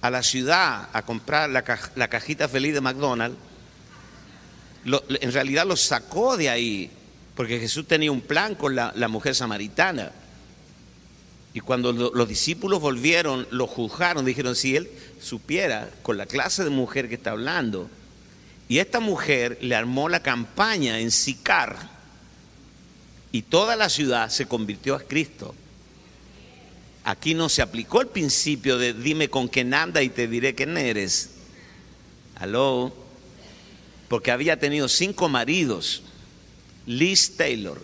a 0.00 0.10
la 0.10 0.22
ciudad 0.22 0.90
a 0.92 1.02
comprar 1.02 1.48
la, 1.48 1.62
cajita 1.62 2.46
feliz 2.46 2.74
de 2.74 2.80
McDonald's, 2.80 3.38
en 4.84 5.32
realidad 5.32 5.66
los 5.66 5.80
sacó 5.80 6.36
de 6.36 6.50
ahí, 6.50 6.90
porque 7.34 7.58
Jesús 7.58 7.86
tenía 7.86 8.12
un 8.12 8.20
plan 8.20 8.54
con 8.54 8.74
la, 8.74 8.92
la 8.96 9.08
mujer 9.08 9.34
samaritana. 9.34 10.12
Y 11.58 11.60
cuando 11.60 11.92
los 11.92 12.28
discípulos 12.28 12.80
volvieron, 12.80 13.48
lo 13.50 13.66
juzgaron, 13.66 14.24
dijeron, 14.24 14.54
si 14.54 14.76
él 14.76 14.88
supiera 15.20 15.90
con 16.02 16.16
la 16.16 16.26
clase 16.26 16.62
de 16.62 16.70
mujer 16.70 17.08
que 17.08 17.16
está 17.16 17.32
hablando, 17.32 17.90
y 18.68 18.78
esta 18.78 19.00
mujer 19.00 19.58
le 19.60 19.74
armó 19.74 20.08
la 20.08 20.22
campaña 20.22 21.00
en 21.00 21.10
Sicar, 21.10 21.76
y 23.32 23.42
toda 23.42 23.74
la 23.74 23.88
ciudad 23.88 24.30
se 24.30 24.46
convirtió 24.46 24.94
a 24.94 25.00
Cristo. 25.00 25.52
Aquí 27.02 27.34
no 27.34 27.48
se 27.48 27.60
aplicó 27.60 28.02
el 28.02 28.06
principio 28.06 28.78
de 28.78 28.92
dime 28.94 29.28
con 29.28 29.48
quién 29.48 29.74
anda 29.74 30.00
y 30.00 30.10
te 30.10 30.28
diré 30.28 30.54
quién 30.54 30.78
eres. 30.78 31.30
Aló, 32.36 32.94
porque 34.06 34.30
había 34.30 34.60
tenido 34.60 34.86
cinco 34.86 35.28
maridos. 35.28 36.04
Liz 36.86 37.36
Taylor, 37.36 37.82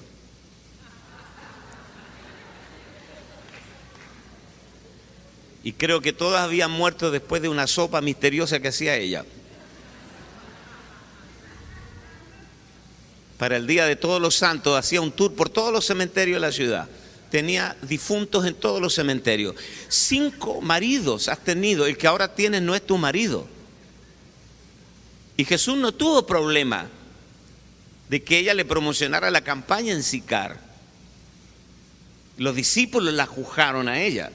Y 5.64 5.72
creo 5.72 6.02
que 6.02 6.12
todas 6.12 6.42
habían 6.42 6.70
muerto 6.70 7.10
después 7.10 7.40
de 7.40 7.48
una 7.48 7.66
sopa 7.66 8.02
misteriosa 8.02 8.60
que 8.60 8.68
hacía 8.68 8.96
ella. 8.96 9.24
Para 13.38 13.56
el 13.56 13.66
Día 13.66 13.86
de 13.86 13.96
Todos 13.96 14.20
los 14.20 14.36
Santos 14.36 14.78
hacía 14.78 15.00
un 15.00 15.10
tour 15.10 15.34
por 15.34 15.48
todos 15.48 15.72
los 15.72 15.86
cementerios 15.86 16.36
de 16.36 16.46
la 16.46 16.52
ciudad. 16.52 16.88
Tenía 17.30 17.78
difuntos 17.80 18.44
en 18.44 18.54
todos 18.54 18.78
los 18.78 18.94
cementerios. 18.94 19.56
Cinco 19.88 20.60
maridos 20.60 21.28
has 21.28 21.42
tenido. 21.42 21.86
El 21.86 21.96
que 21.96 22.06
ahora 22.06 22.34
tienes 22.34 22.60
no 22.60 22.74
es 22.74 22.86
tu 22.86 22.98
marido. 22.98 23.48
Y 25.38 25.46
Jesús 25.46 25.78
no 25.78 25.92
tuvo 25.92 26.26
problema 26.26 26.88
de 28.10 28.22
que 28.22 28.38
ella 28.38 28.52
le 28.52 28.66
promocionara 28.66 29.30
la 29.30 29.40
campaña 29.40 29.94
en 29.94 30.02
Sicar. 30.02 30.60
Los 32.36 32.54
discípulos 32.54 33.14
la 33.14 33.24
juzgaron 33.24 33.88
a 33.88 34.02
ella. 34.02 34.30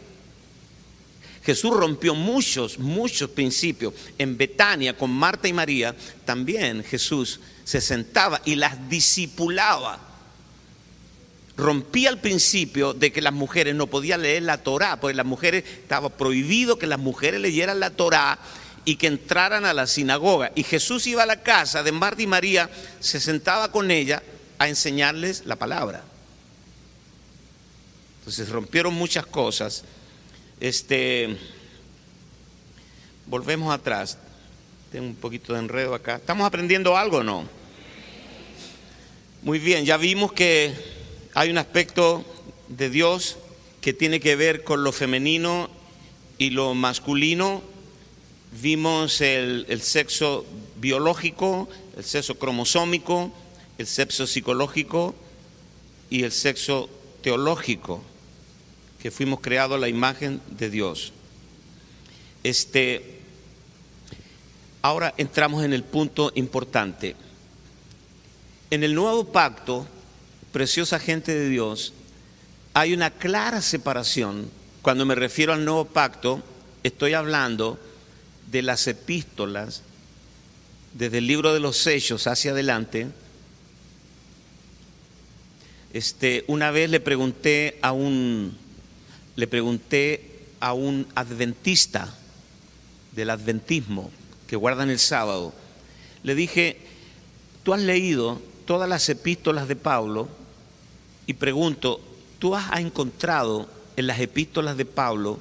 Jesús 1.50 1.76
rompió 1.76 2.14
muchos, 2.14 2.78
muchos 2.78 3.28
principios. 3.32 3.96
En 4.20 4.38
Betania 4.38 4.96
con 4.96 5.10
Marta 5.10 5.48
y 5.48 5.54
María 5.54 5.96
también 6.24 6.84
Jesús 6.84 7.40
se 7.64 7.82
sentaba 7.82 8.40
y 8.46 8.54
las 8.54 8.88
discipulaba. 8.88 9.98
Rompía 11.58 12.12
el 12.12 12.20
principio 12.20 12.94
de 12.94 13.12
que 13.12 13.24
las 13.24 13.34
mujeres 13.34 13.74
no 13.74 13.88
podían 13.88 14.22
leer 14.22 14.44
la 14.44 14.60
Torá, 14.60 15.00
porque 15.00 15.18
las 15.18 15.26
mujeres 15.26 15.64
estaba 15.66 16.10
prohibido 16.10 16.78
que 16.78 16.86
las 16.86 17.00
mujeres 17.00 17.42
leyeran 17.42 17.80
la 17.80 17.90
Torá 17.90 18.38
y 18.86 18.98
que 18.98 19.08
entraran 19.08 19.66
a 19.66 19.74
la 19.74 19.88
sinagoga. 19.88 20.52
Y 20.54 20.62
Jesús 20.62 21.08
iba 21.08 21.24
a 21.24 21.26
la 21.26 21.42
casa 21.42 21.82
de 21.82 21.92
Marta 21.92 22.22
y 22.22 22.28
María, 22.28 22.70
se 23.00 23.20
sentaba 23.20 23.72
con 23.72 23.90
ella 23.90 24.22
a 24.60 24.68
enseñarles 24.68 25.48
la 25.48 25.56
palabra. 25.56 26.04
Entonces 28.20 28.50
rompieron 28.50 28.94
muchas 28.94 29.26
cosas 29.26 29.84
este, 30.60 31.38
volvemos 33.26 33.74
atrás. 33.74 34.18
Tengo 34.92 35.06
un 35.08 35.16
poquito 35.16 35.54
de 35.54 35.60
enredo 35.60 35.94
acá. 35.94 36.16
¿Estamos 36.16 36.46
aprendiendo 36.46 36.98
algo 36.98 37.18
o 37.18 37.24
no? 37.24 37.48
Muy 39.42 39.60
bien, 39.60 39.86
ya 39.86 39.98
vimos 39.98 40.34
que 40.34 40.74
hay 41.34 41.50
un 41.50 41.58
aspecto 41.58 42.26
de 42.68 42.90
Dios 42.90 43.38
que 43.82 43.94
tiene 43.94 44.20
que 44.20 44.36
ver 44.36 44.64
con 44.64 44.84
lo 44.84 44.92
femenino 44.92 45.70
y 46.38 46.50
lo 46.50 46.74
masculino. 46.74 47.62
Vimos 48.62 49.22
el, 49.22 49.66
el 49.70 49.82
sexo 49.82 50.46
biológico, 50.78 51.70
el 51.96 52.04
sexo 52.04 52.38
cromosómico, 52.38 53.32
el 53.78 53.88
sexo 53.88 54.28
psicológico 54.28 55.16
y 56.10 56.24
el 56.24 56.32
sexo 56.32 56.90
teológico 57.22 58.04
que 59.02 59.12
fuimos 59.12 59.40
creados 59.40 59.78
a 59.78 59.80
la 59.80 59.88
imagen 59.88 60.42
de 60.50 60.70
Dios. 60.70 61.14
Este, 62.44 63.20
ahora 64.82 65.14
entramos 65.18 65.64
en 65.64 65.74
el 65.74 65.84
punto 65.84 66.32
importante. 66.36 67.16
En 68.72 68.84
el 68.84 68.94
nuevo 68.94 69.32
pacto, 69.32 69.88
preciosa 70.52 71.00
gente 71.00 71.34
de 71.34 71.50
Dios, 71.50 71.94
hay 72.74 72.94
una 72.94 73.12
clara 73.12 73.62
separación. 73.62 74.50
Cuando 74.82 75.06
me 75.06 75.16
refiero 75.16 75.54
al 75.54 75.66
nuevo 75.66 75.86
pacto, 75.86 76.44
estoy 76.84 77.14
hablando 77.14 77.80
de 78.52 78.62
las 78.62 78.88
epístolas, 78.88 79.84
desde 80.94 81.20
el 81.20 81.28
libro 81.28 81.54
de 81.54 81.60
los 81.60 81.78
sellos 81.78 82.28
hacia 82.28 82.52
adelante. 82.52 83.08
Este, 85.94 86.44
una 86.48 86.72
vez 86.72 86.90
le 86.90 87.00
pregunté 87.00 87.80
a 87.82 87.92
un, 87.92 88.56
le 89.40 89.48
pregunté 89.48 90.48
a 90.60 90.74
un 90.74 91.08
adventista 91.16 92.14
del 93.14 93.30
adventismo 93.30 94.12
que 94.48 94.58
guardan 94.58 94.90
el 94.90 95.00
sábado, 95.00 95.54
le 96.24 96.36
dije, 96.36 96.78
tú 97.64 97.74
has 97.74 97.80
leído 97.80 98.42
todas 98.66 98.90
las 98.90 99.08
epístolas 99.08 99.70
de 99.70 99.78
Pablo 99.78 100.28
y 101.26 101.36
pregunto, 101.36 102.02
¿tú 102.38 102.54
has 102.54 102.82
encontrado 102.82 103.70
en 103.96 104.08
las 104.08 104.20
epístolas 104.20 104.76
de 104.76 104.84
Pablo 104.84 105.40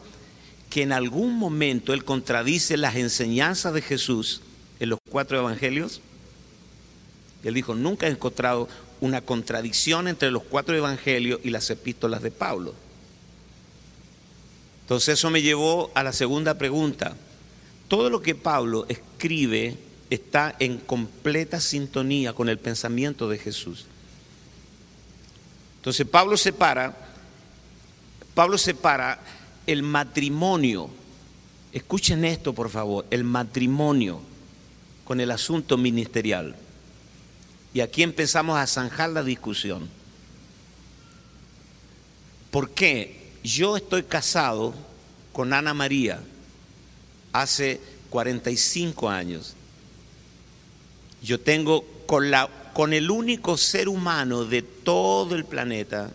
que 0.71 0.83
en 0.83 0.93
algún 0.93 1.37
momento 1.37 1.93
él 1.93 2.05
contradice 2.05 2.77
las 2.77 2.95
enseñanzas 2.95 3.75
de 3.75 3.83
Jesús 3.83 4.43
en 4.79 4.91
los 4.91 5.01
cuatro 5.11 5.39
evangelios? 5.39 6.03
Él 7.43 7.55
dijo, 7.55 7.75
nunca 7.75 8.07
he 8.07 8.11
encontrado 8.11 8.69
una 9.01 9.23
contradicción 9.23 10.07
entre 10.07 10.31
los 10.31 10.45
cuatro 10.45 10.77
evangelios 10.77 11.41
y 11.43 11.51
las 11.51 11.69
epístolas 11.71 12.23
de 12.23 12.31
Pablo. 12.31 12.75
Entonces 14.89 15.19
eso 15.19 15.29
me 15.29 15.43
llevó 15.43 15.91
a 15.95 16.03
la 16.03 16.15
segunda 16.15 16.57
pregunta. 16.57 17.15
Todo 17.89 18.09
lo 18.09 18.23
que 18.23 18.35
Pablo 18.35 18.87
escribe 18.89 19.77
está 20.09 20.57
en 20.61 20.79
completa 20.79 21.61
sintonía 21.61 22.33
con 22.33 22.49
el 22.49 22.59
pensamiento 22.59 23.29
de 23.29 23.37
Jesús. 23.37 23.85
Entonces 25.77 26.07
Pablo 26.07 26.39
separa, 26.39 26.97
Pablo 28.33 28.57
separa 28.57 29.21
el 29.67 29.83
matrimonio. 29.83 30.89
Escuchen 31.71 32.25
esto, 32.25 32.55
por 32.55 32.71
favor, 32.71 33.05
el 33.11 33.25
matrimonio 33.25 34.23
con 35.05 35.21
el 35.21 35.31
asunto 35.31 35.77
ministerial. 35.77 36.57
Y 37.75 37.81
aquí 37.81 38.03
empezamos 38.03 38.59
a 38.59 38.67
zanjar 38.67 39.11
la 39.11 39.23
discusión. 39.23 39.87
¿Por 42.51 42.71
qué 42.71 43.18
yo 43.49 43.79
estoy 43.79 44.03
casado 44.03 44.75
con 45.33 45.55
Ana 45.55 45.73
María 45.73 46.21
hace 47.33 47.81
45 48.11 49.09
años? 49.09 49.55
Yo 51.23 51.41
tengo 51.41 51.85
con, 52.07 52.31
la, 52.31 52.49
con 52.75 52.93
el 52.93 53.11
único 53.11 53.57
ser 53.57 53.89
humano 53.89 54.45
de 54.45 54.61
todo 54.63 55.35
el 55.35 55.47
planeta, 55.47 56.11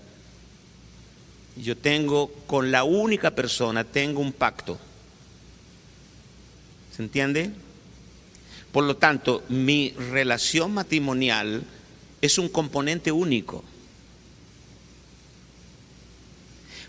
yo 1.55 1.75
tengo 1.75 2.31
con 2.45 2.71
la 2.71 2.83
única 2.83 3.31
persona, 3.31 3.83
tengo 3.83 4.21
un 4.21 4.31
pacto. 4.31 4.77
¿Se 6.95 7.01
entiende? 7.01 7.51
Por 8.71 8.83
lo 8.83 8.97
tanto, 8.97 9.43
mi 9.49 9.91
relación 10.11 10.73
matrimonial 10.73 11.63
es 12.21 12.37
un 12.37 12.49
componente 12.49 13.11
único. 13.11 13.63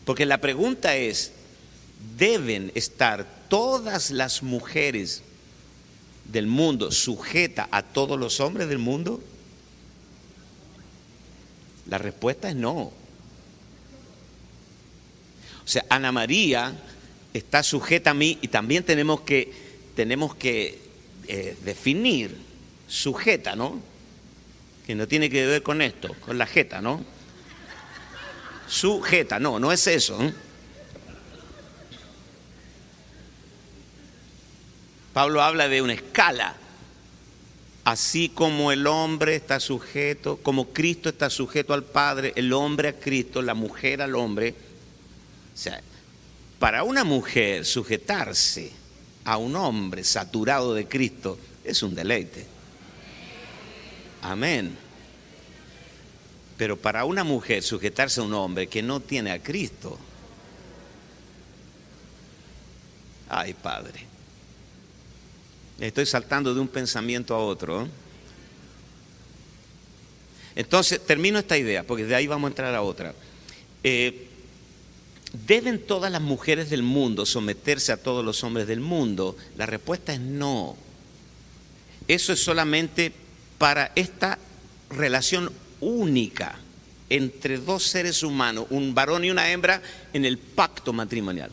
Porque 0.05 0.27
la 0.27 0.39
pregunta 0.39 0.97
es, 0.97 1.33
¿deben 2.19 2.73
estar 2.75 3.27
todas 3.49 4.11
las 4.11 4.43
mujeres 4.43 5.23
del 6.31 6.47
mundo 6.47 6.91
sujeta 6.91 7.69
a 7.71 7.83
todos 7.83 8.19
los 8.19 8.41
hombres 8.41 8.69
del 8.69 8.79
mundo? 8.79 9.23
La 11.89 11.99
respuesta 11.99 12.49
es 12.49 12.57
no. 12.57 12.93
O 15.65 15.67
sea, 15.67 15.85
Ana 15.89 16.13
María 16.13 16.75
está 17.33 17.63
sujeta 17.63 18.11
a 18.11 18.15
mí 18.15 18.39
y 18.43 18.49
también 18.49 18.85
tenemos 18.85 19.23
que, 19.23 19.53
tenemos 19.97 20.35
que 20.35 20.79
eh, 21.27 21.57
definir 21.65 22.37
sujeta, 22.87 23.57
¿no? 23.57 23.81
Que 24.87 24.95
no 24.95 25.09
tiene 25.09 25.31
que 25.31 25.47
ver 25.47 25.63
con 25.63 25.81
esto, 25.81 26.15
con 26.21 26.37
la 26.37 26.47
jeta, 26.47 26.83
¿no? 26.83 27.03
Sujeta, 28.67 29.39
no, 29.39 29.59
no 29.59 29.73
es 29.73 29.87
eso. 29.87 30.23
¿eh? 30.23 30.33
Pablo 35.13 35.43
habla 35.43 35.69
de 35.69 35.81
una 35.81 35.95
escala. 35.95 36.57
Así 37.85 38.31
como 38.31 38.73
el 38.73 38.87
hombre 38.87 39.37
está 39.37 39.61
sujeto, 39.61 40.39
como 40.43 40.71
Cristo 40.73 41.11
está 41.11 41.29
sujeto 41.29 41.75
al 41.75 41.85
Padre, 41.85 42.33
el 42.35 42.53
hombre 42.53 42.89
a 42.89 42.93
Cristo, 42.95 43.43
la 43.43 43.55
mujer 43.55 44.01
al 44.01 44.15
hombre. 44.15 44.55
O 45.55 45.57
sea, 45.57 45.81
para 46.59 46.83
una 46.83 47.05
mujer 47.05 47.67
sujetarse 47.67 48.73
a 49.25 49.37
un 49.37 49.55
hombre 49.55 50.03
saturado 50.03 50.75
de 50.75 50.89
Cristo 50.89 51.39
es 51.63 51.83
un 51.83 51.95
deleite. 51.95 52.47
Amén. 54.23 54.84
Pero 56.57 56.77
para 56.77 57.05
una 57.05 57.25
mujer 57.25 57.63
sujetarse 57.63 58.21
a 58.21 58.25
un 58.25 58.35
hombre 58.35 58.69
que 58.69 58.83
no 58.83 59.01
tiene 59.01 59.33
a 59.33 59.43
Cristo, 59.43 59.99
ay 63.29 63.55
Padre. 63.55 64.07
Estoy 65.81 66.07
saltando 66.07 66.55
de 66.55 66.61
un 66.61 66.69
pensamiento 66.69 67.35
a 67.35 67.39
otro. 67.39 67.89
Entonces, 70.55 71.05
termino 71.05 71.39
esta 71.39 71.59
idea, 71.59 71.83
porque 71.83 72.05
de 72.05 72.15
ahí 72.15 72.29
vamos 72.29 72.49
a 72.49 72.51
entrar 72.53 72.75
a 72.75 72.83
otra. 72.83 73.13
Eh, 73.83 74.29
¿Deben 75.47 75.85
todas 75.85 76.13
las 76.13 76.23
mujeres 76.23 76.71
del 76.71 76.85
mundo 76.85 77.27
someterse 77.27 77.91
a 77.91 77.97
todos 77.97 78.25
los 78.25 78.45
hombres 78.45 78.69
del 78.69 78.79
mundo? 78.79 79.37
La 79.57 79.67
respuesta 79.67 80.15
es 80.15 80.21
no. 80.21 80.77
Eso 82.07 82.33
es 82.33 82.39
solamente 82.39 83.13
para 83.59 83.91
esta 83.97 84.39
relación 84.91 85.51
única 85.85 86.59
entre 87.11 87.59
dos 87.59 87.85
seres 87.85 88.23
humanos, 88.23 88.67
un 88.71 88.95
varón 88.95 89.25
y 89.25 89.31
una 89.31 89.51
hembra, 89.51 89.83
en 90.13 90.25
el 90.25 90.39
pacto 90.39 90.93
matrimonial. 90.93 91.51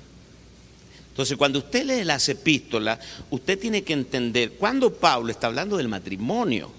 Entonces, 1.09 1.38
cuando 1.38 1.59
usted 1.59 1.86
lee 1.86 2.05
las 2.05 2.29
epístolas, 2.29 2.99
usted 3.29 3.59
tiene 3.59 3.84
que 3.84 3.93
entender 3.93 4.53
cuándo 4.53 4.93
Pablo 4.93 5.32
está 5.32 5.47
hablando 5.47 5.77
del 5.77 5.89
matrimonio 5.89 6.71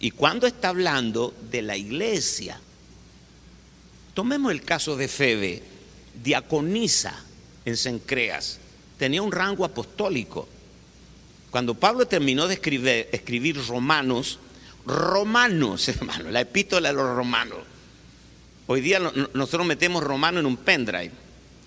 y 0.00 0.12
cuándo 0.12 0.46
está 0.46 0.68
hablando 0.68 1.34
de 1.50 1.62
la 1.62 1.76
iglesia. 1.76 2.60
Tomemos 4.14 4.52
el 4.52 4.62
caso 4.62 4.96
de 4.96 5.08
Febe, 5.08 5.62
diaconisa 6.22 7.24
en 7.64 7.76
Sencreas, 7.76 8.60
tenía 8.98 9.20
un 9.20 9.32
rango 9.32 9.64
apostólico. 9.64 10.48
Cuando 11.50 11.74
Pablo 11.74 12.06
terminó 12.06 12.46
de 12.46 12.54
escribir 13.12 13.66
Romanos, 13.66 14.38
Romanos, 14.86 15.88
hermano, 15.88 16.30
la 16.30 16.40
epístola 16.40 16.88
de 16.88 16.94
los 16.94 17.16
romanos. 17.16 17.58
Hoy 18.66 18.80
día 18.80 18.98
nosotros 18.98 19.66
metemos 19.66 20.02
romano 20.02 20.40
en 20.40 20.46
un 20.46 20.56
pendrive 20.56 21.12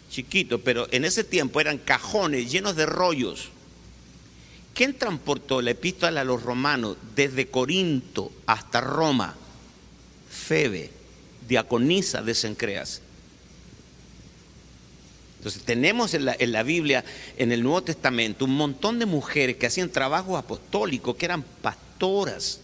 chiquito, 0.10 0.62
pero 0.62 0.88
en 0.92 1.06
ese 1.06 1.24
tiempo 1.24 1.62
eran 1.62 1.78
cajones 1.78 2.52
llenos 2.52 2.76
de 2.76 2.86
rollos. 2.86 3.50
¿Quién 4.74 4.94
transportó 4.94 5.62
la 5.62 5.72
epístola 5.72 6.22
a 6.22 6.24
los 6.24 6.44
romanos 6.44 6.98
desde 7.16 7.48
Corinto 7.48 8.32
hasta 8.46 8.82
Roma? 8.82 9.36
Febe, 10.30 10.92
diaconisa 11.48 12.22
de 12.22 12.36
Sencreas. 12.36 13.02
Entonces 15.38 15.64
tenemos 15.64 16.14
en 16.14 16.26
la, 16.26 16.36
en 16.38 16.52
la, 16.52 16.64
Biblia, 16.64 17.06
en 17.38 17.52
el 17.52 17.64
Nuevo 17.64 17.84
Testamento, 17.84 18.46
un 18.46 18.56
montón 18.56 19.00
de 19.00 19.06
mujeres 19.06 19.58
que 19.58 19.68
hacían 19.68 19.90
trabajo 19.90 20.38
apostólico, 20.38 21.16
que 21.16 21.26
eran 21.26 21.44
pastoras. 21.44 22.62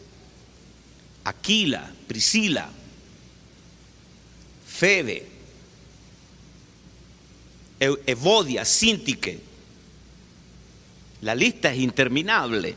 Aquila, 1.25 1.91
Priscila, 2.07 2.69
Febe, 4.67 5.27
Evodia, 7.79 8.65
Sintique. 8.65 9.39
La 11.21 11.35
lista 11.35 11.71
es 11.71 11.79
interminable. 11.79 12.75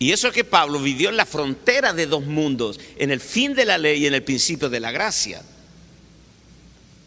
Y 0.00 0.12
eso 0.12 0.28
es 0.28 0.34
que 0.34 0.44
Pablo 0.44 0.80
vivió 0.80 1.08
en 1.08 1.16
la 1.16 1.26
frontera 1.26 1.92
de 1.92 2.06
dos 2.06 2.24
mundos, 2.24 2.78
en 2.96 3.10
el 3.10 3.20
fin 3.20 3.54
de 3.54 3.64
la 3.64 3.78
ley 3.78 4.02
y 4.02 4.06
en 4.06 4.14
el 4.14 4.22
principio 4.22 4.68
de 4.68 4.80
la 4.80 4.92
gracia. 4.92 5.42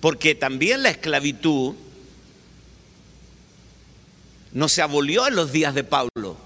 Porque 0.01 0.35
también 0.35 0.83
la 0.83 0.89
esclavitud 0.89 1.75
no 4.51 4.67
se 4.67 4.81
abolió 4.81 5.27
en 5.27 5.35
los 5.35 5.51
días 5.51 5.73
de 5.73 5.83
Pablo. 5.83 6.37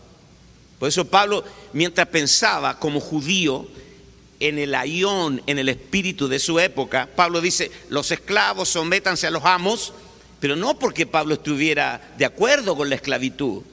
Por 0.79 0.89
eso 0.89 1.05
Pablo, 1.05 1.43
mientras 1.73 2.07
pensaba 2.07 2.79
como 2.79 2.99
judío, 2.99 3.67
en 4.39 4.59
el 4.59 4.75
ayón, 4.75 5.41
en 5.47 5.59
el 5.59 5.69
espíritu 5.69 6.27
de 6.27 6.39
su 6.39 6.59
época, 6.59 7.07
Pablo 7.15 7.41
dice, 7.41 7.71
los 7.89 8.11
esclavos 8.11 8.69
sométanse 8.69 9.27
a 9.27 9.31
los 9.31 9.45
amos, 9.45 9.93
pero 10.39 10.55
no 10.55 10.77
porque 10.77 11.05
Pablo 11.05 11.35
estuviera 11.35 12.13
de 12.17 12.25
acuerdo 12.25 12.75
con 12.75 12.89
la 12.89 12.95
esclavitud. 12.95 13.63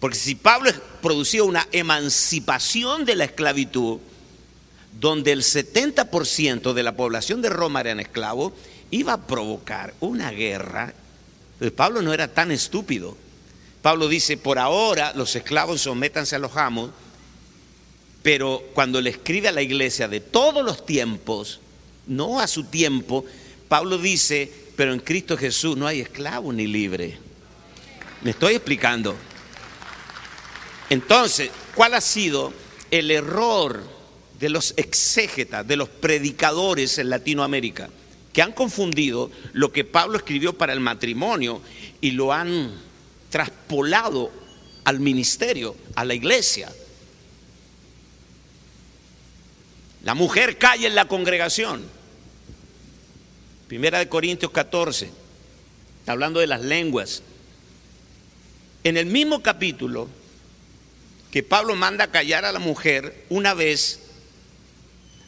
Porque 0.00 0.16
si 0.16 0.34
Pablo 0.34 0.72
producía 1.00 1.44
una 1.44 1.68
emancipación 1.70 3.04
de 3.04 3.14
la 3.14 3.24
esclavitud, 3.24 3.98
donde 4.98 5.32
el 5.32 5.42
70% 5.42 6.72
de 6.72 6.82
la 6.82 6.96
población 6.96 7.40
de 7.40 7.50
Roma 7.50 7.80
eran 7.80 8.00
esclavos, 8.00 8.52
iba 8.90 9.12
a 9.12 9.26
provocar 9.26 9.94
una 10.00 10.30
guerra. 10.30 10.92
Pablo 11.76 12.02
no 12.02 12.12
era 12.12 12.28
tan 12.28 12.50
estúpido. 12.50 13.16
Pablo 13.82 14.08
dice, 14.08 14.36
por 14.36 14.60
ahora 14.60 15.12
los 15.14 15.34
esclavos 15.34 15.82
sométanse 15.82 16.36
a 16.36 16.38
los 16.38 16.56
amos, 16.56 16.90
pero 18.22 18.62
cuando 18.74 19.00
le 19.00 19.10
escribe 19.10 19.48
a 19.48 19.52
la 19.52 19.62
iglesia 19.62 20.06
de 20.06 20.20
todos 20.20 20.64
los 20.64 20.86
tiempos, 20.86 21.60
no 22.06 22.38
a 22.40 22.46
su 22.46 22.64
tiempo, 22.64 23.24
Pablo 23.68 23.98
dice, 23.98 24.50
pero 24.76 24.92
en 24.92 25.00
Cristo 25.00 25.36
Jesús 25.36 25.76
no 25.76 25.88
hay 25.88 26.00
esclavo 26.00 26.52
ni 26.52 26.68
libre. 26.68 27.18
Me 28.22 28.30
estoy 28.30 28.54
explicando. 28.54 29.16
Entonces, 30.88 31.50
¿cuál 31.74 31.94
ha 31.94 32.00
sido 32.00 32.52
el 32.92 33.10
error 33.10 33.82
de 34.38 34.48
los 34.48 34.74
exégetas, 34.76 35.66
de 35.66 35.76
los 35.76 35.88
predicadores 35.88 36.98
en 36.98 37.10
Latinoamérica? 37.10 37.90
Que 38.32 38.42
han 38.42 38.52
confundido 38.52 39.32
lo 39.52 39.72
que 39.72 39.84
Pablo 39.84 40.18
escribió 40.18 40.52
para 40.56 40.72
el 40.72 40.80
matrimonio 40.80 41.60
y 42.00 42.12
lo 42.12 42.32
han 42.32 42.70
traspolado 43.32 44.30
al 44.84 45.00
ministerio, 45.00 45.74
a 45.96 46.04
la 46.04 46.14
iglesia. 46.14 46.70
La 50.04 50.14
mujer 50.14 50.58
cae 50.58 50.86
en 50.86 50.94
la 50.94 51.08
congregación. 51.08 51.82
Primera 53.68 53.98
de 54.00 54.08
Corintios 54.10 54.52
14, 54.52 55.10
está 56.00 56.12
hablando 56.12 56.40
de 56.40 56.46
las 56.46 56.60
lenguas. 56.60 57.22
En 58.84 58.98
el 58.98 59.06
mismo 59.06 59.42
capítulo 59.42 60.08
que 61.30 61.42
Pablo 61.42 61.74
manda 61.74 62.08
callar 62.08 62.44
a 62.44 62.52
la 62.52 62.58
mujer 62.58 63.24
una 63.30 63.54
vez, 63.54 64.00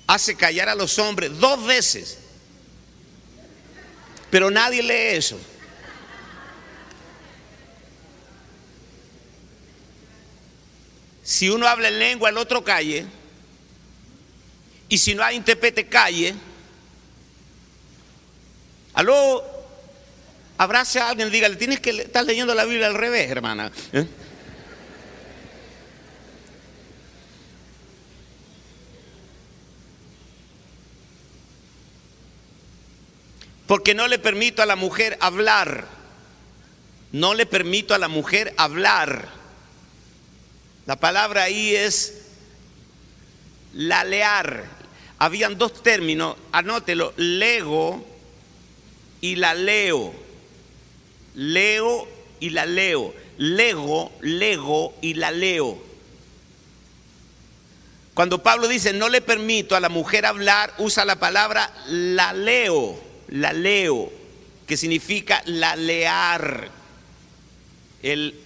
hace 0.07 0.37
callar 0.37 0.69
a 0.69 0.75
los 0.75 0.99
hombres 0.99 1.39
dos 1.39 1.65
veces. 1.65 2.19
Pero 4.31 4.51
nadie 4.51 4.83
lee 4.83 5.17
eso. 5.17 5.39
Si 11.25 11.49
uno 11.49 11.67
habla 11.67 11.89
en 11.89 11.99
lengua, 11.99 12.29
el 12.29 12.37
otro 12.37 12.63
calle. 12.63 13.07
Y 14.91 14.99
si 14.99 15.15
no 15.15 15.25
hay 15.25 15.37
intérprete, 15.37 15.89
calle. 15.89 16.35
Aló, 18.93 19.43
abrace 20.59 21.01
a 21.01 21.09
alguien, 21.09 21.31
dígale, 21.31 21.57
tienes 21.57 21.81
que 21.81 21.91
estar 21.91 22.25
leyendo 22.25 22.55
la 22.55 22.67
Biblia 22.67 22.87
al 22.87 22.95
revés, 22.95 23.31
hermana. 23.31 23.73
¿Eh? 23.95 24.07
Porque 33.67 33.95
no 33.95 34.09
le 34.09 34.19
permito 34.19 34.63
a 34.63 34.67
la 34.67 34.77
mujer 34.77 35.17
hablar. 35.21 35.87
No 37.13 37.33
le 37.33 37.47
permito 37.47 37.95
a 37.95 37.99
la 37.99 38.09
mujer 38.09 38.53
hablar. 38.59 39.44
La 40.87 40.97
palabra 40.97 41.45
ahí 41.45 41.75
es 41.75 42.25
lalear. 43.73 44.65
Habían 45.19 45.57
dos 45.57 45.83
términos, 45.83 46.37
anótelo, 46.53 47.15
lego 47.17 48.05
y 49.21 49.37
la 49.37 49.55
leo. 49.55 50.13
Leo 51.35 52.07
y 52.41 52.51
la 52.51 52.67
leo. 52.67 53.15
Lego, 53.39 54.13
lego 54.21 54.95
y 55.01 55.15
la 55.15 55.31
leo. 55.31 55.79
Cuando 58.13 58.43
Pablo 58.43 58.69
dice 58.69 58.93
no 58.93 59.09
le 59.09 59.21
permito 59.21 59.75
a 59.75 59.81
la 59.81 59.89
mujer 59.89 60.25
hablar, 60.25 60.73
usa 60.79 61.05
la 61.05 61.19
palabra 61.19 61.73
la 61.89 62.33
leo, 62.33 62.97
la 63.29 63.53
leo, 63.53 64.13
que 64.69 64.77
significa 64.77 65.43
la 65.47 65.75
lear. 65.75 66.71
El, 68.03 68.39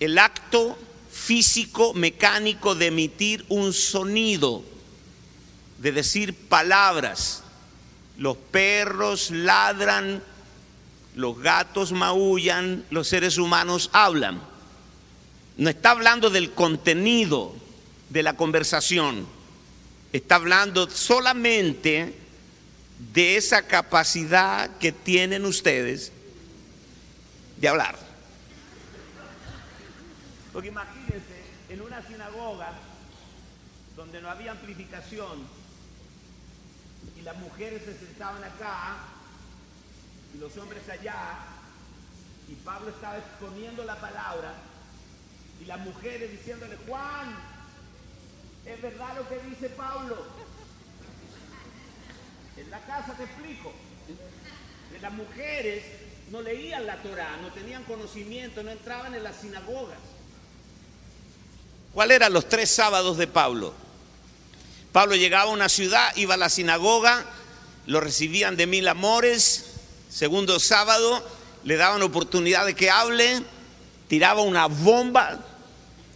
el 0.00 0.18
acto 0.18 0.76
físico, 1.24 1.94
mecánico 1.94 2.74
de 2.74 2.86
emitir 2.86 3.46
un 3.48 3.72
sonido, 3.72 4.62
de 5.78 5.92
decir 5.92 6.34
palabras. 6.34 7.42
Los 8.18 8.36
perros 8.36 9.30
ladran, 9.30 10.22
los 11.14 11.40
gatos 11.40 11.92
maullan, 11.92 12.84
los 12.90 13.08
seres 13.08 13.38
humanos 13.38 13.88
hablan. 13.92 14.42
No 15.56 15.70
está 15.70 15.92
hablando 15.92 16.28
del 16.28 16.52
contenido 16.52 17.54
de 18.10 18.22
la 18.22 18.36
conversación, 18.36 19.26
está 20.12 20.34
hablando 20.34 20.90
solamente 20.90 22.14
de 23.14 23.36
esa 23.36 23.66
capacidad 23.66 24.76
que 24.78 24.92
tienen 24.92 25.46
ustedes 25.46 26.12
de 27.56 27.68
hablar. 27.68 28.13
Porque 30.54 30.68
imagínense, 30.68 31.42
en 31.68 31.82
una 31.82 32.00
sinagoga 32.06 32.72
donde 33.96 34.22
no 34.22 34.30
había 34.30 34.52
amplificación, 34.52 35.44
las 37.24 37.36
mujeres 37.38 37.82
se 37.82 37.98
sentaban 37.98 38.44
acá 38.44 38.98
y 40.34 40.38
los 40.38 40.56
hombres 40.58 40.88
allá, 40.88 41.38
y 42.48 42.54
Pablo 42.56 42.90
estaba 42.90 43.18
exponiendo 43.18 43.82
la 43.84 43.98
palabra, 44.00 44.54
y 45.60 45.64
las 45.64 45.80
mujeres 45.80 46.30
diciéndole, 46.30 46.76
Juan, 46.86 47.34
es 48.66 48.82
verdad 48.82 49.16
lo 49.16 49.28
que 49.28 49.38
dice 49.48 49.70
Pablo. 49.70 50.24
En 52.56 52.70
la 52.70 52.80
casa 52.80 53.14
te 53.14 53.24
explico. 53.24 53.72
Las 55.00 55.12
mujeres 55.12 55.84
no 56.30 56.42
leían 56.42 56.86
la 56.86 57.02
Torah, 57.02 57.38
no 57.38 57.48
tenían 57.52 57.82
conocimiento, 57.84 58.62
no 58.62 58.70
entraban 58.70 59.14
en 59.14 59.24
las 59.24 59.36
sinagogas. 59.36 60.13
¿Cuáles 61.94 62.16
eran 62.16 62.32
los 62.32 62.48
tres 62.48 62.70
sábados 62.70 63.16
de 63.18 63.28
Pablo? 63.28 63.72
Pablo 64.90 65.14
llegaba 65.14 65.44
a 65.44 65.54
una 65.54 65.68
ciudad, 65.68 66.12
iba 66.16 66.34
a 66.34 66.36
la 66.36 66.48
sinagoga, 66.48 67.24
lo 67.86 68.00
recibían 68.00 68.56
de 68.56 68.66
mil 68.66 68.88
amores. 68.88 69.66
Segundo 70.10 70.58
sábado, 70.58 71.24
le 71.62 71.76
daban 71.76 72.02
oportunidad 72.02 72.66
de 72.66 72.74
que 72.74 72.90
hable, 72.90 73.42
tiraba 74.08 74.42
una 74.42 74.66
bomba, 74.66 75.38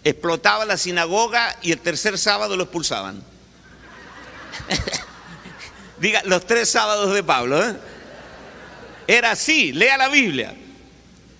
explotaba 0.03 0.65
la 0.65 0.77
sinagoga 0.77 1.57
y 1.63 1.71
el 1.71 1.79
tercer 1.79 2.19
sábado 2.19 2.57
lo 2.57 2.65
expulsaban. 2.65 3.23
Diga, 5.99 6.23
los 6.25 6.45
tres 6.45 6.69
sábados 6.69 7.15
de 7.15 7.23
Pablo. 7.23 7.65
¿eh? 7.65 7.77
Era 9.07 9.31
así, 9.33 9.73
lea 9.73 9.97
la 9.97 10.09
Biblia. 10.09 10.57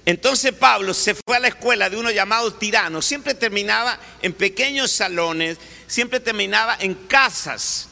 Entonces 0.09 0.55
Pablo 0.55 0.95
se 0.95 1.15
fue 1.15 1.37
a 1.37 1.39
la 1.39 1.49
escuela 1.49 1.91
de 1.91 1.99
uno 1.99 2.11
llamado 2.11 2.55
tirano, 2.55 3.03
siempre 3.03 3.35
terminaba 3.35 4.01
en 4.23 4.33
pequeños 4.33 4.91
salones, 4.91 5.59
siempre 5.87 6.19
terminaba 6.19 6.79
en 6.81 6.95
casas. 6.95 7.89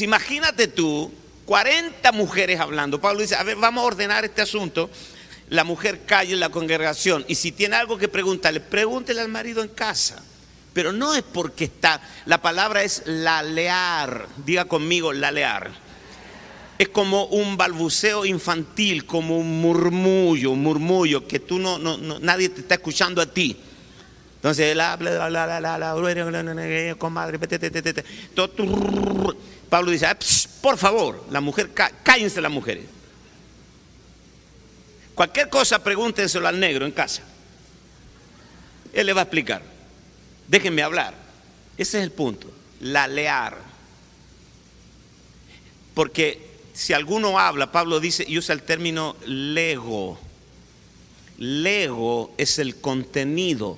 imagínate 0.00 0.68
tú, 0.68 1.10
40 1.46 2.12
mujeres 2.12 2.60
hablando. 2.60 3.00
Pablo 3.00 3.22
dice, 3.22 3.36
a 3.36 3.42
ver, 3.42 3.56
vamos 3.56 3.84
a 3.84 3.86
ordenar 3.86 4.26
este 4.26 4.42
asunto. 4.42 4.90
La 5.48 5.64
mujer 5.64 6.02
cae 6.04 6.30
en 6.30 6.40
la 6.40 6.50
congregación 6.50 7.24
y 7.26 7.36
si 7.36 7.52
tiene 7.52 7.76
algo 7.76 7.96
que 7.96 8.08
preguntarle, 8.08 8.60
pregúntele 8.60 9.22
al 9.22 9.28
marido 9.28 9.62
en 9.62 9.68
casa. 9.68 10.22
Pero 10.74 10.92
no 10.92 11.14
es 11.14 11.22
porque 11.22 11.64
está, 11.64 12.02
la 12.26 12.42
palabra 12.42 12.82
es 12.82 13.04
lalear, 13.06 14.28
diga 14.44 14.66
conmigo, 14.66 15.14
lalear 15.14 15.87
es 16.78 16.88
como 16.90 17.24
un 17.24 17.56
balbuceo 17.56 18.24
infantil, 18.24 19.04
como 19.04 19.36
un 19.36 19.60
murmullo, 19.60 20.52
un 20.52 20.62
murmullo 20.62 21.26
que 21.26 21.40
tú 21.40 21.58
no, 21.58 21.76
no, 21.76 21.98
nadie 22.20 22.48
te 22.48 22.60
está 22.60 22.76
escuchando 22.76 23.20
a 23.20 23.26
ti. 23.26 23.56
Entonces 24.36 24.76
la, 24.76 24.96
comadre, 26.96 27.40
Pablo 29.68 29.90
dice, 29.90 30.06
por 30.62 30.78
favor, 30.78 31.26
la 31.30 31.40
mujer, 31.40 31.72
cállense 32.04 32.40
las 32.40 32.52
mujeres. 32.52 32.84
Cualquier 35.16 35.48
cosa 35.48 35.82
pregúntenselo 35.82 36.46
al 36.46 36.60
negro 36.60 36.86
en 36.86 36.92
casa. 36.92 37.22
Él 38.92 39.06
le 39.06 39.12
va 39.12 39.22
a 39.22 39.24
explicar. 39.24 39.62
Déjenme 40.46 40.82
hablar. 40.82 41.12
Ese 41.76 41.98
es 41.98 42.04
el 42.04 42.12
punto. 42.12 42.48
La 42.80 43.08
lear. 43.08 43.58
Porque 45.94 46.47
si 46.78 46.92
alguno 46.92 47.40
habla, 47.40 47.72
Pablo 47.72 47.98
dice 47.98 48.24
y 48.28 48.38
usa 48.38 48.52
el 48.52 48.62
término 48.62 49.16
lego. 49.26 50.16
Lego 51.36 52.32
es 52.38 52.60
el 52.60 52.76
contenido. 52.76 53.76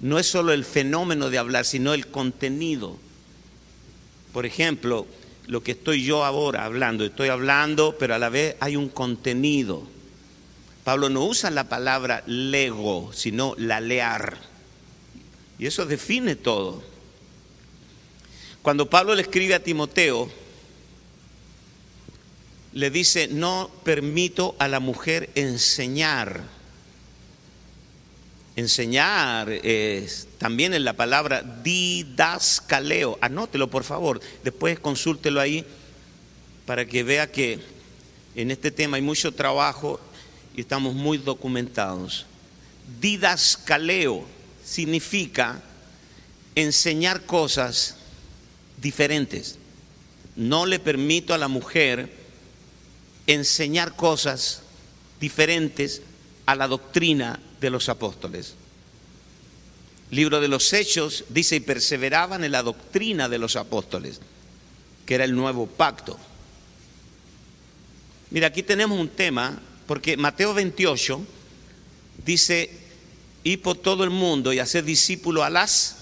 No 0.00 0.18
es 0.18 0.26
solo 0.26 0.52
el 0.52 0.64
fenómeno 0.64 1.30
de 1.30 1.38
hablar, 1.38 1.64
sino 1.64 1.94
el 1.94 2.08
contenido. 2.08 2.96
Por 4.32 4.44
ejemplo, 4.44 5.06
lo 5.46 5.62
que 5.62 5.70
estoy 5.70 6.02
yo 6.02 6.24
ahora 6.24 6.64
hablando, 6.64 7.04
estoy 7.04 7.28
hablando, 7.28 7.94
pero 7.96 8.16
a 8.16 8.18
la 8.18 8.28
vez 8.28 8.56
hay 8.58 8.74
un 8.74 8.88
contenido. 8.88 9.84
Pablo 10.82 11.10
no 11.10 11.26
usa 11.26 11.50
la 11.50 11.68
palabra 11.68 12.24
lego, 12.26 13.12
sino 13.12 13.54
la 13.56 13.80
lear. 13.80 14.36
Y 15.60 15.66
eso 15.66 15.86
define 15.86 16.34
todo. 16.34 16.82
Cuando 18.62 18.90
Pablo 18.90 19.14
le 19.14 19.22
escribe 19.22 19.54
a 19.54 19.62
Timoteo, 19.62 20.39
le 22.72 22.90
dice, 22.90 23.28
no 23.28 23.70
permito 23.84 24.54
a 24.58 24.68
la 24.68 24.80
mujer 24.80 25.30
enseñar. 25.34 26.42
Enseñar 28.56 29.50
es 29.50 30.28
también 30.38 30.74
en 30.74 30.84
la 30.84 30.92
palabra 30.92 31.42
didascaleo. 31.42 33.18
Anótelo, 33.20 33.70
por 33.70 33.84
favor. 33.84 34.20
Después 34.44 34.78
consúltelo 34.78 35.40
ahí 35.40 35.64
para 36.66 36.86
que 36.86 37.02
vea 37.02 37.30
que 37.30 37.58
en 38.36 38.50
este 38.50 38.70
tema 38.70 38.96
hay 38.96 39.02
mucho 39.02 39.32
trabajo 39.32 40.00
y 40.54 40.60
estamos 40.60 40.94
muy 40.94 41.18
documentados. 41.18 42.26
Didascaleo 43.00 44.24
significa 44.64 45.60
enseñar 46.54 47.22
cosas 47.26 47.96
diferentes. 48.80 49.58
No 50.36 50.66
le 50.66 50.78
permito 50.78 51.34
a 51.34 51.38
la 51.38 51.48
mujer 51.48 52.19
enseñar 53.34 53.96
cosas 53.96 54.62
diferentes 55.20 56.02
a 56.46 56.54
la 56.54 56.66
doctrina 56.66 57.40
de 57.60 57.70
los 57.70 57.88
apóstoles. 57.88 58.54
Libro 60.10 60.40
de 60.40 60.48
los 60.48 60.72
Hechos 60.72 61.24
dice, 61.28 61.56
y 61.56 61.60
perseveraban 61.60 62.42
en 62.42 62.52
la 62.52 62.62
doctrina 62.62 63.28
de 63.28 63.38
los 63.38 63.56
apóstoles, 63.56 64.20
que 65.06 65.14
era 65.14 65.24
el 65.24 65.36
nuevo 65.36 65.66
pacto. 65.66 66.18
Mira, 68.30 68.48
aquí 68.48 68.62
tenemos 68.62 68.98
un 68.98 69.08
tema, 69.08 69.60
porque 69.86 70.16
Mateo 70.16 70.54
28 70.54 71.20
dice, 72.24 72.70
y 73.44 73.58
por 73.58 73.76
todo 73.76 74.04
el 74.04 74.10
mundo 74.10 74.52
y 74.52 74.58
hacer 74.58 74.84
discípulos 74.84 75.44
a 75.44 75.50
las 75.50 75.96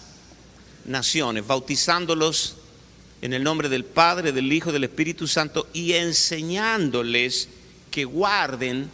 naciones, 0.87 1.47
bautizándolos 1.47 2.57
en 3.21 3.33
el 3.33 3.43
nombre 3.43 3.69
del 3.69 3.85
Padre, 3.85 4.33
del 4.33 4.53
Hijo, 4.53 4.73
del 4.73 4.85
Espíritu 4.85 5.27
Santo 5.27 5.69
y 5.73 5.95
enseñándoles 5.95 7.49
que 7.91 8.05
guarden 8.05 8.91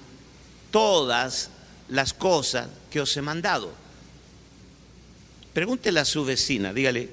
todas 0.71 1.51
las 1.89 2.13
cosas 2.13 2.69
que 2.91 3.01
os 3.01 3.17
he 3.17 3.23
mandado. 3.23 3.73
Pregúntele 5.53 6.01
a 6.01 6.05
su 6.05 6.25
vecina, 6.25 6.73
dígale, 6.73 7.11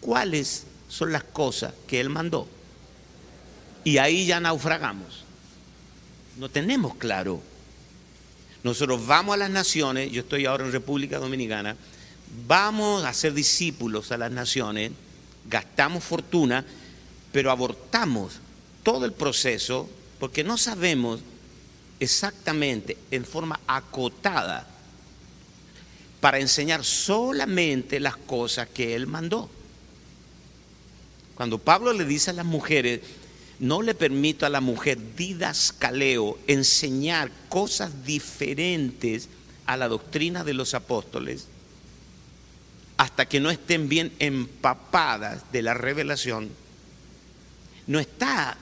¿cuáles 0.00 0.64
son 0.88 1.12
las 1.12 1.24
cosas 1.24 1.74
que 1.86 2.00
él 2.00 2.08
mandó? 2.08 2.48
Y 3.84 3.98
ahí 3.98 4.26
ya 4.26 4.40
naufragamos. 4.40 5.24
No 6.38 6.48
tenemos 6.48 6.94
claro. 6.96 7.40
Nosotros 8.64 9.06
vamos 9.06 9.34
a 9.34 9.38
las 9.38 9.50
naciones, 9.50 10.10
yo 10.10 10.22
estoy 10.22 10.46
ahora 10.46 10.64
en 10.64 10.72
República 10.72 11.18
Dominicana, 11.18 11.76
vamos 12.46 13.04
a 13.04 13.12
ser 13.12 13.32
discípulos 13.32 14.10
a 14.10 14.18
las 14.18 14.32
naciones, 14.32 14.92
gastamos 15.48 16.04
fortuna, 16.04 16.64
pero 17.32 17.50
abortamos 17.50 18.34
todo 18.82 19.04
el 19.04 19.12
proceso 19.12 19.88
porque 20.18 20.44
no 20.44 20.58
sabemos 20.58 21.20
exactamente, 22.00 22.96
en 23.10 23.24
forma 23.24 23.60
acotada, 23.66 24.66
para 26.20 26.38
enseñar 26.38 26.84
solamente 26.84 28.00
las 28.00 28.16
cosas 28.16 28.68
que 28.68 28.94
Él 28.94 29.06
mandó. 29.06 29.48
Cuando 31.34 31.58
Pablo 31.58 31.92
le 31.92 32.04
dice 32.04 32.30
a 32.30 32.34
las 32.34 32.44
mujeres, 32.44 33.00
no 33.60 33.82
le 33.82 33.94
permito 33.94 34.46
a 34.46 34.48
la 34.48 34.60
mujer 34.60 34.98
didascaleo 35.16 36.38
enseñar 36.46 37.30
cosas 37.48 38.04
diferentes 38.04 39.28
a 39.66 39.76
la 39.76 39.88
doctrina 39.88 40.44
de 40.44 40.54
los 40.54 40.74
apóstoles, 40.74 41.46
hasta 42.98 43.26
que 43.26 43.40
no 43.40 43.50
estén 43.50 43.88
bien 43.88 44.12
empapadas 44.18 45.50
de 45.52 45.62
la 45.62 45.72
revelación, 45.72 46.50
no 47.86 48.00
está, 48.00 48.58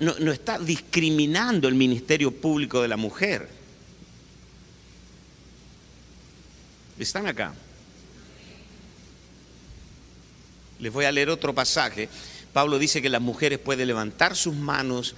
no, 0.00 0.32
está 0.32 0.58
discriminando 0.58 1.68
el 1.68 1.76
ministerio 1.76 2.32
público 2.32 2.82
de 2.82 2.88
la 2.88 2.96
mujer. 2.96 3.48
¿Están 6.98 7.28
acá? 7.28 7.54
Les 10.80 10.92
voy 10.92 11.04
a 11.04 11.12
leer 11.12 11.30
otro 11.30 11.54
pasaje. 11.54 12.08
Pablo 12.52 12.80
dice 12.80 13.00
que 13.00 13.08
las 13.08 13.22
mujeres 13.22 13.60
pueden 13.60 13.86
levantar 13.86 14.34
sus 14.34 14.54
manos, 14.54 15.14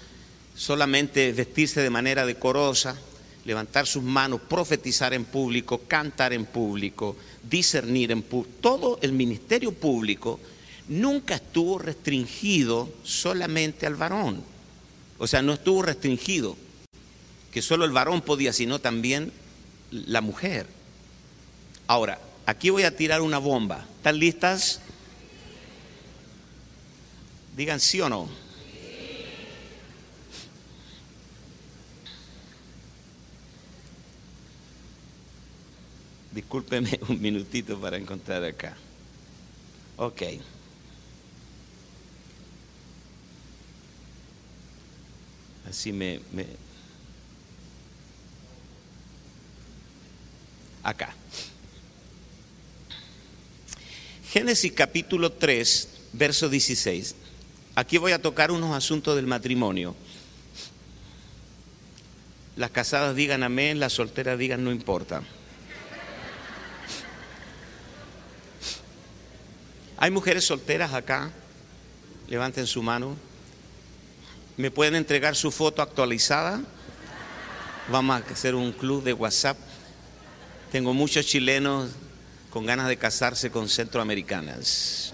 solamente 0.55 1.33
vestirse 1.33 1.81
de 1.81 1.91
manera 1.91 2.27
decorosa, 2.27 2.99
levantar 3.47 3.87
sus 3.87 4.03
manos, 4.03 4.41
profetizar 4.41 5.15
en 5.15 5.25
público, 5.25 5.83
cantar 5.87 6.33
en 6.33 6.45
público, 6.45 7.17
discernir 7.49 8.11
en 8.11 8.23
público. 8.23 8.57
Todo 8.61 8.99
el 9.03 9.13
ministerio 9.13 9.73
público 9.73 10.41
nunca 10.89 11.37
estuvo 11.37 11.79
restringido 11.79 12.93
solamente 13.05 13.87
al 13.87 13.95
varón. 13.95 14.43
O 15.19 15.29
sea, 15.29 15.43
no 15.43 15.53
estuvo 15.53 15.83
restringido 15.83 16.57
que 17.53 17.63
solo 17.63 17.85
el 17.85 17.93
varón 17.93 18.21
podía, 18.21 18.53
sino 18.53 18.81
también 18.81 19.33
la 19.93 20.21
mujer. 20.21 20.67
Ahora, 21.87 22.19
aquí 22.47 22.71
voy 22.71 22.83
a 22.83 22.97
tirar 22.97 23.21
una 23.21 23.39
bomba. 23.39 23.87
¿Están 23.99 24.19
listas? 24.19 24.81
Digan 27.57 27.79
sí 27.79 28.01
o 28.01 28.09
no. 28.09 28.29
Discúlpeme 36.37 37.01
un 37.09 37.19
minutito 37.19 37.81
para 37.81 37.97
encontrar 37.97 38.45
acá. 38.45 38.77
Ok. 39.97 40.23
Así 45.67 45.93
me, 45.93 46.21
me... 46.33 46.47
Acá. 50.83 51.15
Génesis 54.31 54.73
capítulo 54.73 55.33
3, 55.33 55.89
verso 56.13 56.51
16. 56.51 57.15
Aquí 57.77 57.97
voy 57.97 58.13
a 58.13 58.21
tocar 58.21 58.51
unos 58.51 58.77
asuntos 58.77 59.17
del 59.17 59.27
matrimonio. 59.27 59.97
Las 62.57 62.71
casadas 62.73 63.17
digan 63.17 63.43
amén, 63.43 63.81
las 63.81 63.95
solteras 63.95 64.39
digan 64.39 64.63
no 64.63 64.71
importa. 64.71 65.23
¿Hay 69.99 70.11
mujeres 70.11 70.45
solteras 70.45 70.93
acá? 70.93 71.31
Levanten 72.29 72.67
su 72.67 72.83
mano. 72.83 73.17
¿Me 74.59 74.71
pueden 74.71 74.95
entregar 74.95 75.35
su 75.37 75.51
foto 75.51 75.81
actualizada? 75.81 76.61
Vamos 77.91 78.21
a 78.21 78.33
hacer 78.33 78.55
un 78.55 78.73
club 78.73 79.03
de 79.03 79.15
WhatsApp. 79.15 79.57
Tengo 80.71 80.93
muchos 80.93 81.25
chilenos 81.25 81.91
con 82.51 82.67
ganas 82.67 82.89
de 82.89 82.97
casarse 82.99 83.51
con 83.51 83.69
centroamericanas. 83.69 85.13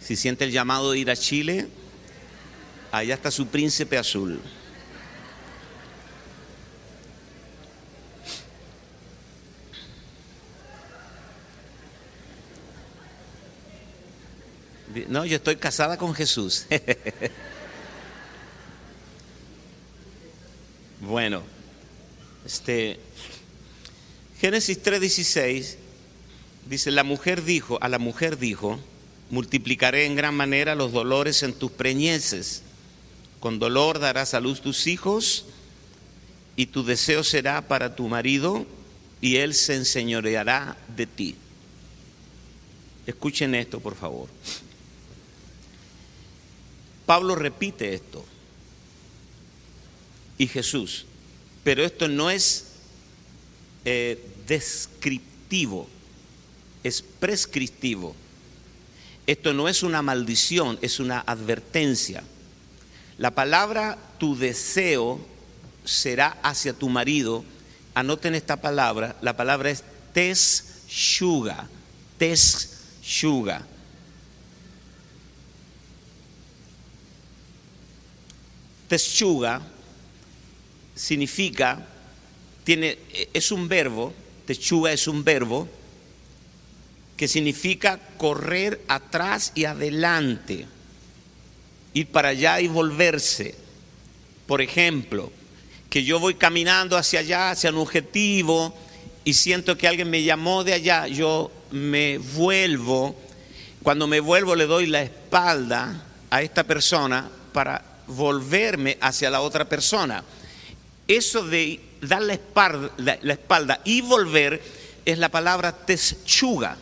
Si 0.00 0.16
siente 0.16 0.44
el 0.44 0.50
llamado 0.50 0.92
de 0.92 0.98
ir 0.98 1.10
a 1.10 1.16
Chile, 1.16 1.68
allá 2.90 3.14
está 3.14 3.30
su 3.30 3.46
príncipe 3.46 3.96
azul. 3.98 4.40
No, 15.08 15.24
yo 15.24 15.36
estoy 15.36 15.56
casada 15.56 15.98
con 15.98 16.14
Jesús. 16.14 16.66
bueno, 21.00 21.42
este 22.44 22.98
Génesis 24.40 24.82
3:16 24.82 25.76
dice, 26.68 26.90
la 26.90 27.04
mujer 27.04 27.44
dijo, 27.44 27.78
a 27.82 27.88
la 27.88 27.98
mujer 27.98 28.38
dijo, 28.38 28.78
multiplicaré 29.30 30.06
en 30.06 30.16
gran 30.16 30.34
manera 30.34 30.74
los 30.74 30.92
dolores 30.92 31.42
en 31.42 31.52
tus 31.52 31.70
preñeces. 31.70 32.62
Con 33.40 33.58
dolor 33.58 33.98
darás 33.98 34.34
a 34.34 34.40
luz 34.40 34.60
tus 34.60 34.86
hijos 34.86 35.46
y 36.56 36.66
tu 36.66 36.84
deseo 36.84 37.22
será 37.22 37.68
para 37.68 37.94
tu 37.94 38.08
marido 38.08 38.66
y 39.20 39.36
él 39.36 39.54
se 39.54 39.74
enseñoreará 39.74 40.76
de 40.96 41.06
ti. 41.06 41.36
Escuchen 43.06 43.54
esto, 43.54 43.80
por 43.80 43.94
favor. 43.94 44.28
Pablo 47.06 47.36
repite 47.36 47.94
esto. 47.94 48.24
Y 50.38 50.48
Jesús. 50.48 51.06
Pero 51.64 51.84
esto 51.84 52.08
no 52.08 52.30
es 52.30 52.66
eh, 53.84 54.22
descriptivo, 54.46 55.88
es 56.82 57.02
prescriptivo. 57.02 58.14
Esto 59.26 59.52
no 59.52 59.68
es 59.68 59.82
una 59.82 60.02
maldición, 60.02 60.78
es 60.82 61.00
una 61.00 61.20
advertencia. 61.20 62.22
La 63.18 63.32
palabra 63.32 63.98
tu 64.18 64.36
deseo 64.36 65.18
será 65.84 66.38
hacia 66.42 66.74
tu 66.74 66.88
marido. 66.88 67.44
Anoten 67.94 68.34
esta 68.34 68.60
palabra, 68.60 69.16
la 69.22 69.36
palabra 69.36 69.70
es 69.70 69.82
teshuga. 70.12 71.68
Teshuga. 72.18 73.66
Teshuga 78.88 79.60
significa, 80.94 81.86
tiene, 82.64 82.98
es 83.32 83.50
un 83.52 83.68
verbo, 83.68 84.12
teshuga 84.46 84.92
es 84.92 85.06
un 85.06 85.24
verbo 85.24 85.68
que 87.16 87.28
significa 87.28 87.98
correr 88.18 88.80
atrás 88.88 89.52
y 89.54 89.64
adelante, 89.64 90.66
ir 91.94 92.06
para 92.08 92.28
allá 92.28 92.60
y 92.60 92.68
volverse. 92.68 93.54
Por 94.46 94.60
ejemplo, 94.60 95.32
que 95.88 96.04
yo 96.04 96.20
voy 96.20 96.34
caminando 96.34 96.96
hacia 96.96 97.20
allá, 97.20 97.50
hacia 97.50 97.70
un 97.70 97.78
objetivo, 97.78 98.76
y 99.24 99.34
siento 99.34 99.76
que 99.76 99.88
alguien 99.88 100.10
me 100.10 100.22
llamó 100.22 100.62
de 100.62 100.74
allá, 100.74 101.08
yo 101.08 101.50
me 101.72 102.18
vuelvo, 102.18 103.16
cuando 103.82 104.06
me 104.06 104.20
vuelvo 104.20 104.54
le 104.54 104.66
doy 104.66 104.86
la 104.86 105.02
espalda 105.02 106.04
a 106.30 106.42
esta 106.42 106.64
persona 106.64 107.28
para 107.52 107.95
volverme 108.06 108.98
hacia 109.00 109.30
la 109.30 109.40
otra 109.40 109.68
persona. 109.68 110.24
Eso 111.08 111.44
de 111.44 111.80
dar 112.00 112.22
la 112.22 112.34
espalda, 112.34 113.80
y 113.84 114.00
volver 114.00 114.62
es 115.04 115.18
la 115.18 115.28
palabra 115.28 115.72
teshuga. 115.72 116.76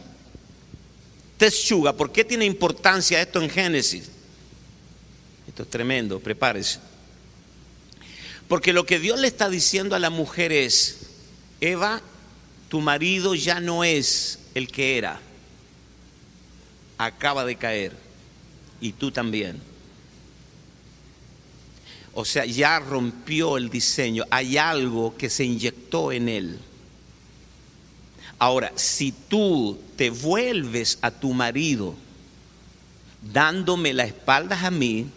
Teshuga, 1.36 1.92
¿por 1.92 2.12
qué 2.12 2.24
tiene 2.24 2.44
importancia 2.44 3.20
esto 3.20 3.42
en 3.42 3.50
Génesis? 3.50 4.10
Esto 5.46 5.62
es 5.62 5.70
tremendo, 5.70 6.20
prepárese. 6.20 6.78
Porque 8.48 8.72
lo 8.72 8.86
que 8.86 8.98
Dios 8.98 9.18
le 9.18 9.28
está 9.28 9.48
diciendo 9.48 9.94
a 9.94 9.98
la 9.98 10.10
mujer 10.10 10.52
es, 10.52 11.00
Eva, 11.60 12.00
tu 12.68 12.80
marido 12.80 13.34
ya 13.34 13.60
no 13.60 13.84
es 13.84 14.38
el 14.54 14.68
que 14.68 14.98
era, 14.98 15.20
acaba 16.98 17.44
de 17.44 17.56
caer, 17.56 17.92
y 18.80 18.92
tú 18.92 19.10
también. 19.10 19.73
O 22.14 22.24
sea, 22.24 22.44
ya 22.44 22.78
rompió 22.78 23.56
el 23.56 23.68
diseño, 23.68 24.24
hay 24.30 24.56
algo 24.56 25.16
que 25.16 25.28
se 25.28 25.44
inyectó 25.44 26.12
en 26.12 26.28
él. 26.28 26.58
Ahora, 28.38 28.72
si 28.76 29.12
tú 29.12 29.78
te 29.96 30.10
vuelves 30.10 30.98
a 31.02 31.10
tu 31.10 31.32
marido 31.32 31.94
dándome 33.32 33.92
la 33.92 34.04
espalda 34.04 34.66
a 34.66 34.70
mí, 34.70 35.08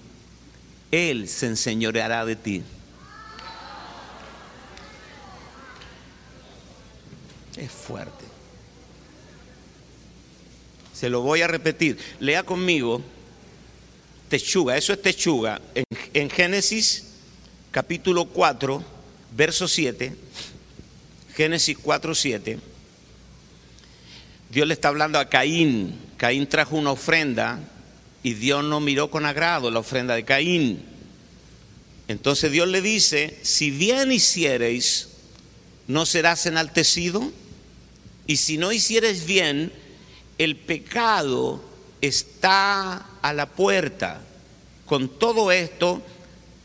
él 0.92 1.28
se 1.28 1.48
enseñoreará 1.48 2.26
de 2.26 2.36
ti. 2.36 2.64
Es 7.58 7.72
fuerte. 7.72 8.26
Se 10.94 11.10
lo 11.10 11.22
voy 11.22 11.42
a 11.42 11.48
repetir. 11.48 12.00
Lea 12.20 12.44
conmigo 12.44 13.02
techuga, 14.30 14.78
eso 14.78 14.94
es 14.94 15.02
techuga. 15.02 15.62
En, 16.14 16.30
Génesis 16.30 17.06
capítulo 17.72 18.26
4, 18.26 18.84
verso 19.36 19.68
7, 19.68 20.16
Génesis 21.36 21.78
4, 21.78 22.16
7, 22.16 22.60
Dios 24.50 24.68
le 24.68 24.74
está 24.74 24.88
hablando 24.88 25.20
a 25.20 25.30
Caín. 25.30 26.00
Caín 26.18 26.48
trajo 26.48 26.76
una 26.76 26.92
ofrenda 26.92 27.60
y 28.24 28.34
Dios 28.34 28.64
no 28.64 28.80
miró 28.80 29.12
con 29.12 29.26
agrado 29.26 29.70
la 29.70 29.80
ofrenda 29.80 30.16
de 30.16 30.26
Caín. 30.26 30.84
Entonces 32.08 32.52
Dios 32.52 32.68
le 32.68 32.82
dice, 32.82 33.38
si 33.42 33.70
bien 33.70 34.12
hiciereis, 34.12 35.10
¿no 35.88 36.06
serás 36.06 36.46
enaltecido? 36.46 37.32
Y 38.26 38.38
si 38.38 38.58
no 38.58 38.72
hicieres 38.72 39.26
bien, 39.26 39.72
el 40.38 40.56
pecado 40.56 41.64
está 42.02 43.06
a 43.22 43.34
la 43.34 43.46
puerta. 43.48 44.22
Con 44.86 45.10
todo 45.20 45.52
esto, 45.52 46.02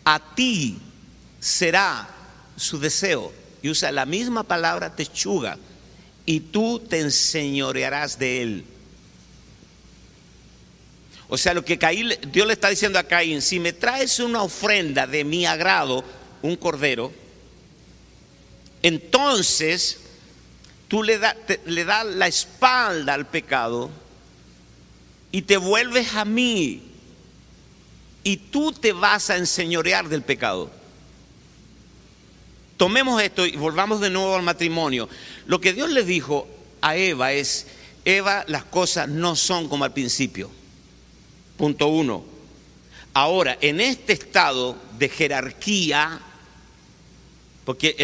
a 0.05 0.35
ti 0.35 0.79
será 1.41 2.09
su 2.57 2.79
deseo. 2.79 3.33
Y 3.63 3.71
usa 3.71 3.93
la 3.93 4.07
misma 4.07 4.43
palabra 4.43 4.95
techuga. 4.95 5.59
Y 6.25 6.41
tú 6.41 6.81
te 6.81 7.01
enseñorearás 7.01 8.19
de 8.19 8.43
él. 8.43 8.65
O 11.29 11.39
sea, 11.39 11.55
lo 11.55 11.65
que 11.65 11.79
Caín, 11.79 12.11
Dios 12.31 12.47
le 12.47 12.53
está 12.53 12.69
diciendo 12.69 12.99
a 12.99 13.05
Caín, 13.05 13.41
si 13.41 13.59
me 13.59 13.73
traes 13.73 14.19
una 14.21 14.43
ofrenda 14.43 15.07
de 15.07 15.25
mi 15.25 15.47
agrado, 15.47 16.05
un 16.43 16.57
cordero, 16.57 17.11
entonces 18.83 19.99
tú 20.89 21.03
le, 21.03 21.19
le 21.65 21.85
das 21.85 22.05
la 22.05 22.27
espalda 22.27 23.15
al 23.15 23.27
pecado 23.27 24.02
y 25.33 25.43
te 25.43 25.57
vuelves 25.57 26.15
a 26.15 26.25
mí 26.25 26.83
y 28.23 28.37
tú 28.37 28.73
te 28.73 28.93
vas 28.93 29.31
a 29.31 29.39
enseñorear 29.39 30.09
del 30.09 30.23
pecado. 30.23 30.71
Tomemos 32.77 33.21
esto 33.23 33.47
y 33.47 33.57
volvamos 33.57 34.01
de 34.01 34.11
nuevo 34.11 34.37
al 34.37 34.43
matrimonio. 34.43 35.09
Lo 35.47 35.61
que 35.61 35.73
Dios 35.73 35.91
le 35.91 36.05
dijo 36.05 36.47
a 36.81 36.97
Eva 36.97 37.33
es, 37.33 37.67
Eva, 38.05 38.45
las 38.49 38.65
cosas 38.65 39.09
no 39.09 39.35
son 39.35 39.69
como 39.69 39.85
al 39.85 39.93
principio. 39.93 40.51
Punto 41.57 41.89
uno. 41.89 42.25
Ahora, 43.15 43.57
en 43.61 43.81
este 43.81 44.15
estado 44.15 44.77
de 44.99 45.09
jerarquía, 45.09 46.21
porque 47.65 47.97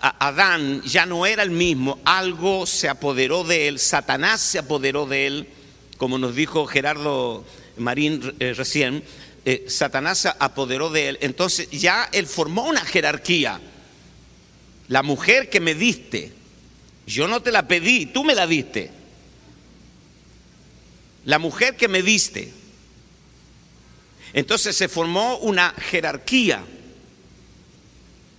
Adán 0.00 0.82
ya 0.82 1.04
no 1.04 1.26
era 1.26 1.42
el 1.42 1.50
mismo, 1.50 1.98
algo 2.04 2.66
se 2.66 2.88
apoderó 2.88 3.44
de 3.44 3.68
él, 3.68 3.78
Satanás 3.78 4.40
se 4.40 4.58
apoderó 4.58 5.06
de 5.06 5.26
él, 5.26 5.48
como 5.98 6.16
nos 6.16 6.34
dijo 6.34 6.66
Gerardo 6.66 7.44
Marín 7.76 8.34
eh, 8.38 8.54
recién, 8.54 9.02
eh, 9.44 9.66
Satanás 9.68 10.18
se 10.18 10.28
apoderó 10.38 10.90
de 10.90 11.10
él, 11.10 11.18
entonces 11.20 11.68
ya 11.70 12.08
él 12.12 12.26
formó 12.26 12.64
una 12.64 12.84
jerarquía. 12.84 13.60
La 14.88 15.02
mujer 15.02 15.50
que 15.50 15.60
me 15.60 15.74
diste, 15.74 16.32
yo 17.06 17.28
no 17.28 17.42
te 17.42 17.52
la 17.52 17.68
pedí, 17.68 18.06
tú 18.06 18.24
me 18.24 18.34
la 18.34 18.46
diste. 18.46 18.90
La 21.24 21.38
mujer 21.38 21.76
que 21.76 21.88
me 21.88 22.02
diste. 22.02 22.52
Entonces 24.32 24.76
se 24.76 24.88
formó 24.88 25.38
una 25.38 25.74
jerarquía 25.76 26.64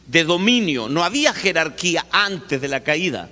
de 0.07 0.23
dominio. 0.23 0.90
No 0.90 1.03
había 1.03 1.34
jerarquía 1.34 2.06
antes 2.11 2.61
de 2.61 2.68
la 2.68 2.84
caída. 2.84 3.30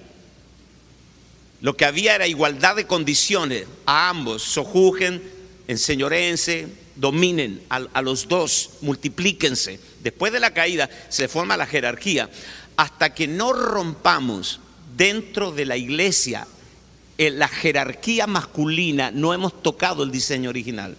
Lo 1.62 1.76
que 1.76 1.86
había 1.86 2.16
era 2.16 2.28
igualdad 2.28 2.76
de 2.76 2.86
condiciones 2.86 3.66
a 3.86 4.10
ambos. 4.10 4.44
Sojujen, 4.44 5.22
enseñorense, 5.68 6.68
dominen 6.96 7.64
a, 7.70 7.82
a, 7.94 8.02
los 8.02 8.28
dos, 8.28 8.72
multiplíquense. 8.82 9.80
Después 10.02 10.32
de 10.32 10.40
la 10.40 10.54
caída 10.54 10.90
se 11.10 11.28
forma 11.28 11.58
la 11.58 11.66
jerarquía. 11.66 12.30
Hasta 12.76 13.14
que 13.14 13.28
no 13.28 13.54
rompamos 13.54 14.60
dentro 14.96 15.52
de 15.52 15.66
la 15.66 15.78
iglesia 15.78 16.48
la 17.18 17.48
jerarquía 17.48 18.28
masculina, 18.28 19.12
no 19.12 19.34
hemos 19.34 19.64
tocado 19.64 20.04
el 20.04 20.12
diseño 20.12 20.50
original. 20.50 20.96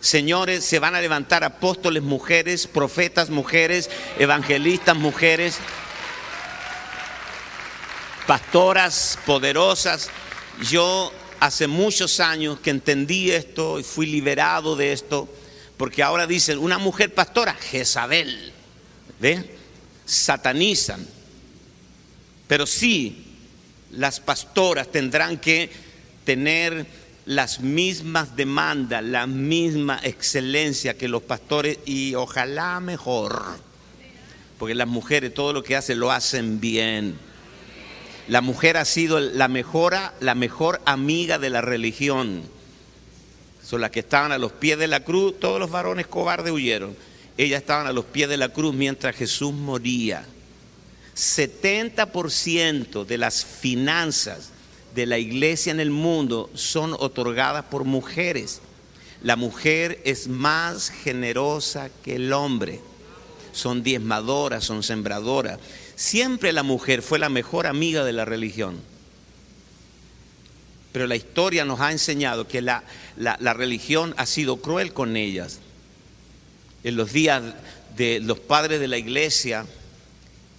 Señores, 0.00 0.64
se 0.64 0.78
van 0.78 0.94
a 0.94 1.00
levantar 1.00 1.44
apóstoles 1.44 2.02
mujeres, 2.02 2.66
profetas 2.66 3.30
mujeres, 3.30 3.88
evangelistas 4.18 4.96
mujeres 4.96 5.58
pastoras 8.26 9.18
poderosas. 9.24 10.10
Yo 10.68 11.12
hace 11.40 11.66
muchos 11.66 12.20
años 12.20 12.58
que 12.60 12.70
entendí 12.70 13.30
esto 13.30 13.78
y 13.78 13.84
fui 13.84 14.06
liberado 14.06 14.76
de 14.76 14.92
esto, 14.92 15.28
porque 15.76 16.02
ahora 16.02 16.26
dicen, 16.26 16.58
una 16.58 16.78
mujer 16.78 17.14
pastora, 17.14 17.54
Jezabel, 17.54 18.52
¿ve? 19.20 19.56
Satanizan. 20.04 21.06
Pero 22.48 22.66
sí, 22.66 23.24
las 23.92 24.20
pastoras 24.20 24.90
tendrán 24.90 25.38
que 25.38 25.70
tener 26.24 26.86
las 27.26 27.60
mismas 27.60 28.36
demandas, 28.36 29.02
la 29.02 29.26
misma 29.26 30.00
excelencia 30.02 30.96
que 30.96 31.08
los 31.08 31.22
pastores 31.22 31.78
y 31.84 32.14
ojalá 32.14 32.78
mejor, 32.80 33.58
porque 34.58 34.74
las 34.74 34.86
mujeres 34.86 35.34
todo 35.34 35.52
lo 35.52 35.62
que 35.62 35.76
hacen 35.76 35.98
lo 35.98 36.10
hacen 36.12 36.60
bien. 36.60 37.25
La 38.28 38.40
mujer 38.40 38.76
ha 38.76 38.84
sido 38.84 39.20
la 39.20 39.48
mejor, 39.48 39.96
la 40.20 40.34
mejor 40.34 40.80
amiga 40.84 41.38
de 41.38 41.50
la 41.50 41.60
religión. 41.60 42.42
Son 43.62 43.80
las 43.80 43.90
que 43.90 44.00
estaban 44.00 44.32
a 44.32 44.38
los 44.38 44.52
pies 44.52 44.78
de 44.78 44.88
la 44.88 45.00
cruz, 45.00 45.38
todos 45.38 45.60
los 45.60 45.70
varones 45.70 46.06
cobardes 46.06 46.52
huyeron. 46.52 46.96
Ellas 47.38 47.60
estaban 47.60 47.86
a 47.86 47.92
los 47.92 48.04
pies 48.04 48.28
de 48.28 48.36
la 48.36 48.48
cruz 48.48 48.74
mientras 48.74 49.14
Jesús 49.14 49.52
moría. 49.52 50.24
70% 51.14 53.04
de 53.04 53.18
las 53.18 53.44
finanzas 53.44 54.50
de 54.94 55.06
la 55.06 55.18
iglesia 55.18 55.70
en 55.70 55.80
el 55.80 55.90
mundo 55.90 56.50
son 56.54 56.94
otorgadas 56.94 57.64
por 57.66 57.84
mujeres. 57.84 58.60
La 59.22 59.36
mujer 59.36 60.00
es 60.04 60.28
más 60.28 60.90
generosa 60.90 61.90
que 62.02 62.16
el 62.16 62.32
hombre. 62.32 62.80
Son 63.52 63.82
diezmadoras, 63.82 64.64
son 64.64 64.82
sembradoras. 64.82 65.58
Siempre 65.96 66.52
la 66.52 66.62
mujer 66.62 67.02
fue 67.02 67.18
la 67.18 67.28
mejor 67.28 67.66
amiga 67.66 68.04
de 68.04 68.12
la 68.12 68.24
religión. 68.24 68.80
pero 70.92 71.06
la 71.06 71.16
historia 71.16 71.66
nos 71.66 71.80
ha 71.80 71.92
enseñado 71.92 72.48
que 72.48 72.62
la, 72.62 72.82
la 73.16 73.52
religión 73.52 74.14
ha 74.16 74.24
sido 74.24 74.56
cruel 74.62 74.94
con 74.94 75.14
ellas. 75.14 75.58
En 76.84 76.96
los 76.96 77.12
días 77.12 77.42
de 77.96 78.20
los 78.20 78.38
padres 78.38 78.80
de 78.80 78.88
la 78.88 78.96
iglesia, 78.96 79.66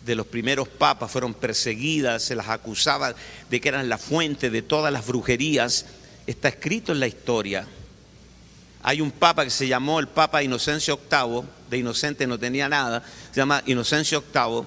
de 0.05 0.15
los 0.15 0.27
primeros 0.27 0.67
papas, 0.67 1.11
fueron 1.11 1.33
perseguidas, 1.33 2.23
se 2.23 2.35
las 2.35 2.49
acusaba 2.49 3.15
de 3.49 3.61
que 3.61 3.69
eran 3.69 3.89
la 3.89 3.97
fuente 3.97 4.49
de 4.49 4.61
todas 4.61 4.91
las 4.93 5.07
brujerías. 5.07 5.85
Está 6.27 6.49
escrito 6.49 6.91
en 6.91 6.99
la 6.99 7.07
historia. 7.07 7.67
Hay 8.83 9.01
un 9.01 9.11
papa 9.11 9.43
que 9.43 9.49
se 9.49 9.67
llamó 9.67 9.99
el 9.99 10.07
Papa 10.07 10.43
Inocencio 10.43 10.99
VIII, 11.11 11.43
de 11.69 11.77
inocente 11.77 12.25
no 12.25 12.39
tenía 12.39 12.69
nada, 12.69 13.03
se 13.31 13.41
llama 13.41 13.61
Inocencio 13.65 14.23
VIII, 14.33 14.63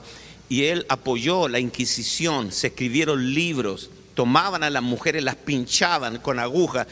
y 0.50 0.64
él 0.64 0.84
apoyó 0.88 1.48
la 1.48 1.60
Inquisición, 1.60 2.50
se 2.50 2.66
escribieron 2.66 3.34
libros, 3.34 3.88
tomaban 4.14 4.64
a 4.64 4.68
las 4.68 4.82
mujeres, 4.82 5.22
las 5.22 5.36
pinchaban 5.36 6.18
con 6.18 6.40
agujas 6.40 6.88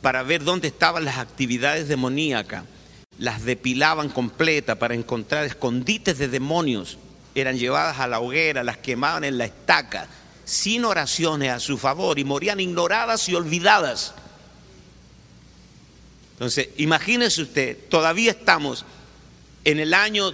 para 0.00 0.22
ver 0.22 0.44
dónde 0.44 0.68
estaban 0.68 1.04
las 1.04 1.18
actividades 1.18 1.88
demoníacas, 1.88 2.64
las 3.18 3.44
depilaban 3.44 4.10
completa 4.10 4.78
para 4.78 4.94
encontrar 4.94 5.44
escondites 5.44 6.18
de 6.18 6.28
demonios, 6.28 6.98
eran 7.34 7.58
llevadas 7.58 7.98
a 7.98 8.06
la 8.06 8.20
hoguera, 8.20 8.62
las 8.62 8.78
quemaban 8.78 9.24
en 9.24 9.38
la 9.38 9.44
estaca, 9.44 10.06
sin 10.44 10.84
oraciones 10.84 11.50
a 11.50 11.58
su 11.58 11.78
favor 11.78 12.16
y 12.16 12.24
morían 12.24 12.60
ignoradas 12.60 13.28
y 13.28 13.34
olvidadas. 13.34 14.14
Entonces, 16.34 16.68
imagínese 16.76 17.42
usted, 17.42 17.76
todavía 17.88 18.30
estamos 18.30 18.84
en 19.64 19.80
el 19.80 19.94
año 19.94 20.30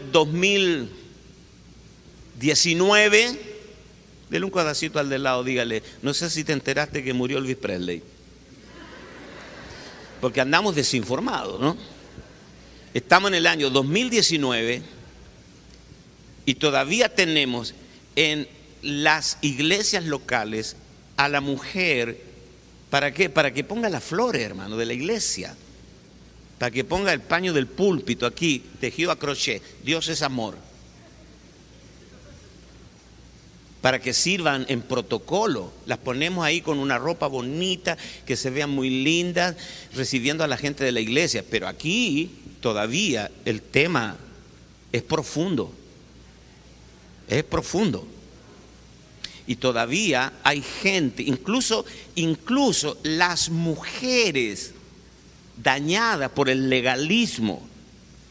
2019. 2.36 3.56
Dele 4.30 4.44
un 4.44 4.50
cuadracito 4.50 4.98
al 4.98 5.08
de 5.08 5.18
lado, 5.18 5.44
dígale, 5.44 5.82
no 6.02 6.12
sé 6.12 6.30
si 6.30 6.42
te 6.44 6.52
enteraste 6.52 7.04
que 7.04 7.12
murió 7.12 7.38
Elvis 7.38 7.56
Presley. 7.56 8.02
Porque 10.20 10.40
andamos 10.40 10.74
desinformados, 10.74 11.60
¿no? 11.60 11.76
Estamos 12.92 13.28
en 13.28 13.34
el 13.34 13.46
año 13.46 13.70
2019 13.70 14.82
y 16.46 16.54
todavía 16.54 17.14
tenemos 17.14 17.74
en 18.16 18.48
las 18.82 19.38
iglesias 19.42 20.04
locales 20.04 20.76
a 21.16 21.28
la 21.28 21.40
mujer, 21.40 22.20
¿para 22.90 23.12
qué? 23.12 23.28
Para 23.30 23.52
que 23.52 23.64
ponga 23.64 23.88
las 23.88 24.02
flores, 24.02 24.42
hermano, 24.42 24.76
de 24.76 24.86
la 24.86 24.94
iglesia 24.94 25.54
para 26.58 26.70
que 26.70 26.84
ponga 26.84 27.12
el 27.12 27.20
paño 27.20 27.52
del 27.52 27.66
púlpito 27.66 28.26
aquí, 28.26 28.62
tejido 28.80 29.10
a 29.10 29.18
crochet. 29.18 29.62
Dios 29.84 30.08
es 30.08 30.22
amor. 30.22 30.56
Para 33.86 34.00
que 34.00 34.12
sirvan 34.12 34.66
en 34.68 34.82
protocolo. 34.82 35.72
Las 35.86 35.98
ponemos 35.98 36.44
ahí 36.44 36.60
con 36.60 36.80
una 36.80 36.98
ropa 36.98 37.28
bonita, 37.28 37.96
que 38.26 38.34
se 38.34 38.50
vean 38.50 38.70
muy 38.70 38.90
lindas, 38.90 39.54
recibiendo 39.94 40.42
a 40.42 40.48
la 40.48 40.56
gente 40.56 40.82
de 40.82 40.90
la 40.90 40.98
iglesia. 40.98 41.44
Pero 41.48 41.68
aquí 41.68 42.32
todavía 42.60 43.30
el 43.44 43.62
tema 43.62 44.16
es 44.90 45.04
profundo. 45.04 45.72
Es 47.28 47.44
profundo. 47.44 48.08
Y 49.46 49.54
todavía 49.54 50.32
hay 50.42 50.62
gente, 50.62 51.22
incluso, 51.22 51.84
incluso 52.16 52.98
las 53.04 53.50
mujeres 53.50 54.72
dañada 55.62 56.28
por 56.28 56.50
el 56.50 56.68
legalismo, 56.68 57.64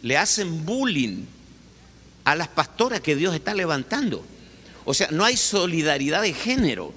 le 0.01 0.17
hacen 0.17 0.65
bullying 0.65 1.23
a 2.25 2.35
las 2.35 2.49
pastoras 2.49 2.99
que 2.99 3.15
Dios 3.15 3.33
está 3.33 3.53
levantando. 3.53 4.34
O 4.85 4.93
sea, 4.93 5.09
no 5.11 5.25
hay 5.25 5.35
solidaridad 5.35 6.21
de 6.21 6.33
género. 6.33 6.93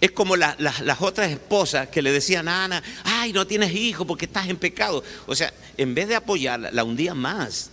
Es 0.00 0.12
como 0.12 0.36
las 0.36 0.56
otras 1.00 1.30
esposas 1.30 1.88
que 1.88 2.00
le 2.00 2.10
decían 2.10 2.48
a 2.48 2.64
Ana, 2.64 2.82
ay, 3.04 3.34
no 3.34 3.46
tienes 3.46 3.74
hijo 3.74 4.06
porque 4.06 4.24
estás 4.24 4.48
en 4.48 4.56
pecado. 4.56 5.04
O 5.26 5.34
sea, 5.34 5.52
en 5.76 5.94
vez 5.94 6.08
de 6.08 6.16
apoyarla, 6.16 6.70
la 6.72 6.84
hundía 6.84 7.14
más. 7.14 7.70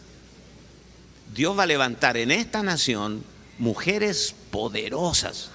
Dios 1.34 1.58
va 1.58 1.64
a 1.64 1.68
levantar 1.68 2.18
en 2.18 2.32
esta 2.32 2.64
nación 2.64 3.24
mujeres 3.60 4.36
poderosas, 4.52 5.50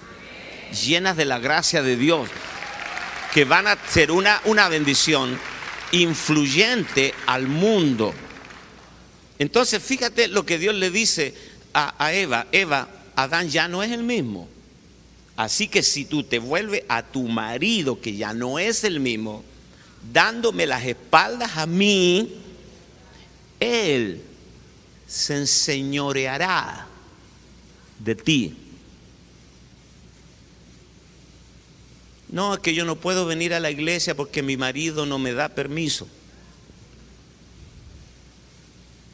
llenas 0.85 1.15
de 1.15 1.25
la 1.25 1.39
gracia 1.39 1.83
de 1.83 1.95
Dios, 1.95 2.29
que 3.33 3.45
van 3.45 3.67
a 3.67 3.77
ser 3.87 4.11
una, 4.11 4.41
una 4.45 4.67
bendición 4.69 5.37
influyente 5.91 7.13
al 7.25 7.47
mundo. 7.47 8.13
Entonces, 9.39 9.81
fíjate 9.81 10.27
lo 10.27 10.45
que 10.45 10.57
Dios 10.57 10.75
le 10.75 10.89
dice 10.89 11.33
a, 11.73 12.13
Eva. 12.13 12.47
Eva, 12.51 12.87
Adán 13.15 13.49
ya 13.49 13.67
no 13.67 13.83
es 13.83 13.91
el 13.91 14.03
mismo. 14.03 14.47
Así 15.35 15.67
que 15.67 15.81
si 15.81 16.05
tú 16.05 16.23
te 16.23 16.39
vuelves 16.39 16.83
a 16.87 17.03
tu 17.03 17.23
marido, 17.27 17.99
que 17.99 18.15
ya 18.15 18.33
no 18.33 18.59
es 18.59 18.83
el 18.83 18.99
mismo, 18.99 19.43
dándome 20.11 20.65
las 20.65 20.85
espaldas 20.85 21.57
a 21.57 21.65
mí, 21.65 22.35
él 23.59 24.21
se 25.07 25.37
enseñoreará 25.37 26.87
de 27.99 28.15
ti. 28.15 28.57
No, 32.29 32.55
es 32.55 32.59
que 32.59 32.73
yo 32.73 32.83
no 32.83 32.95
puedo 32.95 33.25
venir 33.25 33.53
a 33.53 33.59
la 33.59 33.69
iglesia 33.69 34.15
porque 34.15 34.41
mi 34.41 34.57
marido 34.57 35.05
no 35.05 35.19
me 35.19 35.33
da 35.33 35.49
permiso. 35.49 36.07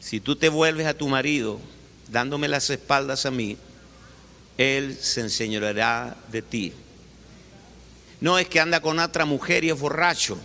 Si 0.00 0.20
tú 0.20 0.36
te 0.36 0.48
vuelves 0.48 0.86
a 0.86 0.94
tu 0.94 1.06
marido 1.06 1.60
dándome 2.08 2.48
las 2.48 2.70
espaldas 2.70 3.26
a 3.26 3.30
mí, 3.30 3.58
él 4.60 4.98
se 5.00 5.22
enseñará 5.22 6.18
de 6.30 6.42
ti. 6.42 6.74
No 8.20 8.38
es 8.38 8.46
que 8.46 8.60
anda 8.60 8.82
con 8.82 8.98
otra 8.98 9.24
mujer 9.24 9.64
y 9.64 9.70
es 9.70 9.80
borracho, 9.80 10.36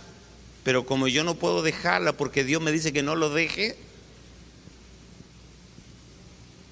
pero 0.64 0.86
como 0.86 1.06
yo 1.06 1.22
no 1.22 1.34
puedo 1.34 1.60
dejarla 1.60 2.14
porque 2.14 2.42
Dios 2.42 2.62
me 2.62 2.72
dice 2.72 2.94
que 2.94 3.02
no 3.02 3.14
lo 3.14 3.28
deje, 3.28 3.76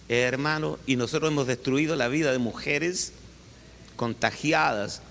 hermano, 0.08 0.78
y 0.86 0.96
nosotros 0.96 1.30
hemos 1.30 1.46
destruido 1.46 1.96
la 1.96 2.08
vida 2.08 2.32
de 2.32 2.38
mujeres 2.38 3.12
contagiadas 3.96 5.02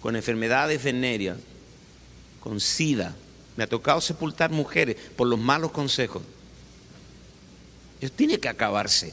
con 0.00 0.16
enfermedades 0.16 0.82
venéreas, 0.82 1.36
con 2.40 2.58
sida. 2.58 3.14
Me 3.58 3.64
ha 3.64 3.66
tocado 3.66 4.00
sepultar 4.00 4.50
mujeres 4.50 4.96
por 5.14 5.26
los 5.26 5.38
malos 5.38 5.72
consejos. 5.72 6.22
Eso 8.00 8.14
tiene 8.14 8.38
que 8.38 8.48
acabarse. 8.48 9.12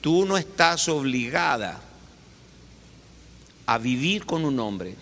Tú 0.00 0.24
no 0.24 0.36
estás 0.36 0.88
obligada 0.88 1.80
a 3.66 3.78
vivir 3.78 4.24
con 4.24 4.44
un 4.44 4.58
hombre 4.58 4.96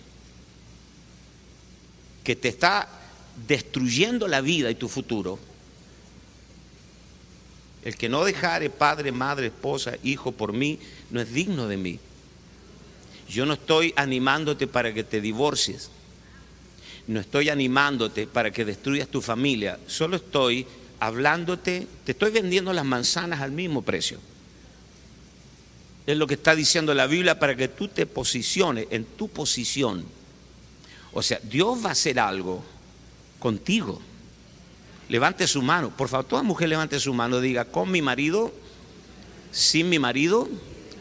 que 2.23 2.35
te 2.35 2.49
está 2.49 2.87
destruyendo 3.47 4.27
la 4.27 4.41
vida 4.41 4.69
y 4.69 4.75
tu 4.75 4.87
futuro. 4.87 5.39
El 7.83 7.95
que 7.95 8.09
no 8.09 8.23
dejare 8.25 8.69
padre, 8.69 9.11
madre, 9.11 9.47
esposa, 9.47 9.93
hijo 10.03 10.33
por 10.33 10.53
mí, 10.53 10.79
no 11.09 11.21
es 11.21 11.33
digno 11.33 11.67
de 11.67 11.77
mí. 11.77 11.99
Yo 13.29 13.45
no 13.45 13.53
estoy 13.53 13.93
animándote 13.95 14.67
para 14.67 14.93
que 14.93 15.03
te 15.03 15.21
divorcies. 15.21 15.89
No 17.07 17.19
estoy 17.19 17.49
animándote 17.49 18.27
para 18.27 18.51
que 18.51 18.65
destruyas 18.65 19.07
tu 19.07 19.21
familia. 19.21 19.79
Solo 19.87 20.17
estoy 20.17 20.67
hablándote, 20.99 21.87
te 22.05 22.11
estoy 22.11 22.31
vendiendo 22.31 22.73
las 22.73 22.85
manzanas 22.85 23.39
al 23.41 23.51
mismo 23.51 23.81
precio. 23.81 24.19
Es 26.09 26.17
lo 26.17 26.25
que 26.25 26.33
está 26.33 26.55
diciendo 26.55 26.95
la 26.95 27.05
Biblia 27.05 27.37
para 27.37 27.55
que 27.55 27.67
tú 27.67 27.87
te 27.87 28.07
posiciones 28.07 28.87
en 28.89 29.05
tu 29.05 29.27
posición. 29.27 30.03
O 31.13 31.21
sea, 31.21 31.39
Dios 31.43 31.85
va 31.85 31.89
a 31.89 31.91
hacer 31.91 32.19
algo 32.19 32.63
contigo. 33.37 34.01
Levante 35.07 35.45
su 35.45 35.61
mano. 35.61 35.91
Por 35.95 36.09
favor, 36.09 36.25
toda 36.25 36.41
mujer 36.41 36.67
levante 36.67 36.99
su 36.99 37.13
mano. 37.13 37.39
Diga, 37.39 37.65
con 37.65 37.91
mi 37.91 38.01
marido, 38.01 38.51
sin 39.51 39.87
mi 39.87 39.99
marido, 39.99 40.49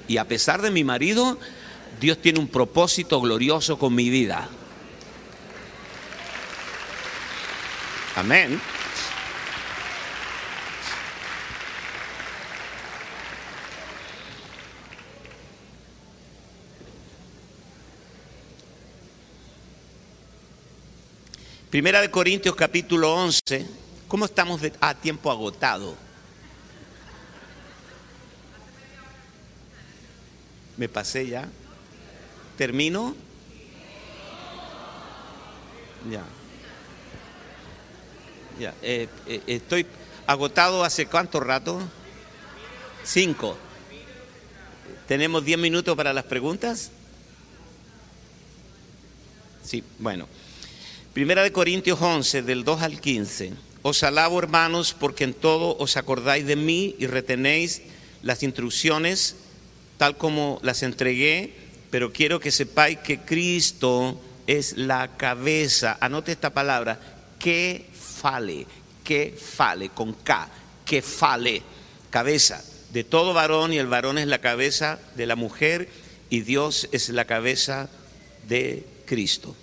y 0.08 0.18
a 0.18 0.28
pesar 0.28 0.60
de 0.60 0.70
mi 0.70 0.84
marido, 0.84 1.38
Dios 1.98 2.20
tiene 2.20 2.38
un 2.38 2.48
propósito 2.48 3.18
glorioso 3.18 3.78
con 3.78 3.94
mi 3.94 4.10
vida. 4.10 4.46
Amén. 8.14 8.60
Primera 21.70 22.00
de 22.00 22.10
Corintios 22.10 22.56
capítulo 22.56 23.14
11. 23.14 23.66
¿Cómo 24.08 24.24
estamos 24.24 24.62
a 24.80 24.94
tiempo 24.94 25.30
agotado? 25.30 25.94
¿Me 30.78 30.88
pasé 30.88 31.26
ya? 31.28 31.46
¿Termino? 32.56 33.14
Ya. 36.10 36.24
Ya. 38.58 38.74
Eh, 38.80 39.06
eh, 39.26 39.42
estoy 39.46 39.84
agotado 40.26 40.84
hace 40.84 41.04
cuánto 41.04 41.38
rato? 41.38 41.82
Cinco. 43.04 43.58
¿Tenemos 45.06 45.44
diez 45.44 45.58
minutos 45.58 45.94
para 45.94 46.14
las 46.14 46.24
preguntas? 46.24 46.92
Sí, 49.62 49.84
bueno. 49.98 50.26
Primera 51.18 51.42
de 51.42 51.50
Corintios 51.50 52.00
11, 52.00 52.42
del 52.42 52.62
2 52.62 52.80
al 52.80 53.00
15. 53.00 53.52
Os 53.82 54.04
alabo, 54.04 54.38
hermanos, 54.38 54.94
porque 54.94 55.24
en 55.24 55.34
todo 55.34 55.76
os 55.78 55.96
acordáis 55.96 56.46
de 56.46 56.54
mí 56.54 56.94
y 56.96 57.08
retenéis 57.08 57.82
las 58.22 58.44
instrucciones 58.44 59.34
tal 59.96 60.16
como 60.16 60.60
las 60.62 60.84
entregué, 60.84 61.54
pero 61.90 62.12
quiero 62.12 62.38
que 62.38 62.52
sepáis 62.52 62.98
que 62.98 63.18
Cristo 63.18 64.20
es 64.46 64.76
la 64.76 65.16
cabeza. 65.16 65.98
Anote 66.00 66.30
esta 66.30 66.50
palabra, 66.50 67.00
que 67.40 67.84
fale, 67.92 68.68
que 69.02 69.36
fale, 69.36 69.88
con 69.88 70.12
K, 70.12 70.48
que 70.84 71.02
fale, 71.02 71.62
cabeza 72.10 72.62
de 72.92 73.02
todo 73.02 73.34
varón 73.34 73.72
y 73.72 73.78
el 73.78 73.88
varón 73.88 74.18
es 74.18 74.28
la 74.28 74.40
cabeza 74.40 75.00
de 75.16 75.26
la 75.26 75.34
mujer 75.34 75.88
y 76.30 76.42
Dios 76.42 76.88
es 76.92 77.08
la 77.08 77.24
cabeza 77.24 77.90
de 78.46 78.86
Cristo. 79.04 79.56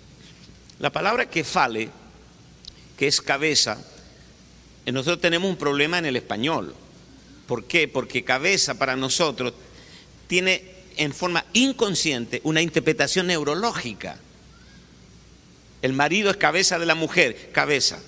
La 0.78 0.90
palabra 0.90 1.26
que 1.30 1.44
fale, 1.44 1.88
que 2.98 3.06
es 3.06 3.20
cabeza, 3.20 3.78
nosotros 4.86 5.20
tenemos 5.20 5.50
un 5.50 5.56
problema 5.56 5.98
en 5.98 6.06
el 6.06 6.16
español. 6.16 6.74
¿Por 7.46 7.64
qué? 7.64 7.88
Porque 7.88 8.24
cabeza 8.24 8.74
para 8.74 8.96
nosotros 8.96 9.54
tiene 10.26 10.76
en 10.96 11.12
forma 11.12 11.44
inconsciente 11.52 12.40
una 12.44 12.62
interpretación 12.62 13.28
neurológica. 13.28 14.18
El 15.82 15.92
marido 15.92 16.30
es 16.30 16.36
cabeza 16.36 16.78
de 16.78 16.86
la 16.86 16.94
mujer, 16.94 17.50
cabeza. 17.52 17.98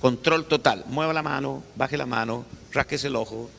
Control 0.00 0.46
total. 0.46 0.84
Mueva 0.86 1.12
la 1.12 1.22
mano, 1.22 1.62
baje 1.76 1.96
la 1.96 2.06
mano, 2.06 2.44
rasquese 2.72 3.08
el 3.08 3.16
ojo. 3.16 3.50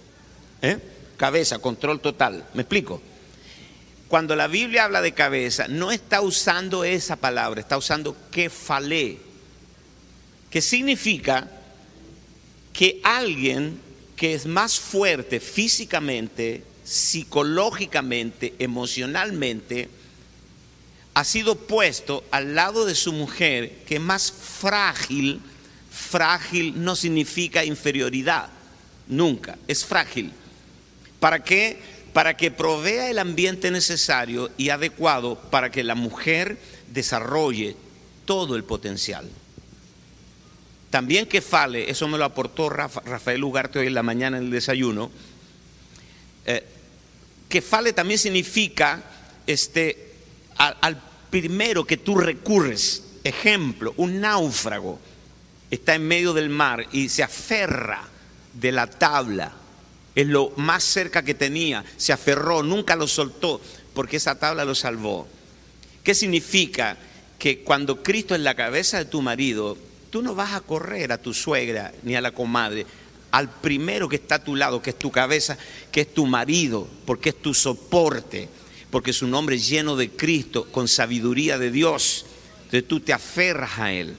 ¿eh? 0.62 0.78
Cabeza, 1.18 1.60
control 1.60 2.00
total. 2.00 2.46
¿Me 2.54 2.62
explico? 2.62 3.02
Cuando 4.10 4.36
la 4.36 4.48
Biblia 4.48 4.86
habla 4.86 5.04
de 5.04 5.14
cabeza, 5.14 5.68
no 5.68 5.92
está 5.92 6.22
usando 6.22 6.84
esa 6.84 7.16
palabra, 7.16 7.62
está 7.62 7.78
usando 7.78 8.18
kefalé, 8.32 9.20
que 10.50 10.62
significa 10.62 11.48
que 12.74 13.00
alguien 13.04 13.80
que 14.16 14.34
es 14.34 14.48
más 14.48 14.80
fuerte 14.80 15.40
físicamente, 15.40 16.64
psicológicamente, 16.84 18.56
emocionalmente, 18.58 19.90
ha 21.14 21.24
sido 21.24 21.56
puesto 21.56 22.24
al 22.32 22.56
lado 22.56 22.86
de 22.86 22.96
su 22.96 23.14
mujer 23.14 23.84
que 23.88 23.96
es 23.96 24.02
más 24.02 24.32
frágil. 24.32 25.40
Frágil 25.92 26.84
no 26.84 26.96
significa 26.96 27.64
inferioridad, 27.64 28.50
nunca, 29.08 29.60
es 29.68 29.86
frágil. 29.86 30.32
¿Para 31.20 31.44
qué? 31.44 31.99
Para 32.14 32.36
que 32.36 32.52
provea 32.52 33.10
el 33.10 33.20
ambiente 33.20 33.72
necesario 33.72 34.50
y 34.58 34.70
adecuado 34.70 35.36
para 35.36 35.72
que 35.72 35.84
la 35.84 35.96
mujer 35.96 36.58
desarrolle 36.92 37.76
todo 38.26 38.56
el 38.56 38.64
potencial. 38.64 39.30
También 40.90 41.28
que 41.28 41.42
fale, 41.42 41.90
eso 41.90 42.08
me 42.08 42.18
lo 42.18 42.26
aportó 42.26 42.70
Rafael 42.70 43.44
Ugarte 43.44 43.80
hoy 43.80 43.88
en 43.88 43.94
la 43.94 44.04
mañana 44.04 44.38
en 44.38 44.46
el 44.46 44.52
desayuno, 44.52 45.12
eh, 46.46 46.64
que 47.48 47.62
fale 47.62 47.94
también 47.94 48.20
significa 48.20 49.04
este, 49.46 50.14
al 50.58 51.02
primero 51.30 51.86
que 51.86 51.98
tú 51.98 52.16
recurres, 52.16 53.04
ejemplo, 53.24 53.94
un 53.98 54.20
náufrago 54.20 55.00
está 55.70 55.96
en 55.96 56.08
medio 56.08 56.34
del 56.34 56.50
mar 56.50 56.88
y 56.92 57.10
se 57.10 57.24
aferra 57.24 58.04
de 58.54 58.72
la 58.72 58.88
tabla, 58.88 59.54
es 60.16 60.28
lo 60.28 60.52
más 60.56 60.84
cerca 60.84 61.24
que 61.24 61.34
tenía, 61.34 61.84
se 61.98 62.14
aferró, 62.14 62.64
nunca 62.64 62.96
lo 62.96 63.08
soltó, 63.08 63.62
porque 63.94 64.18
esa 64.18 64.40
tabla 64.40 64.66
lo 64.66 64.76
salvó. 64.76 65.28
¿Qué 66.04 66.14
significa? 66.16 66.98
Que 67.38 67.60
cuando 67.60 68.04
Cristo 68.04 68.36
es 68.36 68.42
la 68.42 68.56
cabeza 68.56 68.98
de 68.98 69.06
tu 69.06 69.22
marido, 69.22 69.78
tú 70.10 70.22
no 70.22 70.36
vas 70.36 70.54
a 70.54 70.62
correr 70.62 71.12
a 71.12 71.22
tu 71.22 71.34
suegra 71.34 71.94
ni 72.04 72.16
a 72.16 72.22
la 72.22 72.32
comadre, 72.32 72.86
al 73.32 73.50
primero 73.50 74.10
que 74.10 74.16
está 74.18 74.36
a 74.36 74.44
tu 74.44 74.56
lado, 74.56 74.82
que 74.82 74.90
es 74.90 75.00
tu 75.00 75.12
cabeza, 75.12 75.58
que 75.92 76.02
es 76.02 76.14
tu 76.14 76.26
marido, 76.26 76.88
porque 77.06 77.30
es 77.30 77.42
tu 77.42 77.54
soporte, 77.54 78.50
porque 78.90 79.12
es 79.12 79.22
un 79.22 79.34
hombre 79.36 79.60
lleno 79.60 79.96
de 79.96 80.10
Cristo, 80.10 80.68
con 80.72 80.88
sabiduría 80.88 81.58
de 81.58 81.72
Dios. 81.72 82.26
Entonces 82.58 82.88
tú 82.88 83.00
te 83.00 83.14
aferras 83.14 83.78
a 83.78 83.94
Él. 83.94 84.18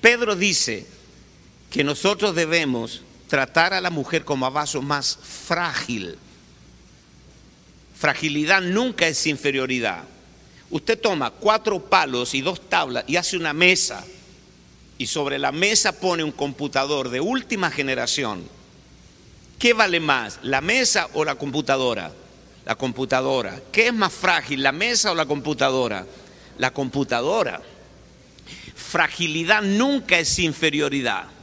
Pedro 0.00 0.36
dice 0.36 0.86
que 1.70 1.84
nosotros 1.84 2.34
debemos 2.34 3.02
tratar 3.34 3.74
a 3.74 3.80
la 3.80 3.90
mujer 3.90 4.24
como 4.24 4.46
a 4.46 4.50
vaso 4.50 4.80
más 4.80 5.18
frágil. 5.20 6.16
Fragilidad 7.96 8.62
nunca 8.62 9.08
es 9.08 9.26
inferioridad. 9.26 10.04
Usted 10.70 11.00
toma 11.00 11.32
cuatro 11.32 11.80
palos 11.80 12.32
y 12.34 12.42
dos 12.42 12.70
tablas 12.70 13.02
y 13.08 13.16
hace 13.16 13.36
una 13.36 13.52
mesa 13.52 14.04
y 14.98 15.08
sobre 15.08 15.40
la 15.40 15.50
mesa 15.50 15.98
pone 15.98 16.22
un 16.22 16.30
computador 16.30 17.08
de 17.08 17.20
última 17.20 17.72
generación, 17.72 18.44
¿qué 19.58 19.72
vale 19.72 19.98
más, 19.98 20.38
la 20.44 20.60
mesa 20.60 21.08
o 21.14 21.24
la 21.24 21.34
computadora? 21.34 22.12
La 22.64 22.76
computadora. 22.76 23.60
¿Qué 23.72 23.88
es 23.88 23.92
más 23.92 24.12
frágil, 24.12 24.62
la 24.62 24.70
mesa 24.70 25.10
o 25.10 25.16
la 25.16 25.26
computadora? 25.26 26.06
La 26.58 26.72
computadora. 26.72 27.60
Fragilidad 28.76 29.60
nunca 29.60 30.20
es 30.20 30.38
inferioridad. 30.38 31.34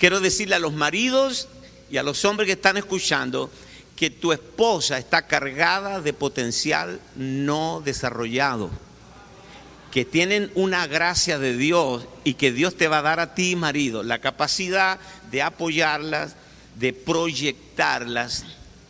Quiero 0.00 0.18
decirle 0.18 0.56
a 0.56 0.58
los 0.58 0.72
maridos 0.72 1.46
y 1.90 1.98
a 1.98 2.02
los 2.02 2.24
hombres 2.24 2.46
que 2.46 2.54
están 2.54 2.76
escuchando 2.76 3.50
que 3.94 4.10
tu 4.10 4.32
esposa 4.32 4.98
está 4.98 5.28
cargada 5.28 6.00
de 6.00 6.12
potencial 6.12 6.98
no 7.14 7.82
desarrollado 7.84 8.70
que 9.90 10.04
tienen 10.04 10.50
una 10.54 10.86
gracia 10.86 11.38
de 11.38 11.56
Dios 11.56 12.06
y 12.24 12.34
que 12.34 12.52
Dios 12.52 12.76
te 12.76 12.88
va 12.88 12.98
a 12.98 13.02
dar 13.02 13.20
a 13.20 13.34
ti, 13.34 13.56
marido, 13.56 14.02
la 14.02 14.20
capacidad 14.20 15.00
de 15.30 15.42
apoyarlas, 15.42 16.36
de 16.76 16.92
proyectarlas. 16.92 18.44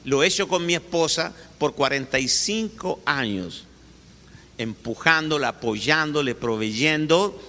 Lo 0.04 0.22
he 0.22 0.26
hecho 0.26 0.46
con 0.46 0.66
mi 0.66 0.74
esposa 0.74 1.32
por 1.58 1.74
45 1.74 3.00
años, 3.06 3.64
empujándola, 4.58 5.48
apoyándole, 5.48 6.34
proveyendo. 6.34 7.40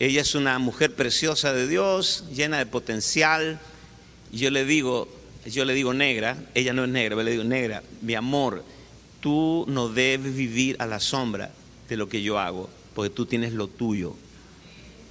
Ella 0.00 0.22
es 0.22 0.34
una 0.34 0.58
mujer 0.58 0.94
preciosa 0.94 1.52
de 1.52 1.68
Dios, 1.68 2.24
llena 2.32 2.58
de 2.58 2.66
potencial. 2.66 3.60
Yo 4.32 4.50
le 4.50 4.64
digo, 4.64 5.08
yo 5.46 5.64
le 5.64 5.74
digo 5.74 5.94
negra, 5.94 6.36
ella 6.54 6.72
no 6.72 6.84
es 6.84 6.90
negra, 6.90 7.16
yo 7.16 7.22
le 7.22 7.30
digo 7.30 7.44
negra, 7.44 7.82
mi 8.02 8.14
amor, 8.14 8.64
tú 9.20 9.64
no 9.68 9.88
debes 9.88 10.34
vivir 10.34 10.76
a 10.80 10.86
la 10.86 10.98
sombra 10.98 11.50
de 11.88 11.96
lo 11.96 12.08
que 12.08 12.22
yo 12.22 12.38
hago, 12.38 12.68
porque 12.94 13.14
tú 13.14 13.26
tienes 13.26 13.52
lo 13.52 13.68
tuyo. 13.68 14.16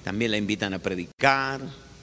También 0.03 0.31
la 0.31 0.38
invitan 0.38 0.73
a 0.73 0.80
predicar, 0.80 1.61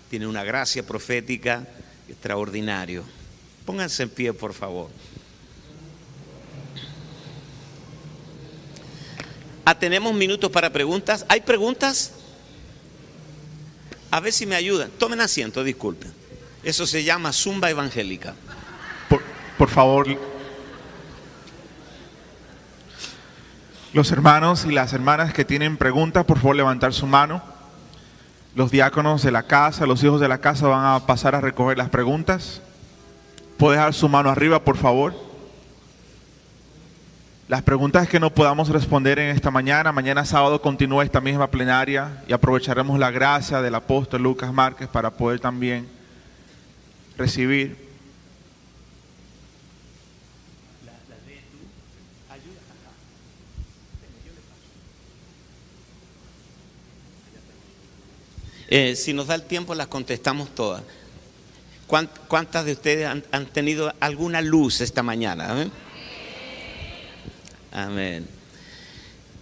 tiene 0.09 0.27
una 0.27 0.43
gracia 0.43 0.83
profética 0.87 1.69
extraordinario. 2.09 3.05
Pónganse 3.67 4.05
en 4.05 4.09
pie, 4.09 4.33
por 4.33 4.55
favor. 4.55 4.89
Ah, 9.67 9.79
tenemos 9.79 10.15
minutos 10.15 10.51
para 10.51 10.73
preguntas. 10.73 11.27
¿Hay 11.29 11.43
preguntas? 11.43 12.13
A 14.11 14.21
ver 14.21 14.33
si 14.33 14.47
me 14.47 14.57
ayudan. 14.57 14.91
Tomen 14.99 15.21
asiento, 15.21 15.63
disculpen. 15.63 16.13
Eso 16.63 16.87
se 16.87 17.05
llama 17.05 17.33
zumba 17.33 17.71
evangélica. 17.71 18.35
Por, 19.09 19.23
por 19.57 19.69
favor, 19.69 20.07
Los 23.93 24.13
hermanos 24.13 24.67
y 24.67 24.71
las 24.71 24.93
hermanas 24.93 25.35
que 25.35 25.45
tienen 25.45 25.77
preguntas, 25.77 26.25
por 26.25 26.39
favor 26.39 26.55
levantar 26.55 26.93
su 26.93 27.09
mano. 27.09 27.43
Los 28.55 28.71
diáconos 28.71 29.23
de 29.23 29.33
la 29.33 29.45
casa, 29.45 29.85
los 29.85 30.05
hijos 30.05 30.21
de 30.21 30.29
la 30.29 30.39
casa 30.39 30.69
van 30.69 30.85
a 30.85 31.07
pasar 31.07 31.35
a 31.35 31.41
recoger 31.41 31.77
las 31.77 31.89
preguntas. 31.89 32.63
¿Puede 33.57 33.79
dejar 33.79 33.93
su 33.93 34.09
mano 34.09 34.31
arriba, 34.31 34.63
por 34.63 34.77
favor? 34.77 35.30
Las 37.51 37.63
preguntas 37.63 38.09
que 38.09 38.21
no 38.21 38.33
podamos 38.33 38.69
responder 38.69 39.19
en 39.19 39.35
esta 39.35 39.51
mañana, 39.51 39.91
mañana 39.91 40.25
sábado 40.25 40.63
continúa 40.63 41.03
esta 41.03 41.21
misma 41.21 41.51
plenaria 41.51 42.23
y 42.29 42.33
aprovecharemos 42.33 42.97
la 42.97 43.11
gracia 43.11 43.61
del 43.61 43.75
apóstol 43.75 44.23
Lucas 44.23 44.53
Márquez 44.53 44.87
para 44.87 45.11
poder 45.11 45.41
también 45.41 45.89
recibir 47.17 47.91
Eh, 58.69 58.95
si 58.95 59.13
nos 59.13 59.27
da 59.27 59.35
el 59.35 59.43
tiempo, 59.43 59.75
las 59.75 59.89
contestamos 59.89 60.55
todas. 60.55 60.85
¿Cuántas 62.29 62.65
de 62.65 62.71
ustedes 62.75 63.09
han, 63.09 63.47
tenido 63.47 63.93
alguna 63.99 64.41
luz 64.41 64.81
esta 64.81 65.03
mañana? 65.03 65.69
Amén. 67.73 68.27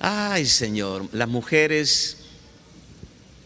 Ay, 0.01 0.47
Señor, 0.47 1.09
las 1.13 1.29
mujeres 1.29 2.19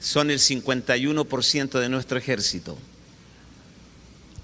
son 0.01 0.31
el 0.31 0.39
51% 0.39 1.79
de 1.79 1.89
nuestro 1.89 2.19
ejército. 2.19 2.77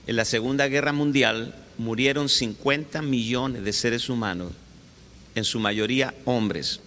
En 0.06 0.16
la 0.16 0.24
Segunda 0.24 0.68
Guerra 0.68 0.92
Mundial 0.92 1.54
murieron 1.76 2.28
50 2.28 3.02
millones 3.02 3.64
de 3.64 3.72
seres 3.72 4.08
humanos, 4.08 4.52
en 5.34 5.44
su 5.44 5.60
mayoría 5.60 6.14
hombres. 6.24 6.80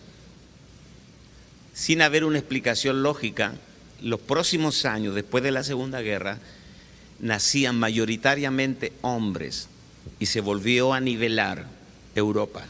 sin 1.73 2.01
haber 2.01 2.25
una 2.25 2.37
explicación 2.37 3.01
lógica, 3.01 3.53
los 4.01 4.19
próximos 4.19 4.85
años, 4.85 5.15
después 5.15 5.43
de 5.43 5.51
la 5.51 5.63
Segunda 5.63 6.01
Guerra, 6.01 6.37
nacían 7.19 7.79
mayoritariamente 7.79 8.91
hombres 9.01 9.67
y 10.19 10.25
se 10.25 10.41
volvió 10.41 10.93
a 10.93 10.99
nivelar 10.99 11.67
Europa. 12.13 12.65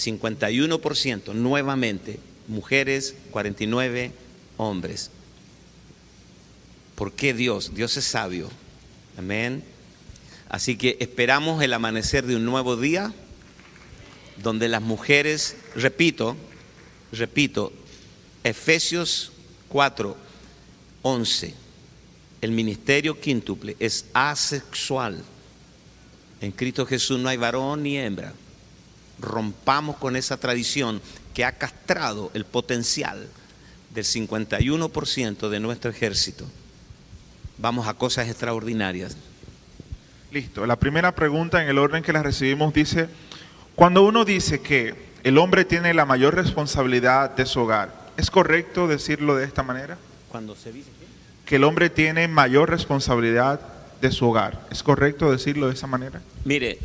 51% 0.00 1.34
nuevamente 1.34 2.18
mujeres, 2.48 3.14
49 3.30 4.12
hombres. 4.56 5.10
¿Por 6.94 7.12
qué 7.12 7.32
Dios? 7.32 7.74
Dios 7.74 7.96
es 7.96 8.04
sabio. 8.04 8.50
Amén. 9.16 9.62
Así 10.48 10.76
que 10.76 10.96
esperamos 11.00 11.62
el 11.62 11.72
amanecer 11.72 12.26
de 12.26 12.36
un 12.36 12.44
nuevo 12.44 12.76
día 12.76 13.12
donde 14.42 14.68
las 14.68 14.82
mujeres, 14.82 15.56
repito, 15.76 16.36
repito, 17.12 17.72
Efesios 18.42 19.32
4, 19.68 20.16
11, 21.02 21.54
el 22.40 22.50
ministerio 22.50 23.20
quíntuple 23.20 23.76
es 23.78 24.06
asexual. 24.12 25.22
En 26.40 26.52
Cristo 26.52 26.86
Jesús 26.86 27.20
no 27.20 27.28
hay 27.28 27.36
varón 27.36 27.82
ni 27.82 27.98
hembra. 27.98 28.32
Rompamos 29.20 29.96
con 29.96 30.16
esa 30.16 30.38
tradición 30.38 31.00
que 31.34 31.44
ha 31.44 31.52
castrado 31.52 32.30
el 32.34 32.44
potencial 32.44 33.28
del 33.94 34.04
51% 34.04 35.48
de 35.48 35.60
nuestro 35.60 35.90
ejército. 35.90 36.46
Vamos 37.58 37.88
a 37.88 37.94
cosas 37.94 38.28
extraordinarias. 38.28 39.16
Listo. 40.32 40.64
La 40.66 40.76
primera 40.76 41.14
pregunta 41.14 41.62
en 41.62 41.68
el 41.68 41.78
orden 41.78 42.02
que 42.02 42.12
la 42.12 42.22
recibimos 42.22 42.72
dice, 42.72 43.08
cuando 43.74 44.04
uno 44.04 44.24
dice 44.24 44.60
que 44.60 44.94
el 45.24 45.38
hombre 45.38 45.64
tiene 45.64 45.92
la 45.92 46.06
mayor 46.06 46.34
responsabilidad 46.34 47.30
de 47.34 47.46
su 47.46 47.60
hogar, 47.60 48.10
¿es 48.16 48.30
correcto 48.30 48.86
decirlo 48.86 49.36
de 49.36 49.44
esta 49.44 49.62
manera? 49.62 49.98
Cuando 50.30 50.54
se 50.54 50.72
dice 50.72 50.90
que 51.44 51.56
el 51.56 51.64
hombre 51.64 51.90
tiene 51.90 52.28
mayor 52.28 52.70
responsabilidad 52.70 53.60
de 54.00 54.12
su 54.12 54.28
hogar, 54.28 54.66
¿es 54.70 54.84
correcto 54.84 55.32
decirlo 55.32 55.66
de 55.66 55.74
esa 55.74 55.88
manera? 55.88 56.22
Mire, 56.44 56.78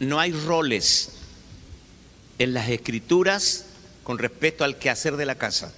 no 0.00 0.18
hay 0.18 0.32
roles 0.32 1.21
en 2.42 2.54
las 2.54 2.68
escrituras 2.68 3.66
con 4.02 4.18
respecto 4.18 4.64
al 4.64 4.76
quehacer 4.76 5.16
de 5.16 5.26
la 5.26 5.36
casa. 5.36 5.72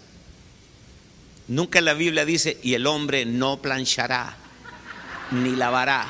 Nunca 1.46 1.80
la 1.82 1.92
Biblia 1.92 2.24
dice, 2.24 2.58
y 2.62 2.72
el 2.72 2.86
hombre 2.86 3.26
no 3.26 3.60
planchará, 3.60 4.36
ni 5.30 5.50
lavará. 5.56 6.06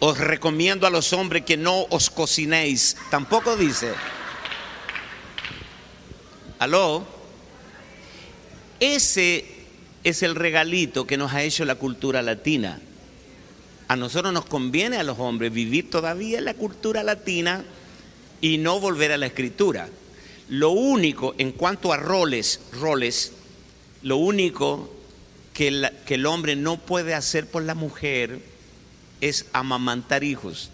Os 0.00 0.18
recomiendo 0.18 0.86
a 0.86 0.90
los 0.90 1.12
hombres 1.12 1.44
que 1.44 1.56
no 1.56 1.82
os 1.90 2.10
cocinéis. 2.10 2.96
Tampoco 3.10 3.56
dice. 3.56 3.92
Aló. 6.58 7.17
Ese 8.80 9.44
es 10.04 10.22
el 10.22 10.34
regalito 10.34 11.06
que 11.06 11.16
nos 11.16 11.32
ha 11.32 11.42
hecho 11.42 11.64
la 11.64 11.74
cultura 11.74 12.22
latina. 12.22 12.80
A 13.88 13.96
nosotros 13.96 14.32
nos 14.32 14.44
conviene 14.44 14.98
a 14.98 15.02
los 15.02 15.18
hombres 15.18 15.52
vivir 15.52 15.90
todavía 15.90 16.38
en 16.38 16.44
la 16.44 16.54
cultura 16.54 17.02
latina 17.02 17.64
y 18.40 18.58
no 18.58 18.80
volver 18.80 19.12
a 19.12 19.16
la 19.16 19.26
escritura. 19.26 19.88
Lo 20.48 20.70
único, 20.70 21.34
en 21.38 21.52
cuanto 21.52 21.92
a 21.92 21.96
roles, 21.96 22.60
roles, 22.72 23.32
lo 24.02 24.16
único 24.16 24.94
que, 25.52 25.90
el 26.06 26.26
hombre 26.26 26.54
no 26.54 26.78
puede 26.78 27.14
hacer 27.14 27.46
por 27.48 27.64
la 27.64 27.74
mujer 27.74 28.40
es 29.20 29.46
amamantar 29.52 30.22
hijos. 30.22 30.70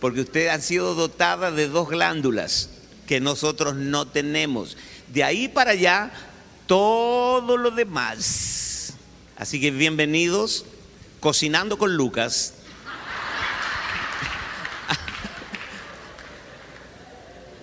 Porque 0.00 0.22
usted 0.22 0.48
ha 0.48 0.60
sido 0.60 0.94
dotada 0.94 1.50
de 1.50 1.68
dos 1.68 1.88
glándulas 1.88 2.70
que 3.06 3.20
nosotros 3.20 3.76
no 3.76 4.06
tenemos. 4.06 4.76
De 5.08 5.22
ahí 5.22 5.48
para 5.48 5.70
allá, 5.72 6.10
todo 6.66 7.56
lo 7.56 7.70
demás. 7.70 8.94
Así 9.36 9.60
que 9.60 9.70
bienvenidos, 9.70 10.64
cocinando 11.20 11.78
con 11.78 11.96
Lucas. 11.96 12.54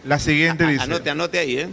La 0.06 0.20
siguiente 0.20 0.68
dice, 0.68 0.84
Anote, 0.84 1.10
anote 1.10 1.40
ahí, 1.40 1.60
¿eh? 1.60 1.70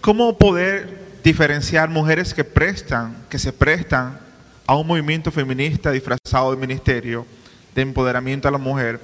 ¿cómo 0.00 0.38
poder 0.38 1.12
diferenciar 1.22 1.90
mujeres 1.90 2.32
que 2.32 2.42
prestan, 2.42 3.26
que 3.28 3.38
se 3.38 3.52
prestan 3.52 4.18
a 4.66 4.76
un 4.76 4.86
movimiento 4.86 5.30
feminista 5.30 5.90
disfrazado 5.90 6.50
de 6.52 6.56
ministerio 6.56 7.26
de 7.74 7.82
empoderamiento 7.82 8.48
a 8.48 8.50
la 8.50 8.58
mujer 8.58 8.98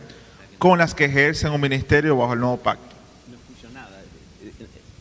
con 0.59 0.79
las 0.79 0.95
que 0.95 1.05
ejercen 1.05 1.53
un 1.53 1.61
ministerio 1.61 2.16
bajo 2.16 2.33
el 2.33 2.41
nuevo 2.41 2.57
pacto? 2.57 2.88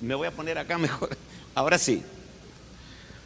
Me 0.01 0.15
voy 0.15 0.27
a 0.27 0.31
poner 0.31 0.57
acá 0.57 0.77
mejor. 0.77 1.17
Ahora 1.55 1.77
sí. 1.77 2.03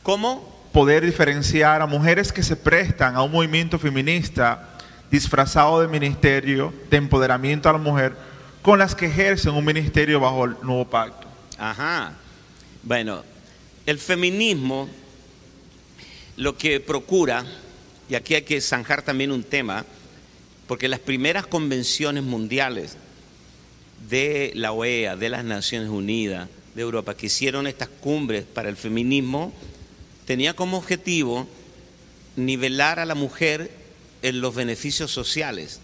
¿Cómo? 0.03 0.61
Poder 0.72 1.06
diferenciar 1.06 1.81
a 1.81 1.85
mujeres 1.85 2.31
que 2.31 2.43
se 2.43 2.56
prestan 2.56 3.15
a 3.15 3.23
un 3.23 3.31
movimiento 3.31 3.77
feminista 3.77 4.69
disfrazado 5.11 5.81
de 5.81 5.88
ministerio 5.88 6.73
de 6.89 6.98
empoderamiento 6.98 7.69
a 7.69 7.73
la 7.73 7.77
mujer 7.77 8.15
con 8.61 8.80
las 8.80 8.95
que 8.95 9.07
ejercen 9.07 9.53
un 9.53 9.65
ministerio 9.65 10.19
bajo 10.19 10.45
el 10.45 10.56
nuevo 10.64 10.85
pacto. 10.85 11.27
Ajá. 11.57 12.14
Bueno, 12.84 13.23
el 13.85 13.99
feminismo 13.99 14.88
lo 16.38 16.57
que 16.57 16.80
procura, 16.80 17.45
y 18.10 18.15
aquí 18.15 18.35
hay 18.35 18.43
que 18.43 18.61
zanjar 18.61 19.02
también 19.02 19.31
un 19.31 19.43
tema, 19.43 19.85
porque 20.68 20.88
las 20.88 20.99
primeras 20.99 21.45
convenciones 21.45 22.23
mundiales 22.23 22.95
de 24.10 24.52
la 24.56 24.72
OEA, 24.72 25.15
de 25.15 25.30
las 25.30 25.43
Naciones 25.43 25.89
Unidas, 25.89 26.48
de 26.76 26.81
Europa, 26.81 27.15
que 27.15 27.27
hicieron 27.27 27.68
estas 27.68 27.89
cumbres 27.89 28.45
para 28.45 28.69
el 28.69 28.77
feminismo, 28.77 29.53
tenía 30.26 30.56
como 30.56 30.77
objetivo 30.77 31.48
nivelar 32.35 32.99
a 32.99 33.06
la 33.06 33.15
mujer 33.15 33.72
en 34.22 34.41
los 34.41 34.56
beneficios 34.56 35.11
sociales, 35.11 35.80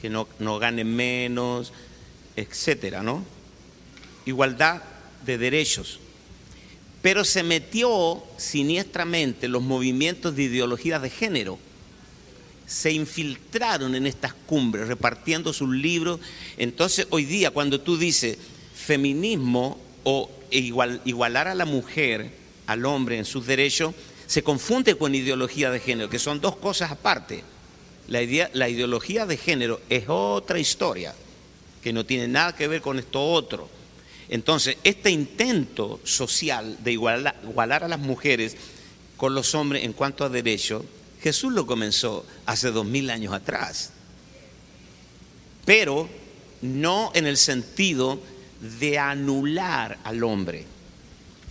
que 0.00 0.10
no, 0.10 0.28
no 0.38 0.58
gane 0.58 0.84
menos, 0.84 1.72
etcétera, 2.36 3.02
¿no? 3.02 3.24
Igualdad 4.26 4.82
de 5.24 5.38
derechos. 5.38 6.00
Pero 7.00 7.24
se 7.24 7.42
metió 7.42 8.22
siniestramente 8.36 9.48
los 9.48 9.62
movimientos 9.62 10.34
de 10.36 10.44
ideología 10.44 10.98
de 10.98 11.10
género. 11.10 11.58
Se 12.66 12.92
infiltraron 12.92 13.94
en 13.94 14.06
estas 14.06 14.34
cumbres, 14.34 14.88
repartiendo 14.88 15.52
sus 15.52 15.70
libros. 15.70 16.20
Entonces, 16.58 17.06
hoy 17.10 17.24
día, 17.24 17.50
cuando 17.50 17.80
tú 17.80 17.96
dices 17.96 18.36
feminismo 18.74 19.78
o 20.10 20.30
igual, 20.50 21.02
igualar 21.04 21.48
a 21.48 21.54
la 21.54 21.66
mujer, 21.66 22.30
al 22.66 22.86
hombre 22.86 23.18
en 23.18 23.26
sus 23.26 23.46
derechos, 23.46 23.94
se 24.26 24.42
confunde 24.42 24.96
con 24.96 25.14
ideología 25.14 25.70
de 25.70 25.80
género, 25.80 26.08
que 26.08 26.18
son 26.18 26.40
dos 26.40 26.56
cosas 26.56 26.90
aparte. 26.90 27.44
La, 28.08 28.22
idea- 28.22 28.48
la 28.54 28.70
ideología 28.70 29.26
de 29.26 29.36
género 29.36 29.82
es 29.90 30.04
otra 30.08 30.58
historia, 30.58 31.14
que 31.82 31.92
no 31.92 32.06
tiene 32.06 32.26
nada 32.26 32.56
que 32.56 32.68
ver 32.68 32.80
con 32.80 32.98
esto 32.98 33.22
otro. 33.22 33.68
Entonces, 34.30 34.78
este 34.82 35.10
intento 35.10 36.00
social 36.04 36.78
de 36.82 36.92
iguala- 36.92 37.34
igualar 37.42 37.84
a 37.84 37.88
las 37.88 38.00
mujeres 38.00 38.56
con 39.18 39.34
los 39.34 39.54
hombres 39.54 39.84
en 39.84 39.92
cuanto 39.92 40.24
a 40.24 40.30
derechos, 40.30 40.84
Jesús 41.22 41.52
lo 41.52 41.66
comenzó 41.66 42.24
hace 42.46 42.70
dos 42.70 42.86
mil 42.86 43.10
años 43.10 43.34
atrás. 43.34 43.92
Pero 45.66 46.08
no 46.62 47.10
en 47.14 47.26
el 47.26 47.36
sentido 47.36 48.18
de 48.60 48.98
anular 48.98 49.98
al 50.04 50.22
hombre. 50.24 50.64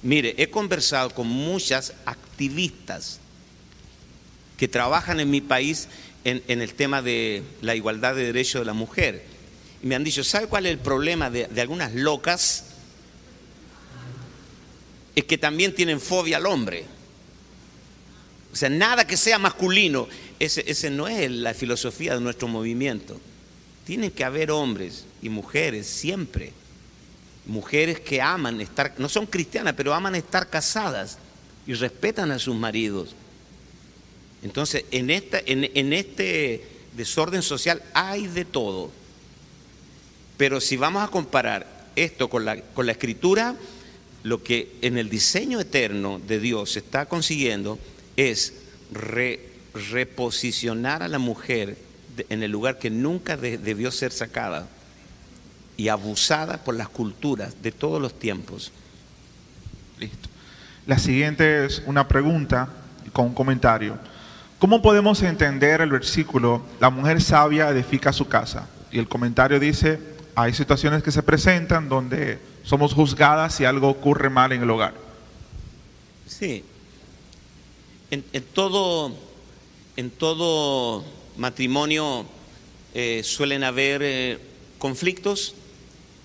Mire, 0.03 0.35
he 0.37 0.49
conversado 0.49 1.09
con 1.09 1.27
muchas 1.27 1.93
activistas 2.05 3.19
que 4.57 4.67
trabajan 4.67 5.19
en 5.19 5.29
mi 5.29 5.41
país 5.41 5.87
en, 6.23 6.61
el 6.61 6.73
tema 6.73 7.01
de 7.01 7.43
la 7.61 7.75
igualdad 7.75 8.15
de 8.15 8.25
derechos 8.25 8.61
de 8.61 8.65
la 8.65 8.73
mujer. 8.73 9.23
Y 9.81 9.87
me 9.87 9.95
han 9.95 10.03
dicho, 10.03 10.23
¿sabe 10.23 10.47
cuál 10.47 10.65
es 10.65 10.73
el 10.73 10.79
problema 10.79 11.29
de, 11.29 11.47
algunas 11.61 11.93
locas? 11.93 12.65
Es 15.15 15.23
que 15.23 15.37
también 15.37 15.73
tienen 15.73 16.01
fobia 16.01 16.37
al 16.37 16.45
hombre. 16.45 16.85
O 18.51 18.55
sea, 18.55 18.69
nada 18.69 19.05
que 19.07 19.17
sea 19.17 19.39
masculino. 19.39 20.07
Ese, 20.39 20.63
ese 20.67 20.89
no 20.89 21.07
es 21.07 21.31
la 21.31 21.53
filosofía 21.53 22.15
de 22.15 22.21
nuestro 22.21 22.47
movimiento. 22.47 23.19
Tienen 23.85 24.11
que 24.11 24.23
haber 24.23 24.51
hombres 24.51 25.05
y 25.21 25.29
mujeres 25.29 25.87
siempre. 25.87 26.51
Mujeres 27.47 27.99
que 28.01 28.21
aman 28.21 28.59
estar, 28.61 28.93
no 28.97 29.07
son 29.07 29.25
cristianas, 29.25 29.73
pero 29.75 29.93
aman 29.93 30.15
estar 30.15 30.49
casadas 30.49 31.17
y 31.65 31.73
respetan 31.73 32.31
a 32.31 32.39
sus 32.39 32.55
maridos. 32.55 33.15
Entonces, 34.43 34.85
en, 34.91 35.09
esta, 35.09 35.39
en, 35.45 35.93
este 35.93 36.67
desorden 36.95 37.41
social 37.41 37.81
hay 37.93 38.27
de 38.27 38.45
todo. 38.45 38.91
Pero 40.37 40.61
si 40.61 40.77
vamos 40.77 41.03
a 41.03 41.07
comparar 41.07 41.87
esto 41.95 42.29
con 42.29 42.45
la, 42.45 42.61
con 42.61 42.85
la 42.85 42.91
escritura, 42.91 43.55
lo 44.23 44.43
que 44.43 44.75
en 44.81 44.97
el 44.97 45.09
diseño 45.09 45.59
eterno 45.59 46.19
de 46.19 46.39
Dios 46.39 46.73
se 46.73 46.79
está 46.79 47.05
consiguiendo 47.07 47.79
es 48.17 48.53
reposicionar 49.73 51.01
a 51.01 51.07
la 51.07 51.17
mujer 51.17 51.77
en 52.29 52.43
el 52.43 52.51
lugar 52.51 52.77
que 52.77 52.89
nunca 52.89 53.37
debió 53.37 53.89
ser 53.91 54.11
sacada 54.11 54.67
y 55.77 55.89
abusada 55.89 56.57
por 56.57 56.75
las 56.75 56.89
culturas 56.89 57.61
de 57.61 57.71
todos 57.71 58.01
los 58.01 58.17
tiempos. 58.17 58.71
Listo. 59.99 60.27
La 60.87 60.97
siguiente 60.97 61.65
es 61.65 61.83
una 61.85 62.07
pregunta 62.07 62.69
con 63.13 63.27
un 63.27 63.33
comentario. 63.33 63.97
¿Cómo 64.57 64.81
podemos 64.81 65.21
entender 65.21 65.81
el 65.81 65.91
versículo, 65.91 66.63
la 66.79 66.89
mujer 66.89 67.21
sabia 67.21 67.69
edifica 67.69 68.11
su 68.11 68.27
casa? 68.27 68.67
Y 68.91 68.97
el 68.97 69.07
comentario 69.07 69.59
dice, 69.59 69.99
hay 70.33 70.53
situaciones 70.53 71.03
que 71.03 71.11
se 71.11 71.21
presentan 71.21 71.89
donde 71.89 72.39
somos 72.63 72.93
juzgadas 72.93 73.53
si 73.53 73.65
algo 73.65 73.87
ocurre 73.89 74.29
mal 74.29 74.51
en 74.51 74.63
el 74.63 74.69
hogar. 74.69 74.93
Sí. 76.25 76.63
En, 78.09 78.23
todo, 78.53 79.13
en 79.97 80.09
todo 80.09 81.03
matrimonio 81.35 82.25
eh, 82.93 83.21
suelen 83.23 83.63
haber 83.63 84.01
eh, 84.01 84.39
conflictos 84.77 85.53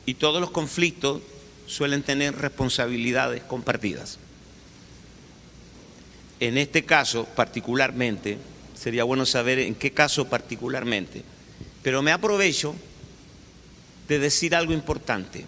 y 0.07 0.15
todos 0.15 0.41
los 0.41 0.51
conflictos 0.51 1.23
suelen 1.67 2.03
tener 2.03 2.35
responsabilidades 2.37 3.43
compartidas. 3.43 4.19
En 6.41 6.59
este 6.59 6.85
caso 6.85 7.25
particularmente, 7.37 8.39
sería 8.75 9.05
bueno 9.05 9.27
saber 9.27 9.61
en 9.61 9.75
qué 9.75 9.93
caso 9.93 10.29
particularmente, 10.29 11.23
pero 11.83 12.03
me 12.03 12.13
aprovecho 12.13 12.75
de 14.09 14.19
decir 14.19 14.55
algo 14.55 14.73
importante. 14.73 15.47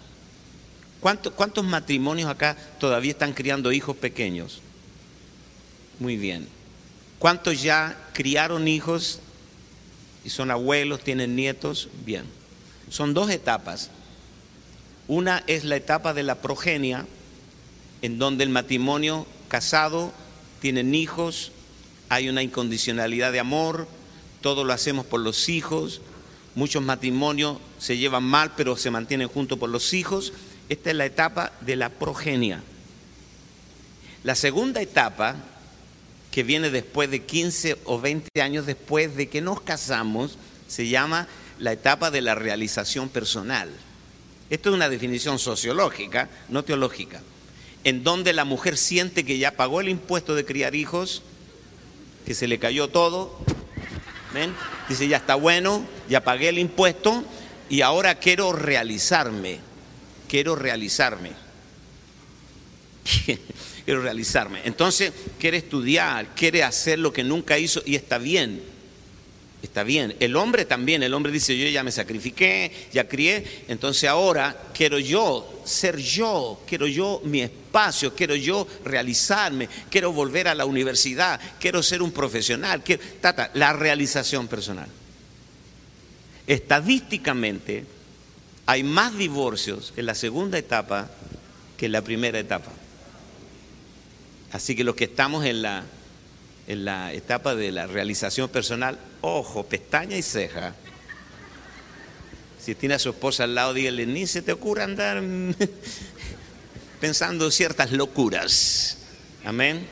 ¿Cuántos, 1.01 1.33
¿Cuántos 1.33 1.65
matrimonios 1.65 2.29
acá 2.29 2.55
todavía 2.79 3.11
están 3.11 3.33
criando 3.33 3.71
hijos 3.71 3.97
pequeños? 3.97 4.61
Muy 5.99 6.17
bien. 6.17 6.47
¿Cuántos 7.19 7.61
ya 7.61 7.97
criaron 8.13 8.67
hijos 8.67 9.19
y 10.23 10.29
son 10.29 10.49
abuelos, 10.49 11.03
tienen 11.03 11.35
nietos? 11.35 11.89
Bien. 12.05 12.23
Son 12.89 13.13
dos 13.13 13.29
etapas. 13.29 13.89
Una 15.07 15.43
es 15.47 15.63
la 15.63 15.75
etapa 15.75 16.13
de 16.13 16.23
la 16.23 16.35
progenia, 16.35 17.05
en 18.01 18.17
donde 18.17 18.43
el 18.43 18.49
matrimonio 18.49 19.27
casado 19.47 20.11
tienen 20.61 20.95
hijos, 20.95 21.51
hay 22.09 22.29
una 22.29 22.43
incondicionalidad 22.43 23.31
de 23.31 23.39
amor, 23.39 23.87
todo 24.41 24.63
lo 24.63 24.73
hacemos 24.73 25.05
por 25.05 25.19
los 25.19 25.49
hijos, 25.49 26.01
muchos 26.55 26.81
matrimonios 26.83 27.57
se 27.77 27.97
llevan 27.97 28.23
mal 28.23 28.53
pero 28.55 28.77
se 28.77 28.91
mantienen 28.91 29.27
juntos 29.27 29.59
por 29.59 29.69
los 29.69 29.93
hijos. 29.93 30.33
Esta 30.69 30.89
es 30.89 30.95
la 30.95 31.05
etapa 31.05 31.51
de 31.61 31.75
la 31.75 31.89
progenia. 31.89 32.63
La 34.23 34.33
segunda 34.33 34.81
etapa, 34.81 35.35
que 36.31 36.41
viene 36.41 36.71
después 36.71 37.11
de 37.11 37.23
15 37.23 37.77
o 37.85 38.01
20 38.01 38.41
años 38.41 38.65
después 38.65 39.15
de 39.15 39.29
que 39.29 39.41
nos 39.41 39.61
casamos, 39.61 40.39
se 40.67 40.87
llama 40.87 41.27
la 41.59 41.73
etapa 41.73 42.09
de 42.09 42.21
la 42.21 42.33
realización 42.33 43.09
personal. 43.09 43.69
Esto 44.49 44.69
es 44.69 44.75
una 44.75 44.89
definición 44.89 45.39
sociológica, 45.39 46.29
no 46.49 46.63
teológica 46.63 47.21
en 47.85 48.03
donde 48.03 48.33
la 48.33 48.45
mujer 48.45 48.77
siente 48.77 49.23
que 49.23 49.37
ya 49.37 49.51
pagó 49.51 49.79
el 49.79 49.89
impuesto 49.89 50.33
de 50.33 50.43
criar 50.43 50.73
hijos, 50.75 51.21
que 52.25 52.33
se 52.33 52.47
le 52.47 52.57
cayó 52.57 52.89
todo. 52.89 53.39
Dice, 54.89 55.07
ya 55.07 55.17
está 55.17 55.35
bueno, 55.35 55.85
ya 56.09 56.23
pagué 56.23 56.49
el 56.49 56.57
impuesto 56.57 57.23
y 57.69 57.81
ahora 57.81 58.15
quiero 58.15 58.51
realizarme, 58.51 59.59
quiero 60.27 60.55
realizarme. 60.55 61.31
quiero 63.85 64.01
realizarme. 64.01 64.61
Entonces 64.65 65.13
quiere 65.39 65.57
estudiar, 65.57 66.33
quiere 66.33 66.63
hacer 66.63 66.97
lo 66.97 67.13
que 67.13 67.23
nunca 67.23 67.59
hizo 67.59 67.83
y 67.85 67.95
está 67.95 68.17
bien. 68.17 68.63
Está 69.65 69.83
bien. 69.83 70.15
El 70.19 70.35
hombre 70.35 70.63
también, 70.65 71.01
el 71.01 71.15
hombre 71.15 71.31
dice, 71.31 71.57
yo 71.57 71.67
ya 71.67 71.83
me 71.83 71.91
sacrifiqué, 71.91 72.71
ya 72.93 73.07
crié, 73.07 73.63
entonces 73.67 74.07
ahora 74.07 74.55
quiero 74.75 74.99
yo 74.99 75.63
ser 75.65 75.97
yo, 75.97 76.61
quiero 76.67 76.85
yo 76.85 77.19
mi 77.23 77.41
espacio, 77.41 78.13
quiero 78.13 78.35
yo 78.35 78.67
realizarme, 78.83 79.67
quiero 79.89 80.13
volver 80.13 80.47
a 80.47 80.53
la 80.53 80.65
universidad, 80.65 81.41
quiero 81.59 81.81
ser 81.81 82.03
un 82.03 82.11
profesional, 82.11 82.83
quiero, 82.83 83.01
tata, 83.19 83.49
la 83.55 83.73
realización 83.73 84.47
personal. 84.47 84.87
Estadísticamente 86.45 87.85
hay 88.67 88.83
más 88.83 89.17
divorcios 89.17 89.93
en 89.97 90.05
la 90.05 90.13
segunda 90.13 90.59
etapa 90.59 91.09
que 91.75 91.87
en 91.87 91.91
la 91.91 92.03
primera 92.03 92.37
etapa. 92.37 92.71
Así 94.51 94.75
que 94.75 94.83
los 94.83 94.93
que 94.93 95.05
estamos 95.05 95.43
en 95.43 95.63
la 95.63 95.85
en 96.67 96.85
la 96.85 97.13
etapa 97.13 97.55
de 97.55 97.71
la 97.71 97.87
realización 97.87 98.49
personal, 98.49 98.97
ojo, 99.25 99.63
pestaña 99.63 100.15
y 100.15 100.21
ceja. 100.21 100.73
Si 102.59 102.75
tiene 102.75 102.95
a 102.95 102.99
su 102.99 103.09
esposa 103.09 103.43
al 103.43 103.55
lado, 103.55 103.73
dígale, 103.73 104.05
ni 104.05 104.27
se 104.27 104.41
te 104.41 104.51
ocurra 104.51 104.83
andar 104.83 105.21
pensando 107.01 107.49
ciertas 107.51 107.91
locuras. 107.91 108.97
Amén. 109.43 109.85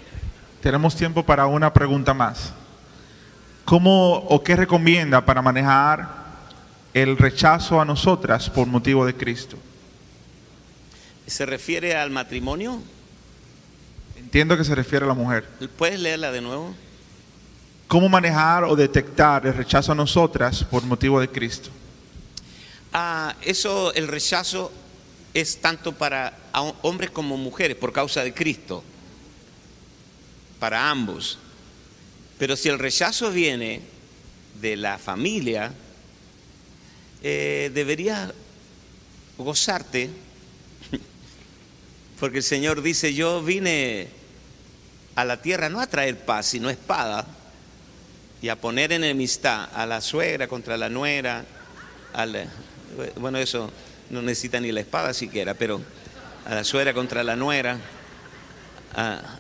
Tenemos 0.62 0.96
tiempo 0.96 1.24
para 1.26 1.46
una 1.48 1.74
pregunta 1.74 2.14
más. 2.14 2.54
¿Cómo 3.66 4.16
o 4.16 4.44
qué 4.44 4.56
recomienda 4.56 5.26
para 5.26 5.42
manejar 5.42 6.24
el 6.94 7.18
rechazo 7.18 7.82
a 7.82 7.86
nosotras 7.86 8.50
por 8.50 8.68
motivo 8.68 9.06
de 9.06 9.16
Cristo? 9.16 9.58
¿Se 11.28 11.46
refiere 11.46 11.96
al 11.96 12.12
matrimonio? 12.12 12.82
Entiendo 14.18 14.58
que 14.58 14.64
se 14.64 14.76
refiere 14.76 15.06
a 15.06 15.08
la 15.08 15.14
mujer. 15.14 15.48
¿Puedes 15.78 16.00
leerla 16.00 16.32
de 16.32 16.42
nuevo? 16.42 16.74
¿Cómo 17.88 18.10
manejar 18.10 18.64
o 18.64 18.76
detectar 18.76 19.46
el 19.46 19.54
rechazo 19.54 19.92
a 19.92 19.96
nosotras 19.96 20.64
por 20.64 20.84
motivo 20.84 21.20
de 21.20 21.30
Cristo? 21.30 21.70
Ah, 22.92 23.36
eso, 23.42 23.94
el 23.94 24.08
rechazo 24.08 24.72
es 25.34 25.58
tanto 25.58 25.94
para 25.94 26.38
hombres 26.84 27.10
como 27.10 27.38
mujeres 27.38 27.76
por 27.76 27.92
causa 27.92 28.24
de 28.24 28.34
Cristo, 28.34 28.84
para 30.60 30.90
ambos. 30.90 31.40
Pero 32.38 32.56
si 32.56 32.70
el 32.70 32.78
rechazo 32.80 33.32
viene 33.32 33.82
de 34.62 34.76
la 34.76 34.98
familia, 34.98 35.74
eh, 37.24 37.72
deberías 37.74 38.32
gozarte, 39.38 40.10
porque 42.20 42.38
el 42.38 42.44
Señor 42.44 42.82
dice, 42.82 43.14
yo 43.14 43.42
vine 43.42 44.08
a 45.16 45.26
la 45.26 45.42
tierra 45.42 45.70
no 45.70 45.80
a 45.80 45.88
traer 45.88 46.26
paz, 46.26 46.48
sino 46.48 46.70
espada, 46.70 47.26
y 48.44 48.50
a 48.50 48.58
poner 48.58 48.92
enemistad 48.92 49.70
a 49.74 49.86
la 49.86 50.02
suegra 50.02 50.50
contra 50.50 50.76
la 50.76 50.90
nuera, 50.90 51.46
bueno, 53.16 53.38
eso 53.38 53.72
no 54.10 54.22
necesita 54.22 54.60
ni 54.60 54.70
la 54.74 54.82
espada 54.82 55.14
siquiera, 55.14 55.54
pero 55.54 55.80
a 56.46 56.56
la 56.56 56.66
suegra 56.66 56.94
contra 56.94 57.24
la 57.24 57.38
nuera, 57.38 57.80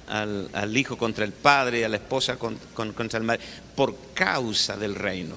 al, 0.07 0.77
hijo 0.77 0.97
contra 0.97 1.25
el 1.25 1.33
padre, 1.33 1.83
a 1.83 1.89
la 1.89 1.97
esposa 1.97 2.37
contra 2.37 3.17
el 3.17 3.25
madre, 3.25 3.43
por 3.75 3.93
causa 4.13 4.77
del 4.77 4.95
reino. 4.95 5.35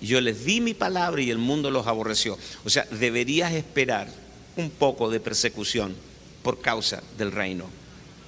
Yo 0.00 0.20
les 0.20 0.44
di 0.44 0.60
mi 0.60 0.72
palabra 0.72 1.20
y 1.20 1.30
el 1.30 1.38
mundo 1.38 1.72
los 1.72 1.88
aborreció. 1.88 2.38
O 2.64 2.70
sea, 2.70 2.86
deberías 2.92 3.54
esperar 3.54 4.06
un 4.54 4.70
poco 4.70 5.10
de 5.10 5.18
persecución 5.18 5.96
por 6.44 6.60
causa 6.60 7.02
del 7.18 7.32
reino. 7.32 7.64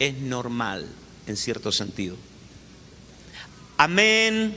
Es 0.01 0.15
normal 0.15 0.89
en 1.29 1.37
cierto 1.37 1.71
sentido. 1.71 2.17
Amén. 3.83 4.55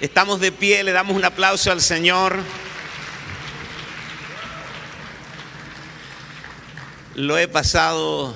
Estamos 0.00 0.40
de 0.40 0.50
pie, 0.50 0.82
le 0.82 0.92
damos 0.92 1.14
un 1.14 1.22
aplauso 1.22 1.70
al 1.70 1.82
Señor. 1.82 2.38
Lo 7.16 7.36
he 7.36 7.48
pasado 7.48 8.34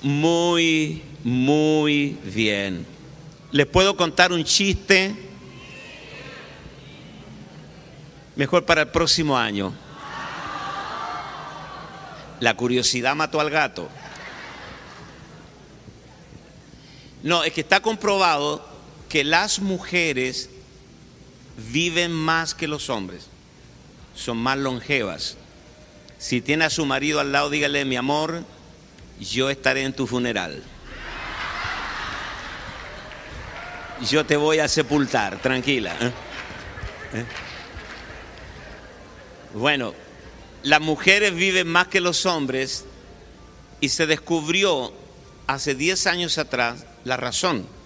muy, 0.00 1.02
muy 1.24 2.20
bien. 2.22 2.86
¿Les 3.50 3.66
puedo 3.66 3.96
contar 3.96 4.30
un 4.30 4.44
chiste? 4.44 5.12
Mejor 8.36 8.64
para 8.64 8.82
el 8.82 8.88
próximo 8.90 9.36
año. 9.36 9.74
La 12.38 12.54
curiosidad 12.54 13.16
mató 13.16 13.40
al 13.40 13.50
gato. 13.50 13.88
No, 17.24 17.42
es 17.42 17.52
que 17.52 17.62
está 17.62 17.80
comprobado 17.80 18.71
que 19.12 19.24
las 19.24 19.60
mujeres 19.60 20.48
viven 21.70 22.12
más 22.12 22.54
que 22.54 22.66
los 22.66 22.88
hombres, 22.88 23.26
son 24.14 24.38
más 24.38 24.56
longevas. 24.56 25.36
Si 26.16 26.40
tiene 26.40 26.64
a 26.64 26.70
su 26.70 26.86
marido 26.86 27.20
al 27.20 27.30
lado, 27.30 27.50
dígale, 27.50 27.84
mi 27.84 27.96
amor, 27.96 28.42
yo 29.20 29.50
estaré 29.50 29.82
en 29.82 29.92
tu 29.92 30.06
funeral. 30.06 30.62
Yo 34.08 34.24
te 34.24 34.38
voy 34.38 34.60
a 34.60 34.68
sepultar, 34.68 35.42
tranquila. 35.42 35.94
¿eh? 36.00 36.12
¿Eh? 37.12 37.24
Bueno, 39.52 39.92
las 40.62 40.80
mujeres 40.80 41.34
viven 41.34 41.68
más 41.68 41.88
que 41.88 42.00
los 42.00 42.24
hombres 42.24 42.86
y 43.78 43.90
se 43.90 44.06
descubrió 44.06 44.90
hace 45.46 45.74
10 45.74 46.06
años 46.06 46.38
atrás 46.38 46.86
la 47.04 47.18
razón. 47.18 47.81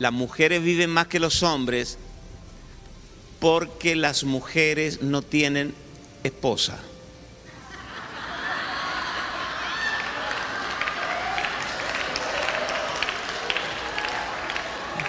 Las 0.00 0.12
mujeres 0.12 0.62
viven 0.62 0.88
más 0.88 1.08
que 1.08 1.20
los 1.20 1.42
hombres 1.42 1.98
porque 3.38 3.94
las 3.94 4.24
mujeres 4.24 5.02
no 5.02 5.20
tienen 5.20 5.74
esposa. 6.24 6.78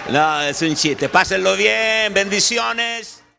No, 0.10 0.42
es 0.42 0.62
un 0.62 0.76
chiste. 0.76 1.08
Pásenlo 1.08 1.56
bien, 1.56 2.14
bendiciones. 2.14 3.21